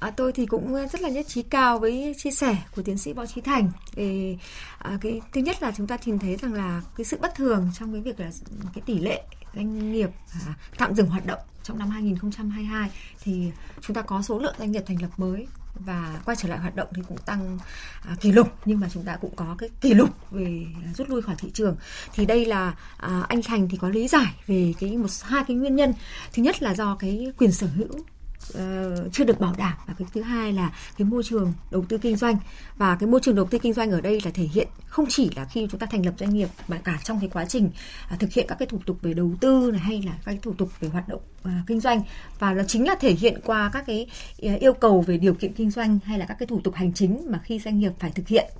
À, 0.00 0.10
tôi 0.10 0.32
thì 0.32 0.46
cũng 0.46 0.74
rất 0.92 1.00
là 1.00 1.08
nhất 1.08 1.26
trí 1.28 1.42
cao 1.42 1.78
với 1.78 2.14
chia 2.18 2.30
sẻ 2.30 2.56
của 2.76 2.82
tiến 2.82 2.98
sĩ 2.98 3.12
Võ 3.12 3.26
Trí 3.26 3.40
Thành. 3.40 3.70
Về 3.94 4.38
à, 4.78 4.98
cái 5.00 5.20
thứ 5.32 5.40
nhất 5.40 5.62
là 5.62 5.72
chúng 5.76 5.86
ta 5.86 5.98
nhìn 6.04 6.18
thấy 6.18 6.36
rằng 6.36 6.54
là 6.54 6.82
cái 6.96 7.04
sự 7.04 7.18
bất 7.20 7.34
thường 7.34 7.70
trong 7.78 7.92
cái 7.92 8.02
việc 8.02 8.20
là 8.20 8.30
cái 8.74 8.82
tỷ 8.86 8.98
lệ 8.98 9.22
doanh 9.54 9.92
nghiệp 9.92 10.10
à, 10.32 10.54
tạm 10.78 10.94
dừng 10.94 11.06
hoạt 11.06 11.26
động 11.26 11.40
trong 11.62 11.78
năm 11.78 11.90
2022 11.90 12.90
thì 13.22 13.52
chúng 13.80 13.94
ta 13.94 14.02
có 14.02 14.22
số 14.22 14.38
lượng 14.38 14.54
doanh 14.58 14.72
nghiệp 14.72 14.82
thành 14.86 15.02
lập 15.02 15.10
mới 15.16 15.46
và 15.84 16.20
quay 16.24 16.36
trở 16.36 16.48
lại 16.48 16.58
hoạt 16.58 16.76
động 16.76 16.88
thì 16.94 17.02
cũng 17.08 17.18
tăng 17.18 17.58
à, 18.02 18.16
kỷ 18.20 18.32
lục. 18.32 18.48
Nhưng 18.64 18.80
mà 18.80 18.88
chúng 18.92 19.04
ta 19.04 19.16
cũng 19.20 19.36
có 19.36 19.56
cái 19.58 19.68
kỷ 19.80 19.94
lục 19.94 20.10
về 20.30 20.66
à, 20.84 20.92
rút 20.94 21.10
lui 21.10 21.22
khỏi 21.22 21.34
thị 21.38 21.50
trường. 21.54 21.76
Thì 22.14 22.26
đây 22.26 22.44
là 22.44 22.74
à, 22.96 23.24
anh 23.28 23.42
Thành 23.42 23.68
thì 23.68 23.76
có 23.76 23.88
lý 23.88 24.08
giải 24.08 24.34
về 24.46 24.74
cái 24.80 24.96
một 24.96 25.08
hai 25.22 25.44
cái 25.48 25.56
nguyên 25.56 25.76
nhân. 25.76 25.94
Thứ 26.32 26.42
nhất 26.42 26.62
là 26.62 26.74
do 26.74 26.96
cái 26.96 27.32
quyền 27.38 27.52
sở 27.52 27.66
hữu 27.66 28.04
uh, 28.50 29.12
chưa 29.12 29.24
được 29.24 29.40
bảo 29.40 29.54
đảm. 29.58 29.72
Và 29.86 29.94
cái 29.98 30.08
thứ 30.14 30.22
hai 30.22 30.52
là 30.52 30.72
cái 30.98 31.06
môi 31.06 31.22
trường 31.22 31.52
đầu 31.70 31.84
tư 31.88 31.98
kinh 31.98 32.16
doanh. 32.16 32.36
Và 32.76 32.96
cái 32.96 33.08
môi 33.08 33.20
trường 33.20 33.34
đầu 33.34 33.46
tư 33.46 33.58
kinh 33.58 33.72
doanh 33.72 33.90
ở 33.90 34.00
đây 34.00 34.20
là 34.24 34.30
thể 34.30 34.44
hiện 34.44 34.68
không 34.86 35.06
chỉ 35.08 35.30
là 35.36 35.44
khi 35.44 35.68
chúng 35.70 35.80
ta 35.80 35.86
thành 35.86 36.06
lập 36.06 36.14
doanh 36.18 36.34
nghiệp 36.34 36.48
mà 36.68 36.78
cả 36.78 36.98
trong 37.04 37.20
cái 37.20 37.28
quá 37.32 37.44
trình 37.44 37.70
uh, 38.14 38.20
thực 38.20 38.32
hiện 38.32 38.46
các 38.48 38.58
cái 38.58 38.66
thủ 38.66 38.78
tục 38.86 38.98
về 39.02 39.14
đầu 39.14 39.32
tư 39.40 39.70
này 39.72 39.80
hay 39.80 40.02
là 40.06 40.12
các 40.12 40.22
cái 40.24 40.38
thủ 40.42 40.52
tục 40.58 40.68
về 40.80 40.88
hoạt 40.88 41.08
động 41.08 41.20
uh, 41.42 41.52
kinh 41.66 41.80
doanh. 41.80 42.02
Và 42.38 42.52
nó 42.52 42.62
chính 42.62 42.86
là 42.86 42.94
thể 42.94 43.12
hiện 43.12 43.40
qua 43.44 43.70
các 43.72 43.84
cái 43.86 44.06
à, 44.42 44.54
yêu 44.60 44.72
cầu 44.72 45.00
về 45.00 45.18
điều 45.18 45.34
kiện 45.34 45.52
kinh 45.52 45.70
doanh 45.70 45.98
hay 46.04 46.18
là 46.18 46.24
các 46.26 46.36
cái 46.38 46.46
thủ 46.46 46.60
tục 46.64 46.74
hành 46.74 46.92
chính 46.92 47.26
mà 47.30 47.40
khi 47.44 47.58
doanh 47.58 47.78
nghiệp 47.78 47.92
phải 47.98 48.10
thực 48.10 48.28
hiện. 48.28 48.50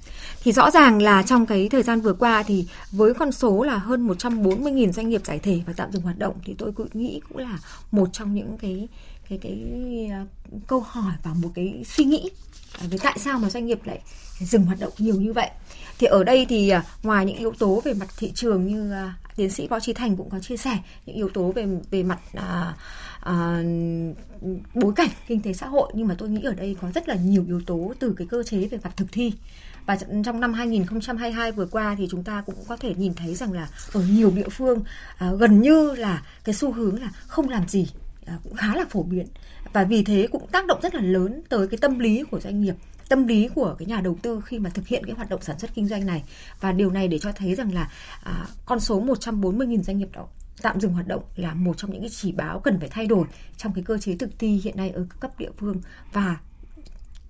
Thì 0.43 0.53
rõ 0.53 0.71
ràng 0.71 1.03
là 1.03 1.23
trong 1.23 1.47
cái 1.47 1.69
thời 1.69 1.83
gian 1.83 2.01
vừa 2.01 2.15
qua 2.15 2.43
thì 2.43 2.67
với 2.93 3.15
con 3.15 3.33
số 3.33 3.63
là 3.63 3.79
hơn 3.79 4.09
140.000 4.09 4.93
doanh 4.93 5.09
nghiệp 5.09 5.21
giải 5.25 5.39
thể 5.39 5.61
và 5.67 5.73
tạm 5.77 5.93
dừng 5.93 6.03
hoạt 6.03 6.19
động 6.19 6.35
thì 6.45 6.55
tôi 6.59 6.73
cũng 6.73 6.89
nghĩ 6.93 7.21
cũng 7.29 7.39
là 7.39 7.59
một 7.91 8.09
trong 8.13 8.35
những 8.35 8.59
cái 8.59 8.89
cái 9.31 9.39
cái 9.43 10.11
ờ, 10.11 10.27
câu 10.67 10.81
hỏi 10.81 11.15
và 11.23 11.35
một 11.35 11.51
cái 11.55 11.83
suy 11.87 12.05
nghĩ 12.05 12.31
về 12.81 12.99
tại 13.03 13.19
sao 13.19 13.39
mà 13.39 13.51
doanh 13.51 13.67
nghiệp 13.67 13.79
lại 13.85 14.01
dừng 14.41 14.65
hoạt 14.65 14.81
động 14.81 14.93
nhiều 14.99 15.15
như 15.15 15.33
vậy. 15.33 15.51
Thì 15.99 16.07
ở 16.07 16.25
đây 16.25 16.47
thì 16.49 16.69
ờ, 16.69 16.83
ngoài 17.03 17.27
những 17.27 17.37
yếu 17.37 17.53
tố 17.59 17.83
về 17.85 17.95
mặt 17.95 18.09
thị 18.19 18.33
trường 18.35 18.67
như 18.67 18.93
ờ, 18.93 19.11
tiến 19.37 19.51
sĩ 19.51 19.69
võ 19.69 19.81
trí 19.81 19.93
thành 19.93 20.17
cũng 20.17 20.31
có 20.31 20.41
chia 20.41 20.57
sẻ 20.57 20.79
những 21.07 21.17
yếu 21.17 21.29
tố 21.29 21.53
về 21.53 21.67
về 21.91 22.03
mặt 22.03 22.19
à, 22.35 22.75
à, 23.21 23.63
bối 24.75 24.93
cảnh 24.97 25.09
kinh 25.27 25.43
tế 25.43 25.53
xã 25.53 25.67
hội 25.67 25.93
nhưng 25.95 26.09
mà 26.09 26.15
tôi 26.19 26.29
nghĩ 26.29 26.43
ở 26.43 26.55
đây 26.55 26.77
có 26.81 26.91
rất 26.95 27.09
là 27.09 27.15
nhiều 27.15 27.45
yếu 27.47 27.61
tố 27.67 27.93
từ 27.99 28.15
cái 28.17 28.27
cơ 28.31 28.43
chế 28.43 28.59
về 28.59 28.79
mặt 28.85 28.97
thực 28.97 29.13
thi. 29.13 29.33
Và 29.87 29.99
trong 30.25 30.41
năm 30.41 30.53
2022 30.53 31.53
vừa 31.53 31.67
qua 31.67 31.95
thì 31.99 32.09
chúng 32.11 32.25
ta 32.25 32.43
cũng 32.47 32.55
có 32.69 32.77
thể 32.77 32.95
nhìn 32.95 33.15
thấy 33.15 33.35
rằng 33.35 33.53
là 33.53 33.69
ở 33.93 34.03
nhiều 34.03 34.31
địa 34.31 34.49
phương 34.49 34.83
à, 35.19 35.33
gần 35.39 35.61
như 35.61 35.95
là 35.95 36.23
cái 36.45 36.55
xu 36.55 36.73
hướng 36.73 37.01
là 37.01 37.11
không 37.27 37.49
làm 37.49 37.69
gì 37.69 37.87
cũng 38.45 38.55
khá 38.55 38.77
là 38.77 38.85
phổ 38.91 39.03
biến. 39.03 39.27
Và 39.73 39.85
vì 39.85 40.05
thế 40.05 40.29
cũng 40.33 40.47
tác 40.47 40.67
động 40.67 40.81
rất 40.83 40.95
là 40.95 41.03
lớn 41.03 41.43
tới 41.49 41.69
cái 41.69 41.79
tâm 41.79 41.99
lý 41.99 42.25
của 42.31 42.41
doanh 42.41 42.61
nghiệp 42.61 42.75
tâm 43.09 43.27
lý 43.27 43.49
của 43.55 43.75
cái 43.79 43.87
nhà 43.87 44.01
đầu 44.01 44.17
tư 44.23 44.41
khi 44.45 44.59
mà 44.59 44.71
thực 44.71 44.87
hiện 44.87 45.07
cái 45.07 45.15
hoạt 45.15 45.29
động 45.29 45.43
sản 45.43 45.59
xuất 45.59 45.75
kinh 45.75 45.89
doanh 45.89 46.07
này. 46.07 46.25
Và 46.61 46.73
điều 46.73 46.91
này 46.91 47.09
để 47.09 47.19
cho 47.19 47.33
thấy 47.33 47.55
rằng 47.55 47.75
là 47.75 47.91
à, 48.25 48.47
con 48.67 48.81
số 48.81 49.05
140.000 49.05 49.83
doanh 49.83 49.99
nghiệp 49.99 50.09
đó 50.13 50.27
tạm 50.63 50.81
dừng 50.81 50.93
hoạt 50.93 51.09
động 51.09 51.23
là 51.37 51.55
một 51.55 51.79
trong 51.79 51.93
những 51.93 52.01
cái 52.01 52.11
chỉ 52.11 52.33
báo 52.33 52.61
cần 52.61 52.81
phải 52.81 52.89
thay 52.89 53.07
đổi 53.07 53.27
trong 53.57 53.73
cái 53.73 53.85
cơ 53.85 53.99
chế 53.99 54.17
thực 54.17 54.39
thi 54.39 54.61
hiện 54.65 54.77
nay 54.77 54.91
ở 54.91 55.07
cấp 55.21 55.39
địa 55.39 55.51
phương. 55.59 55.81
Và 56.13 56.37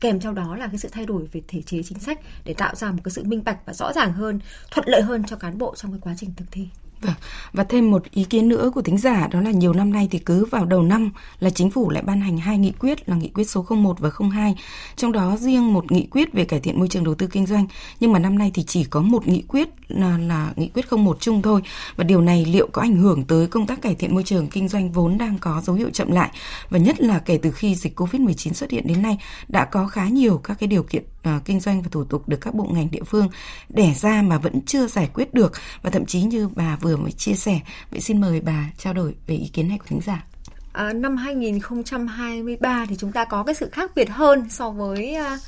kèm 0.00 0.20
theo 0.20 0.32
đó 0.32 0.56
là 0.56 0.66
cái 0.66 0.78
sự 0.78 0.88
thay 0.92 1.06
đổi 1.06 1.26
về 1.32 1.42
thể 1.48 1.62
chế 1.62 1.82
chính 1.82 1.98
sách 1.98 2.20
để 2.44 2.54
tạo 2.54 2.74
ra 2.74 2.90
một 2.90 3.00
cái 3.04 3.12
sự 3.12 3.24
minh 3.24 3.42
bạch 3.44 3.66
và 3.66 3.72
rõ 3.72 3.92
ràng 3.92 4.12
hơn 4.12 4.40
thuận 4.70 4.88
lợi 4.88 5.02
hơn 5.02 5.24
cho 5.24 5.36
cán 5.36 5.58
bộ 5.58 5.74
trong 5.76 5.92
cái 5.92 6.00
quá 6.00 6.14
trình 6.18 6.30
thực 6.36 6.46
thi. 6.50 6.68
Vâng. 7.02 7.14
Và 7.52 7.64
thêm 7.64 7.90
một 7.90 8.10
ý 8.10 8.24
kiến 8.24 8.48
nữa 8.48 8.70
của 8.74 8.82
thính 8.82 8.98
giả 8.98 9.26
đó 9.26 9.40
là 9.40 9.50
nhiều 9.50 9.72
năm 9.72 9.92
nay 9.92 10.08
thì 10.10 10.18
cứ 10.18 10.44
vào 10.44 10.66
đầu 10.66 10.82
năm 10.82 11.10
là 11.40 11.50
chính 11.50 11.70
phủ 11.70 11.90
lại 11.90 12.02
ban 12.02 12.20
hành 12.20 12.38
hai 12.38 12.58
nghị 12.58 12.72
quyết 12.72 13.08
là 13.08 13.16
nghị 13.16 13.28
quyết 13.28 13.50
số 13.50 13.66
01 13.68 14.00
và 14.00 14.10
02. 14.32 14.56
Trong 14.96 15.12
đó 15.12 15.36
riêng 15.36 15.72
một 15.72 15.92
nghị 15.92 16.06
quyết 16.10 16.32
về 16.32 16.44
cải 16.44 16.60
thiện 16.60 16.78
môi 16.78 16.88
trường 16.88 17.04
đầu 17.04 17.14
tư 17.14 17.26
kinh 17.26 17.46
doanh, 17.46 17.66
nhưng 18.00 18.12
mà 18.12 18.18
năm 18.18 18.38
nay 18.38 18.50
thì 18.54 18.62
chỉ 18.62 18.84
có 18.84 19.00
một 19.00 19.28
nghị 19.28 19.42
quyết 19.48 19.68
là, 19.88 20.18
là 20.18 20.52
nghị 20.56 20.68
quyết 20.68 20.92
01 20.92 21.20
chung 21.20 21.42
thôi. 21.42 21.62
Và 21.96 22.04
điều 22.04 22.20
này 22.20 22.44
liệu 22.44 22.68
có 22.72 22.82
ảnh 22.82 22.96
hưởng 22.96 23.24
tới 23.24 23.46
công 23.46 23.66
tác 23.66 23.82
cải 23.82 23.94
thiện 23.94 24.14
môi 24.14 24.22
trường 24.22 24.46
kinh 24.46 24.68
doanh 24.68 24.92
vốn 24.92 25.18
đang 25.18 25.38
có 25.38 25.62
dấu 25.64 25.76
hiệu 25.76 25.90
chậm 25.92 26.12
lại 26.12 26.30
và 26.70 26.78
nhất 26.78 27.00
là 27.00 27.18
kể 27.18 27.38
từ 27.42 27.50
khi 27.50 27.74
dịch 27.74 28.00
Covid-19 28.00 28.52
xuất 28.52 28.70
hiện 28.70 28.86
đến 28.86 29.02
nay 29.02 29.18
đã 29.48 29.64
có 29.64 29.86
khá 29.86 30.08
nhiều 30.08 30.40
các 30.44 30.56
cái 30.60 30.66
điều 30.66 30.82
kiện 30.82 31.04
uh, 31.36 31.44
kinh 31.44 31.60
doanh 31.60 31.82
và 31.82 31.88
thủ 31.90 32.04
tục 32.04 32.28
được 32.28 32.40
các 32.40 32.54
bộ 32.54 32.68
ngành 32.72 32.90
địa 32.90 33.02
phương 33.06 33.28
đẻ 33.68 33.94
ra 33.94 34.22
mà 34.22 34.38
vẫn 34.38 34.60
chưa 34.66 34.86
giải 34.86 35.10
quyết 35.14 35.34
được 35.34 35.52
và 35.82 35.90
thậm 35.90 36.06
chí 36.06 36.22
như 36.22 36.48
bà 36.48 36.76
vừa 36.80 36.89
mới 36.96 37.12
chia 37.12 37.35
sẻ. 37.35 37.61
Vậy 37.90 38.00
xin 38.00 38.20
mời 38.20 38.40
bà 38.40 38.70
trao 38.79 38.94
đổi 38.94 39.14
về 39.26 39.35
ý 39.35 39.48
kiến 39.48 39.68
này 39.68 39.79
của 39.79 39.87
thính 39.88 40.00
giả. 40.07 40.24
À, 40.72 40.92
năm 40.92 41.16
2023 41.16 42.87
thì 42.88 42.96
chúng 42.96 43.12
ta 43.12 43.24
có 43.24 43.42
cái 43.44 43.55
sự 43.55 43.68
khác 43.72 43.90
biệt 43.94 44.11
hơn 44.11 44.50
so 44.50 44.70
với 44.70 45.16
uh, 45.35 45.40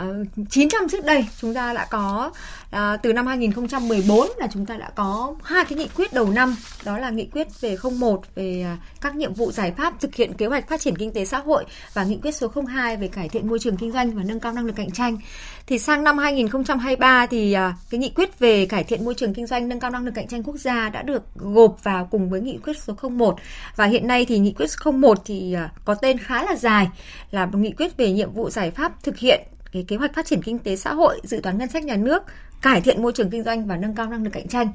uh, 0.00 0.26
9 0.50 0.68
năm 0.72 0.88
trước 0.88 1.04
đây 1.04 1.26
chúng 1.40 1.54
ta 1.54 1.72
đã 1.72 1.86
có 1.90 2.30
à, 2.70 2.96
từ 2.96 3.12
năm 3.12 3.26
2014 3.26 4.28
là 4.36 4.46
chúng 4.52 4.66
ta 4.66 4.76
đã 4.76 4.90
có 4.94 5.34
hai 5.42 5.64
cái 5.64 5.78
nghị 5.78 5.88
quyết 5.96 6.12
đầu 6.12 6.30
năm 6.30 6.56
đó 6.84 6.98
là 6.98 7.10
nghị 7.10 7.26
quyết 7.32 7.60
về 7.60 7.76
01 8.00 8.22
về 8.34 8.62
ờ, 8.62 8.76
các 9.00 9.16
nhiệm 9.16 9.34
vụ 9.34 9.52
giải 9.52 9.72
pháp 9.72 10.00
thực 10.00 10.14
hiện 10.14 10.32
kế 10.32 10.46
hoạch 10.46 10.68
phát 10.68 10.80
triển 10.80 10.96
kinh 10.96 11.12
tế 11.12 11.24
xã 11.24 11.38
hội 11.38 11.64
và 11.94 12.04
nghị 12.04 12.18
quyết 12.22 12.34
số 12.34 12.52
02 12.66 12.96
về 12.96 13.08
cải 13.08 13.28
thiện 13.28 13.48
môi 13.48 13.58
trường 13.58 13.76
kinh 13.76 13.92
doanh 13.92 14.10
và 14.10 14.22
nâng 14.22 14.40
cao 14.40 14.52
năng 14.52 14.64
lực 14.64 14.76
cạnh 14.76 14.90
tranh. 14.90 15.18
Thì 15.66 15.78
sang 15.78 16.04
năm 16.04 16.18
2023 16.18 17.26
thì 17.26 17.52
à, 17.52 17.76
cái 17.90 17.98
nghị 17.98 18.10
quyết 18.10 18.38
về 18.38 18.66
cải 18.66 18.84
thiện 18.84 19.04
môi 19.04 19.14
trường 19.14 19.34
kinh 19.34 19.46
doanh 19.46 19.68
nâng 19.68 19.80
cao 19.80 19.90
năng 19.90 20.04
lực 20.04 20.14
cạnh 20.14 20.28
tranh 20.28 20.42
quốc 20.42 20.56
gia 20.56 20.88
đã 20.88 21.02
được 21.02 21.22
gộp 21.34 21.84
vào 21.84 22.08
cùng 22.10 22.30
với 22.30 22.40
nghị 22.40 22.58
quyết 22.64 22.76
số 22.82 22.94
01 23.10 23.36
và 23.76 23.84
hiện 23.84 24.06
nay 24.06 24.24
thì 24.24 24.38
nghị 24.38 24.52
quyết 24.52 24.70
01 24.92 25.18
thì 25.24 25.52
à, 25.52 25.72
có 25.84 25.94
tên 25.94 26.18
khá 26.18 26.44
là 26.44 26.56
dài 26.56 26.88
là 27.30 27.46
một 27.46 27.58
nghị 27.58 27.72
quyết 27.72 27.96
về 27.96 28.12
nhiệm 28.12 28.32
vụ 28.32 28.50
giải 28.50 28.70
pháp 28.70 29.02
thực 29.02 29.16
hiện 29.18 29.40
cái 29.74 29.84
kế 29.88 29.96
hoạch 29.96 30.14
phát 30.14 30.26
triển 30.26 30.42
kinh 30.42 30.58
tế 30.58 30.76
xã 30.76 30.94
hội, 30.94 31.20
dự 31.24 31.40
toán 31.42 31.58
ngân 31.58 31.68
sách 31.68 31.84
nhà 31.84 31.96
nước, 31.96 32.22
cải 32.62 32.80
thiện 32.80 33.02
môi 33.02 33.12
trường 33.12 33.30
kinh 33.30 33.42
doanh 33.42 33.66
và 33.66 33.76
nâng 33.76 33.94
cao 33.94 34.06
năng 34.06 34.24
lực 34.24 34.30
cạnh 34.32 34.48
tranh. 34.48 34.68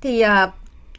Thì 0.00 0.24
uh, 0.24 0.28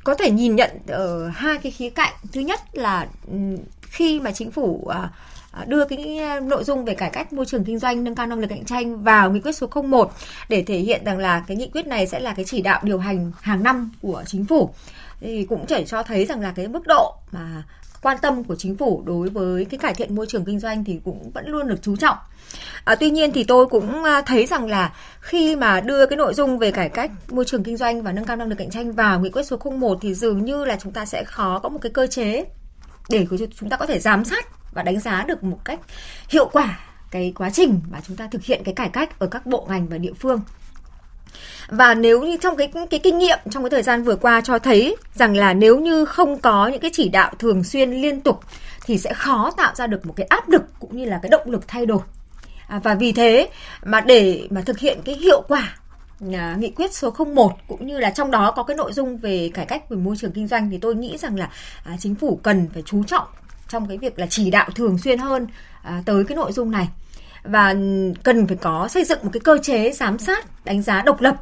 có 0.04 0.16
thể 0.16 0.32
nhìn 0.32 0.56
nhận 0.56 0.72
ở 0.88 1.28
hai 1.28 1.58
cái 1.58 1.72
khía 1.72 1.90
cạnh. 1.90 2.14
Thứ 2.34 2.42
nhất 2.42 2.60
là 2.74 3.08
ừ, 3.32 3.38
khi 3.82 4.20
mà 4.20 4.32
chính 4.32 4.52
phủ 4.52 4.90
uh, 4.90 5.68
đưa 5.68 5.86
cái 5.86 6.20
nội 6.42 6.64
dung 6.64 6.86
về 6.86 6.94
cải 6.94 7.10
cách 7.10 7.34
môi 7.34 7.46
trường 7.46 7.64
kinh 7.64 7.80
doanh 7.80 8.04
nâng 8.04 8.16
cao 8.16 8.28
năng 8.28 8.40
lực 8.40 8.48
cạnh 8.48 8.66
tranh 8.66 9.04
vào 9.04 9.32
nghị 9.32 9.40
quyết 9.40 9.52
số 9.52 9.68
01 9.68 10.12
để 10.50 10.64
thể 10.64 10.78
hiện 10.78 11.06
rằng 11.06 11.18
là 11.18 11.44
cái 11.48 11.58
nghị 11.58 11.70
quyết 11.74 11.88
này 11.88 12.08
sẽ 12.08 12.20
là 12.20 12.34
cái 12.34 12.46
chỉ 12.46 12.62
đạo 12.62 12.82
điều 12.84 12.98
hành 12.98 13.32
hàng 13.42 13.64
năm 13.64 13.92
của 14.02 14.24
chính 14.26 14.46
phủ 14.46 14.74
thì 15.22 15.46
cũng 15.50 15.66
chỉ 15.68 15.84
cho 15.88 16.04
thấy 16.04 16.26
rằng 16.26 16.42
là 16.42 16.54
cái 16.56 16.68
mức 16.68 16.88
độ 16.88 17.16
mà 17.32 17.64
quan 18.02 18.18
tâm 18.22 18.44
của 18.44 18.56
chính 18.56 18.78
phủ 18.78 19.04
đối 19.06 19.30
với 19.30 19.66
cái 19.66 19.78
cải 19.78 19.94
thiện 19.94 20.16
môi 20.16 20.26
trường 20.26 20.46
kinh 20.46 20.60
doanh 20.60 20.84
thì 20.84 21.00
cũng 21.04 21.32
vẫn 21.32 21.48
luôn 21.48 21.68
được 21.68 21.82
chú 21.82 21.96
trọng. 21.96 22.18
À, 22.84 22.96
tuy 22.96 23.10
nhiên 23.10 23.32
thì 23.32 23.44
tôi 23.44 23.68
cũng 23.68 24.04
à, 24.04 24.22
thấy 24.22 24.46
rằng 24.46 24.70
là 24.70 24.94
khi 25.20 25.56
mà 25.56 25.82
đưa 25.82 26.06
cái 26.06 26.18
nội 26.18 26.34
dung 26.34 26.58
về 26.58 26.72
cải 26.72 26.90
cách 26.90 27.12
môi 27.32 27.46
trường 27.46 27.64
kinh 27.64 27.78
doanh 27.78 28.02
và 28.02 28.12
nâng 28.12 28.26
cao 28.26 28.36
năng 28.36 28.48
lực 28.48 28.56
cạnh 28.56 28.70
tranh 28.70 28.92
vào 28.92 29.20
nghị 29.20 29.30
quyết 29.30 29.44
số 29.44 29.58
01 29.58 29.98
thì 30.02 30.14
dường 30.14 30.46
như 30.46 30.66
là 30.66 30.78
chúng 30.82 30.94
ta 30.94 31.06
sẽ 31.06 31.24
khó 31.24 31.60
có 31.60 31.70
một 31.70 31.80
cái 31.82 31.92
cơ 31.92 32.08
chế 32.08 32.46
để 33.10 33.28
chúng 33.60 33.70
ta 33.70 33.78
có 33.78 33.86
thể 33.86 34.00
giám 34.00 34.26
sát 34.26 34.46
và 34.74 34.84
đánh 34.84 35.00
giá 35.00 35.26
được 35.28 35.44
một 35.44 35.60
cách 35.66 35.80
hiệu 36.30 36.50
quả 36.54 36.80
cái 37.12 37.34
quá 37.36 37.50
trình 37.50 37.80
mà 37.92 38.00
chúng 38.08 38.18
ta 38.18 38.28
thực 38.32 38.44
hiện 38.44 38.62
cái 38.64 38.74
cải 38.74 38.90
cách 38.90 39.20
ở 39.20 39.28
các 39.28 39.46
bộ 39.46 39.66
ngành 39.70 39.88
và 39.88 39.98
địa 39.98 40.14
phương 40.14 40.42
và 41.67 41.94
nếu 41.94 42.22
như 42.22 42.38
trong 42.38 42.56
cái 42.56 42.72
cái 42.89 43.00
kinh 43.00 43.17
nghiệm 43.17 43.39
trong 43.50 43.63
cái 43.63 43.70
thời 43.70 43.84
gian 43.84 44.04
vừa 44.04 44.15
qua 44.15 44.41
cho 44.41 44.60
thấy 44.60 44.96
rằng 45.13 45.38
là 45.38 45.54
nếu 45.54 45.80
như 45.80 46.06
không 46.06 46.39
có 46.39 46.67
những 46.67 46.82
cái 46.82 46.91
chỉ 46.94 47.10
đạo 47.10 47.32
thường 47.39 47.63
xuyên 47.63 47.91
liên 47.91 48.22
tục 48.22 48.39
thì 48.86 48.98
sẽ 48.98 49.13
khó 49.13 49.52
tạo 49.58 49.76
ra 49.76 49.88
được 49.88 50.06
một 50.06 50.13
cái 50.17 50.28
áp 50.30 50.50
lực 50.50 50.62
cũng 50.80 50.98
như 50.98 51.06
là 51.06 51.20
cái 51.22 51.30
động 51.30 51.52
lực 51.52 51.67
thay 51.67 51.86
đổi. 51.86 52.02
À, 52.67 52.80
và 52.84 52.96
vì 52.96 53.12
thế 53.12 53.50
mà 53.84 54.02
để 54.02 54.48
mà 54.50 54.62
thực 54.62 54.80
hiện 54.80 55.00
cái 55.06 55.15
hiệu 55.15 55.44
quả 55.48 55.78
à, 56.34 56.56
nghị 56.60 56.72
quyết 56.72 56.94
số 56.94 57.15
01 57.34 57.52
cũng 57.67 57.88
như 57.88 58.00
là 58.00 58.10
trong 58.10 58.32
đó 58.32 58.52
có 58.52 58.63
cái 58.63 58.78
nội 58.78 58.94
dung 58.94 59.17
về 59.17 59.52
cải 59.54 59.65
cách 59.65 59.89
về 59.89 59.98
môi 59.98 60.15
trường 60.17 60.32
kinh 60.32 60.48
doanh 60.48 60.70
thì 60.70 60.78
tôi 60.78 60.96
nghĩ 60.96 61.17
rằng 61.17 61.36
là 61.38 61.50
à, 61.84 61.96
chính 62.00 62.15
phủ 62.15 62.39
cần 62.44 62.70
phải 62.74 62.84
chú 62.86 63.04
trọng 63.04 63.28
trong 63.67 63.88
cái 63.88 63.98
việc 63.98 64.20
là 64.20 64.28
chỉ 64.30 64.52
đạo 64.52 64.70
thường 64.76 64.98
xuyên 64.98 65.20
hơn 65.20 65.48
à, 65.84 66.04
tới 66.06 66.24
cái 66.24 66.36
nội 66.36 66.52
dung 66.52 66.72
này 66.72 66.88
và 67.43 67.75
cần 68.23 68.47
phải 68.47 68.58
có 68.62 68.88
xây 68.88 69.06
dựng 69.06 69.19
một 69.23 69.30
cái 69.34 69.39
cơ 69.39 69.58
chế 69.63 69.91
giám 69.91 70.17
sát 70.19 70.65
đánh 70.65 70.82
giá 70.82 71.01
độc 71.01 71.21
lập. 71.21 71.36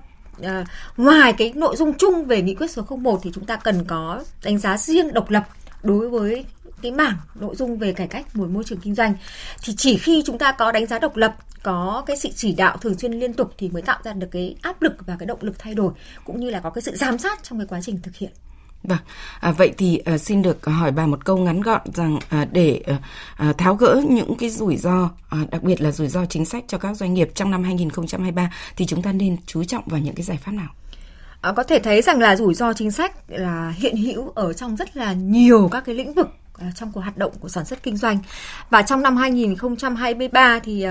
À, 0.43 0.65
ngoài 0.97 1.33
cái 1.33 1.53
nội 1.55 1.75
dung 1.75 1.93
chung 1.93 2.25
về 2.25 2.41
nghị 2.41 2.55
quyết 2.55 2.71
số 2.71 2.83
01 2.89 3.19
thì 3.23 3.31
chúng 3.33 3.45
ta 3.45 3.55
cần 3.55 3.85
có 3.87 4.23
đánh 4.43 4.57
giá 4.57 4.77
riêng 4.77 5.13
độc 5.13 5.29
lập 5.29 5.43
đối 5.83 6.09
với 6.09 6.45
cái 6.81 6.91
mảng 6.91 7.17
nội 7.35 7.55
dung 7.55 7.77
về 7.77 7.93
cải 7.93 8.07
cách 8.07 8.35
môi 8.35 8.47
môi 8.47 8.63
trường 8.63 8.79
kinh 8.79 8.95
doanh. 8.95 9.13
Thì 9.63 9.73
chỉ 9.77 9.97
khi 9.97 10.23
chúng 10.25 10.37
ta 10.37 10.51
có 10.51 10.71
đánh 10.71 10.85
giá 10.85 10.99
độc 10.99 11.17
lập 11.17 11.35
có 11.63 12.03
cái 12.05 12.17
sự 12.17 12.29
chỉ 12.35 12.51
đạo 12.51 12.77
thường 12.77 12.99
xuyên 12.99 13.13
liên 13.13 13.33
tục 13.33 13.53
thì 13.57 13.69
mới 13.69 13.81
tạo 13.81 13.99
ra 14.03 14.13
được 14.13 14.27
cái 14.31 14.55
áp 14.61 14.81
lực 14.81 14.93
và 15.05 15.15
cái 15.19 15.25
động 15.25 15.39
lực 15.41 15.59
thay 15.59 15.73
đổi 15.73 15.93
cũng 16.25 16.39
như 16.39 16.49
là 16.49 16.59
có 16.59 16.69
cái 16.69 16.81
sự 16.81 16.95
giám 16.95 17.17
sát 17.17 17.43
trong 17.43 17.59
cái 17.59 17.67
quá 17.69 17.79
trình 17.81 17.99
thực 18.03 18.15
hiện. 18.15 18.31
Vâng, 18.83 18.97
à, 19.39 19.51
vậy 19.51 19.73
thì 19.77 19.97
à, 19.97 20.17
xin 20.17 20.41
được 20.41 20.65
hỏi 20.65 20.91
bà 20.91 21.05
một 21.05 21.25
câu 21.25 21.37
ngắn 21.37 21.61
gọn 21.61 21.81
rằng 21.93 22.19
à, 22.29 22.47
để 22.51 22.83
à, 23.35 23.53
tháo 23.57 23.75
gỡ 23.75 24.01
những 24.09 24.35
cái 24.35 24.49
rủi 24.49 24.77
ro, 24.77 25.09
à, 25.29 25.37
đặc 25.51 25.63
biệt 25.63 25.81
là 25.81 25.91
rủi 25.91 26.07
ro 26.07 26.25
chính 26.25 26.45
sách 26.45 26.63
cho 26.67 26.77
các 26.77 26.97
doanh 26.97 27.13
nghiệp 27.13 27.29
trong 27.35 27.51
năm 27.51 27.63
2023 27.63 28.51
thì 28.75 28.85
chúng 28.85 29.01
ta 29.01 29.11
nên 29.11 29.37
chú 29.45 29.63
trọng 29.63 29.83
vào 29.85 29.99
những 29.99 30.15
cái 30.15 30.23
giải 30.23 30.37
pháp 30.37 30.51
nào? 30.51 30.67
À, 31.41 31.51
có 31.51 31.63
thể 31.63 31.79
thấy 31.79 32.01
rằng 32.01 32.19
là 32.19 32.35
rủi 32.35 32.53
ro 32.53 32.73
chính 32.73 32.91
sách 32.91 33.11
là 33.27 33.73
hiện 33.77 33.97
hữu 33.97 34.31
ở 34.35 34.53
trong 34.53 34.75
rất 34.75 34.97
là 34.97 35.13
nhiều 35.13 35.69
các 35.71 35.83
cái 35.85 35.95
lĩnh 35.95 36.13
vực 36.13 36.29
à, 36.57 36.71
trong 36.75 36.91
cuộc 36.91 37.01
hoạt 37.01 37.17
động 37.17 37.33
của 37.39 37.49
sản 37.49 37.65
xuất 37.65 37.83
kinh 37.83 37.97
doanh 37.97 38.19
và 38.69 38.81
trong 38.81 39.01
năm 39.01 39.17
2023 39.17 40.59
thì 40.63 40.85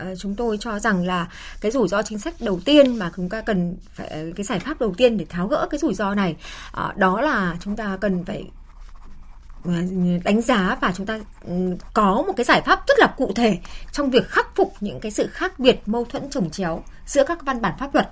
Ờ, 0.00 0.14
chúng 0.16 0.34
tôi 0.34 0.58
cho 0.60 0.78
rằng 0.78 1.06
là 1.06 1.28
cái 1.60 1.70
rủi 1.70 1.88
ro 1.88 2.02
chính 2.02 2.18
sách 2.18 2.34
đầu 2.40 2.60
tiên 2.64 2.96
mà 2.98 3.10
chúng 3.16 3.28
ta 3.28 3.40
cần 3.40 3.76
phải 3.92 4.32
cái 4.36 4.44
giải 4.44 4.58
pháp 4.58 4.80
đầu 4.80 4.94
tiên 4.96 5.16
để 5.16 5.24
tháo 5.28 5.48
gỡ 5.48 5.68
cái 5.70 5.78
rủi 5.78 5.94
ro 5.94 6.14
này 6.14 6.36
ờ, 6.72 6.92
đó 6.96 7.20
là 7.20 7.56
chúng 7.60 7.76
ta 7.76 7.98
cần 8.00 8.24
phải 8.24 8.44
ờ, 9.64 9.72
đánh 10.24 10.42
giá 10.42 10.76
và 10.80 10.92
chúng 10.96 11.06
ta 11.06 11.20
ừ, 11.46 11.52
có 11.94 12.22
một 12.26 12.32
cái 12.36 12.44
giải 12.44 12.62
pháp 12.66 12.82
rất 12.88 12.98
là 12.98 13.06
cụ 13.16 13.32
thể 13.34 13.58
trong 13.92 14.10
việc 14.10 14.28
khắc 14.28 14.56
phục 14.56 14.74
những 14.80 15.00
cái 15.00 15.12
sự 15.12 15.26
khác 15.26 15.58
biệt 15.58 15.80
mâu 15.86 16.04
thuẫn 16.04 16.30
trồng 16.30 16.50
chéo 16.50 16.82
giữa 17.06 17.24
các 17.24 17.38
văn 17.42 17.60
bản 17.62 17.72
pháp 17.78 17.94
luật. 17.94 18.08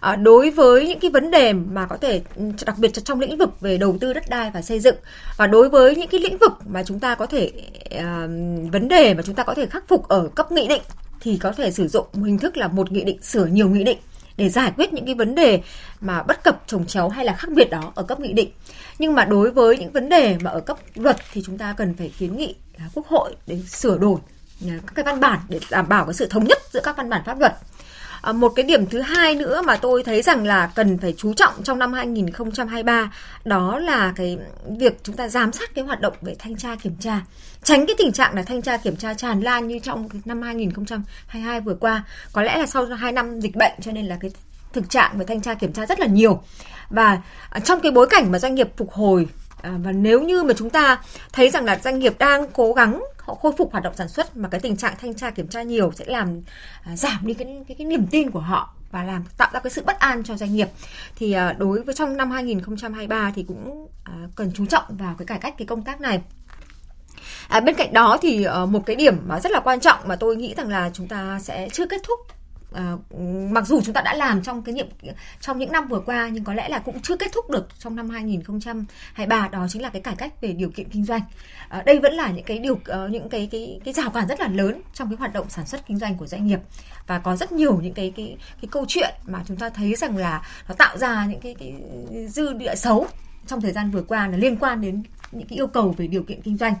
À, 0.00 0.16
đối 0.16 0.50
với 0.50 0.88
những 0.88 1.00
cái 1.00 1.10
vấn 1.10 1.30
đề 1.30 1.52
mà 1.52 1.86
có 1.86 1.96
thể 1.96 2.22
ừ, 2.36 2.42
đặc 2.66 2.78
biệt 2.78 2.90
trong 3.04 3.20
lĩnh 3.20 3.38
vực 3.38 3.60
về 3.60 3.78
đầu 3.78 3.96
tư 4.00 4.12
đất 4.12 4.28
đai 4.28 4.50
và 4.54 4.62
xây 4.62 4.80
dựng 4.80 4.96
và 5.36 5.46
đối 5.46 5.68
với 5.68 5.96
những 5.96 6.08
cái 6.08 6.20
lĩnh 6.20 6.38
vực 6.38 6.52
mà 6.66 6.82
chúng 6.82 7.00
ta 7.00 7.14
có 7.14 7.26
thể 7.26 7.52
à, 7.90 8.26
vấn 8.72 8.88
đề 8.88 9.14
mà 9.14 9.22
chúng 9.22 9.34
ta 9.34 9.44
có 9.44 9.54
thể 9.54 9.66
khắc 9.66 9.88
phục 9.88 10.08
ở 10.08 10.28
cấp 10.34 10.52
nghị 10.52 10.68
định 10.68 10.82
thì 11.22 11.36
có 11.36 11.52
thể 11.52 11.70
sử 11.70 11.88
dụng 11.88 12.06
hình 12.14 12.38
thức 12.38 12.56
là 12.56 12.68
một 12.68 12.92
nghị 12.92 13.04
định, 13.04 13.22
sửa 13.22 13.46
nhiều 13.46 13.68
nghị 13.68 13.84
định 13.84 13.98
để 14.36 14.48
giải 14.48 14.72
quyết 14.76 14.92
những 14.92 15.06
cái 15.06 15.14
vấn 15.14 15.34
đề 15.34 15.60
mà 16.00 16.22
bất 16.22 16.44
cập, 16.44 16.62
trồng 16.66 16.86
chéo 16.86 17.08
hay 17.08 17.24
là 17.24 17.34
khác 17.34 17.48
biệt 17.54 17.70
đó 17.70 17.92
ở 17.94 18.02
cấp 18.02 18.20
nghị 18.20 18.32
định. 18.32 18.50
Nhưng 18.98 19.14
mà 19.14 19.24
đối 19.24 19.50
với 19.50 19.78
những 19.78 19.92
vấn 19.92 20.08
đề 20.08 20.36
mà 20.42 20.50
ở 20.50 20.60
cấp 20.60 20.78
luật 20.94 21.16
thì 21.32 21.42
chúng 21.46 21.58
ta 21.58 21.74
cần 21.76 21.94
phải 21.94 22.12
kiến 22.18 22.36
nghị 22.36 22.54
quốc 22.94 23.06
hội 23.06 23.36
để 23.46 23.60
sửa 23.68 23.98
đổi 23.98 24.18
à, 24.68 24.78
các 24.86 24.92
cái 24.94 25.04
văn 25.04 25.20
bản 25.20 25.38
để 25.48 25.60
đảm 25.70 25.88
bảo 25.88 26.04
cái 26.04 26.14
sự 26.14 26.26
thống 26.26 26.44
nhất 26.44 26.58
giữa 26.72 26.80
các 26.84 26.96
văn 26.96 27.10
bản 27.10 27.22
pháp 27.26 27.40
luật. 27.40 27.52
À, 28.22 28.32
một 28.32 28.52
cái 28.56 28.64
điểm 28.64 28.86
thứ 28.86 29.00
hai 29.00 29.34
nữa 29.34 29.62
mà 29.66 29.76
tôi 29.76 30.02
thấy 30.02 30.22
rằng 30.22 30.46
là 30.46 30.70
cần 30.74 30.98
phải 30.98 31.14
chú 31.16 31.34
trọng 31.34 31.62
trong 31.62 31.78
năm 31.78 31.92
2023 31.92 33.12
đó 33.44 33.78
là 33.78 34.12
cái 34.16 34.38
việc 34.78 34.98
chúng 35.02 35.16
ta 35.16 35.28
giám 35.28 35.52
sát 35.52 35.74
cái 35.74 35.84
hoạt 35.84 36.00
động 36.00 36.14
về 36.20 36.34
thanh 36.38 36.56
tra 36.56 36.76
kiểm 36.82 36.96
tra. 37.00 37.20
Tránh 37.62 37.86
cái 37.86 37.96
tình 37.98 38.12
trạng 38.12 38.34
là 38.34 38.42
thanh 38.42 38.62
tra 38.62 38.76
kiểm 38.76 38.96
tra 38.96 39.14
tràn 39.14 39.40
lan 39.40 39.68
như 39.68 39.78
trong 39.78 40.08
năm 40.24 40.42
2022 40.42 41.60
vừa 41.60 41.74
qua. 41.74 42.04
Có 42.32 42.42
lẽ 42.42 42.56
là 42.56 42.66
sau 42.66 42.86
2 42.86 43.12
năm 43.12 43.40
dịch 43.40 43.56
bệnh 43.56 43.72
cho 43.80 43.92
nên 43.92 44.06
là 44.06 44.16
cái 44.20 44.30
thực 44.72 44.90
trạng 44.90 45.18
về 45.18 45.24
thanh 45.24 45.40
tra 45.40 45.54
kiểm 45.54 45.72
tra 45.72 45.86
rất 45.86 46.00
là 46.00 46.06
nhiều. 46.06 46.42
Và 46.90 47.22
trong 47.64 47.80
cái 47.80 47.92
bối 47.92 48.06
cảnh 48.10 48.32
mà 48.32 48.38
doanh 48.38 48.54
nghiệp 48.54 48.68
phục 48.76 48.92
hồi 48.92 49.28
À, 49.62 49.78
và 49.82 49.92
nếu 49.92 50.22
như 50.22 50.42
mà 50.42 50.54
chúng 50.56 50.70
ta 50.70 51.00
thấy 51.32 51.50
rằng 51.50 51.64
là 51.64 51.80
doanh 51.84 51.98
nghiệp 51.98 52.18
đang 52.18 52.46
cố 52.52 52.72
gắng 52.72 53.04
họ 53.18 53.34
khôi 53.34 53.52
phục 53.58 53.72
hoạt 53.72 53.84
động 53.84 53.94
sản 53.96 54.08
xuất 54.08 54.36
mà 54.36 54.48
cái 54.48 54.60
tình 54.60 54.76
trạng 54.76 54.94
thanh 55.00 55.14
tra 55.14 55.30
kiểm 55.30 55.48
tra 55.48 55.62
nhiều 55.62 55.92
sẽ 55.94 56.04
làm 56.08 56.40
à, 56.84 56.96
giảm 56.96 57.18
đi 57.22 57.34
cái, 57.34 57.64
cái 57.68 57.74
cái 57.78 57.86
niềm 57.86 58.06
tin 58.06 58.30
của 58.30 58.40
họ 58.40 58.74
và 58.90 59.04
làm 59.04 59.24
tạo 59.36 59.50
ra 59.52 59.60
cái 59.60 59.70
sự 59.70 59.82
bất 59.86 59.98
an 59.98 60.24
cho 60.24 60.36
doanh 60.36 60.54
nghiệp 60.54 60.68
thì 61.16 61.32
à, 61.32 61.52
đối 61.58 61.82
với 61.82 61.94
trong 61.94 62.16
năm 62.16 62.30
2023 62.30 63.32
thì 63.34 63.44
cũng 63.48 63.88
à, 64.04 64.12
cần 64.36 64.50
chú 64.54 64.66
trọng 64.66 64.84
vào 64.88 65.14
cái 65.18 65.26
cải 65.26 65.38
cách 65.38 65.54
cái 65.58 65.66
công 65.66 65.82
tác 65.82 66.00
này. 66.00 66.20
À, 67.48 67.60
bên 67.60 67.74
cạnh 67.74 67.92
đó 67.92 68.18
thì 68.22 68.46
uh, 68.62 68.68
một 68.68 68.86
cái 68.86 68.96
điểm 68.96 69.16
mà 69.26 69.40
rất 69.40 69.52
là 69.52 69.60
quan 69.60 69.80
trọng 69.80 69.98
mà 70.06 70.16
tôi 70.16 70.36
nghĩ 70.36 70.54
rằng 70.56 70.68
là 70.68 70.90
chúng 70.92 71.08
ta 71.08 71.38
sẽ 71.42 71.68
chưa 71.72 71.86
kết 71.86 72.00
thúc 72.04 72.20
À, 72.74 72.92
mặc 73.50 73.66
dù 73.66 73.80
chúng 73.80 73.94
ta 73.94 74.00
đã 74.00 74.14
làm 74.14 74.42
trong 74.42 74.62
cái 74.62 74.74
nhiệm 74.74 74.86
trong 75.40 75.58
những 75.58 75.72
năm 75.72 75.88
vừa 75.88 76.00
qua 76.00 76.28
nhưng 76.28 76.44
có 76.44 76.54
lẽ 76.54 76.68
là 76.68 76.78
cũng 76.78 77.00
chưa 77.00 77.16
kết 77.16 77.32
thúc 77.32 77.50
được 77.50 77.68
trong 77.78 77.96
năm 77.96 78.10
2023 78.10 79.48
đó 79.48 79.66
chính 79.68 79.82
là 79.82 79.88
cái 79.88 80.02
cải 80.02 80.14
cách 80.16 80.40
về 80.40 80.52
điều 80.52 80.70
kiện 80.70 80.88
kinh 80.88 81.04
doanh. 81.04 81.22
À, 81.68 81.82
đây 81.86 81.98
vẫn 81.98 82.14
là 82.14 82.30
những 82.30 82.44
cái 82.44 82.58
điều 82.58 82.74
uh, 82.74 83.10
những 83.10 83.28
cái 83.28 83.48
cái 83.52 83.80
cái 83.84 83.94
rào 83.94 84.10
cản 84.10 84.28
rất 84.28 84.40
là 84.40 84.48
lớn 84.48 84.80
trong 84.94 85.08
cái 85.08 85.16
hoạt 85.16 85.32
động 85.32 85.46
sản 85.48 85.66
xuất 85.66 85.86
kinh 85.86 85.98
doanh 85.98 86.16
của 86.16 86.26
doanh 86.26 86.46
nghiệp 86.46 86.60
và 87.06 87.18
có 87.18 87.36
rất 87.36 87.52
nhiều 87.52 87.80
những 87.82 87.94
cái 87.94 88.12
cái 88.16 88.36
cái 88.60 88.68
câu 88.70 88.84
chuyện 88.88 89.14
mà 89.26 89.42
chúng 89.46 89.56
ta 89.56 89.68
thấy 89.70 89.94
rằng 89.94 90.16
là 90.16 90.42
nó 90.68 90.74
tạo 90.74 90.98
ra 90.98 91.26
những 91.26 91.40
cái 91.40 91.54
cái 91.58 91.74
dư 92.28 92.52
địa 92.52 92.74
xấu 92.74 93.06
trong 93.46 93.60
thời 93.60 93.72
gian 93.72 93.90
vừa 93.90 94.02
qua 94.02 94.28
là 94.28 94.36
liên 94.36 94.56
quan 94.56 94.80
đến 94.80 95.02
những 95.32 95.48
cái 95.48 95.58
yêu 95.58 95.66
cầu 95.66 95.94
về 95.98 96.06
điều 96.06 96.22
kiện 96.22 96.42
kinh 96.42 96.56
doanh 96.56 96.74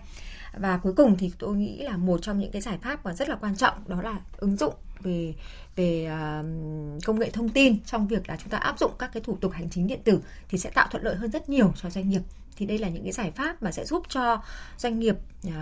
và 0.56 0.76
cuối 0.76 0.92
cùng 0.92 1.16
thì 1.16 1.32
tôi 1.38 1.56
nghĩ 1.56 1.78
là 1.78 1.96
một 1.96 2.22
trong 2.22 2.38
những 2.38 2.50
cái 2.50 2.62
giải 2.62 2.78
pháp 2.82 3.04
mà 3.04 3.14
rất 3.14 3.28
là 3.28 3.36
quan 3.36 3.56
trọng 3.56 3.74
đó 3.86 4.02
là 4.02 4.16
ứng 4.36 4.56
dụng 4.56 4.74
về 5.02 5.34
về 5.76 6.06
uh, 6.06 7.04
công 7.04 7.18
nghệ 7.18 7.30
thông 7.30 7.48
tin 7.48 7.80
trong 7.84 8.08
việc 8.08 8.28
là 8.28 8.36
chúng 8.36 8.48
ta 8.48 8.58
áp 8.58 8.78
dụng 8.78 8.92
các 8.98 9.10
cái 9.12 9.22
thủ 9.22 9.36
tục 9.40 9.52
hành 9.52 9.70
chính 9.70 9.86
điện 9.86 10.00
tử 10.04 10.20
thì 10.48 10.58
sẽ 10.58 10.70
tạo 10.70 10.88
thuận 10.90 11.02
lợi 11.02 11.16
hơn 11.16 11.30
rất 11.30 11.48
nhiều 11.48 11.72
cho 11.76 11.90
doanh 11.90 12.10
nghiệp. 12.10 12.22
Thì 12.56 12.66
đây 12.66 12.78
là 12.78 12.88
những 12.88 13.02
cái 13.02 13.12
giải 13.12 13.30
pháp 13.30 13.62
mà 13.62 13.72
sẽ 13.72 13.84
giúp 13.84 14.02
cho 14.08 14.42
doanh 14.78 14.98
nghiệp 14.98 15.16
uh, 15.46 15.52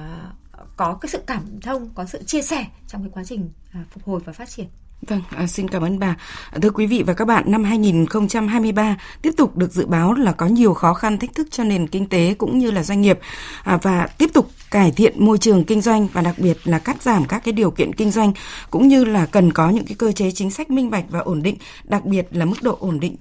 có 0.77 0.99
cái 1.01 1.11
sự 1.11 1.19
cảm 1.27 1.61
thông 1.61 1.91
có 1.95 2.07
sự 2.07 2.23
chia 2.23 2.43
sẻ 2.43 2.67
trong 2.87 3.03
cái 3.03 3.11
quá 3.13 3.25
trình 3.25 3.51
uh, 3.81 3.87
phục 3.91 4.05
hồi 4.05 4.21
và 4.25 4.33
phát 4.33 4.49
triển. 4.49 4.67
Vâng, 5.09 5.23
à, 5.37 5.47
xin 5.47 5.69
cảm 5.69 5.83
ơn 5.83 5.99
bà. 5.99 6.17
Thưa 6.63 6.71
quý 6.71 6.87
vị 6.87 7.03
và 7.07 7.15
các 7.15 7.25
bạn, 7.25 7.45
năm 7.47 7.65
2023 7.65 8.97
tiếp 9.23 9.31
tục 9.37 9.57
được 9.57 9.73
dự 9.73 9.87
báo 9.87 10.13
là 10.13 10.33
có 10.33 10.47
nhiều 10.47 10.75
khó 10.75 10.95
khăn 10.95 11.19
thách 11.19 11.35
thức 11.35 11.49
cho 11.51 11.65
nền 11.65 11.87
kinh 11.87 12.07
tế 12.07 12.35
cũng 12.39 12.59
như 12.59 12.71
là 12.71 12.83
doanh 12.83 13.01
nghiệp 13.01 13.19
à, 13.65 13.79
và 13.83 14.07
tiếp 14.19 14.31
tục 14.33 14.51
cải 14.71 14.91
thiện 14.91 15.25
môi 15.25 15.39
trường 15.39 15.65
kinh 15.65 15.81
doanh 15.81 16.07
và 16.13 16.23
đặc 16.23 16.35
biệt 16.39 16.57
là 16.65 16.79
cắt 16.79 17.03
giảm 17.03 17.25
các 17.25 17.45
cái 17.45 17.53
điều 17.53 17.71
kiện 17.71 17.95
kinh 17.95 18.11
doanh 18.11 18.33
cũng 18.71 18.89
như 18.89 19.05
là 19.05 19.27
cần 19.27 19.53
có 19.53 19.71
những 19.71 19.85
cái 19.85 19.95
cơ 19.99 20.13
chế 20.13 20.31
chính 20.31 20.51
sách 20.51 20.71
minh 20.71 20.91
bạch 20.91 21.05
và 21.09 21.21
ổn 21.21 21.43
định, 21.43 21.57
đặc 21.85 22.05
biệt 22.05 22.27
là 22.31 22.45
mức 22.45 22.63
độ 22.63 22.77
ổn 22.81 23.01
định 23.01 23.17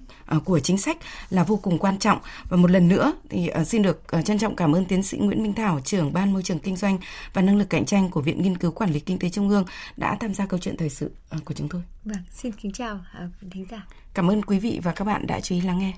của 0.45 0.59
chính 0.59 0.77
sách 0.77 0.97
là 1.29 1.43
vô 1.43 1.55
cùng 1.55 1.77
quan 1.77 1.99
trọng 1.99 2.19
và 2.49 2.57
một 2.57 2.71
lần 2.71 2.87
nữa 2.87 3.13
thì 3.29 3.47
à, 3.47 3.63
xin 3.63 3.81
được 3.81 4.11
à, 4.11 4.21
trân 4.21 4.39
trọng 4.39 4.55
cảm 4.55 4.75
ơn 4.75 4.85
tiến 4.85 5.03
sĩ 5.03 5.17
Nguyễn 5.17 5.43
Minh 5.43 5.53
Thảo 5.53 5.79
trưởng 5.83 6.13
ban 6.13 6.33
môi 6.33 6.43
trường 6.43 6.59
kinh 6.59 6.75
doanh 6.75 6.97
và 7.33 7.41
năng 7.41 7.57
lực 7.57 7.69
cạnh 7.69 7.85
tranh 7.85 8.09
của 8.09 8.21
Viện 8.21 8.41
Nghiên 8.41 8.57
cứu 8.57 8.71
Quản 8.71 8.91
lý 8.91 8.99
Kinh 8.99 9.19
tế 9.19 9.29
Trung 9.29 9.49
ương 9.49 9.65
đã 9.97 10.17
tham 10.19 10.33
gia 10.33 10.45
câu 10.45 10.59
chuyện 10.59 10.77
thời 10.77 10.89
sự 10.89 11.11
của 11.45 11.53
chúng 11.53 11.69
tôi. 11.69 11.81
Vâng, 12.05 12.23
xin 12.31 12.51
kính 12.51 12.71
chào 12.71 12.99
thính 13.51 13.65
giả. 13.71 13.87
Cảm 14.13 14.31
ơn 14.31 14.43
quý 14.43 14.59
vị 14.59 14.79
và 14.83 14.91
các 14.91 15.05
bạn 15.05 15.27
đã 15.27 15.39
chú 15.39 15.55
ý 15.55 15.61
lắng 15.61 15.79
nghe. 15.79 15.93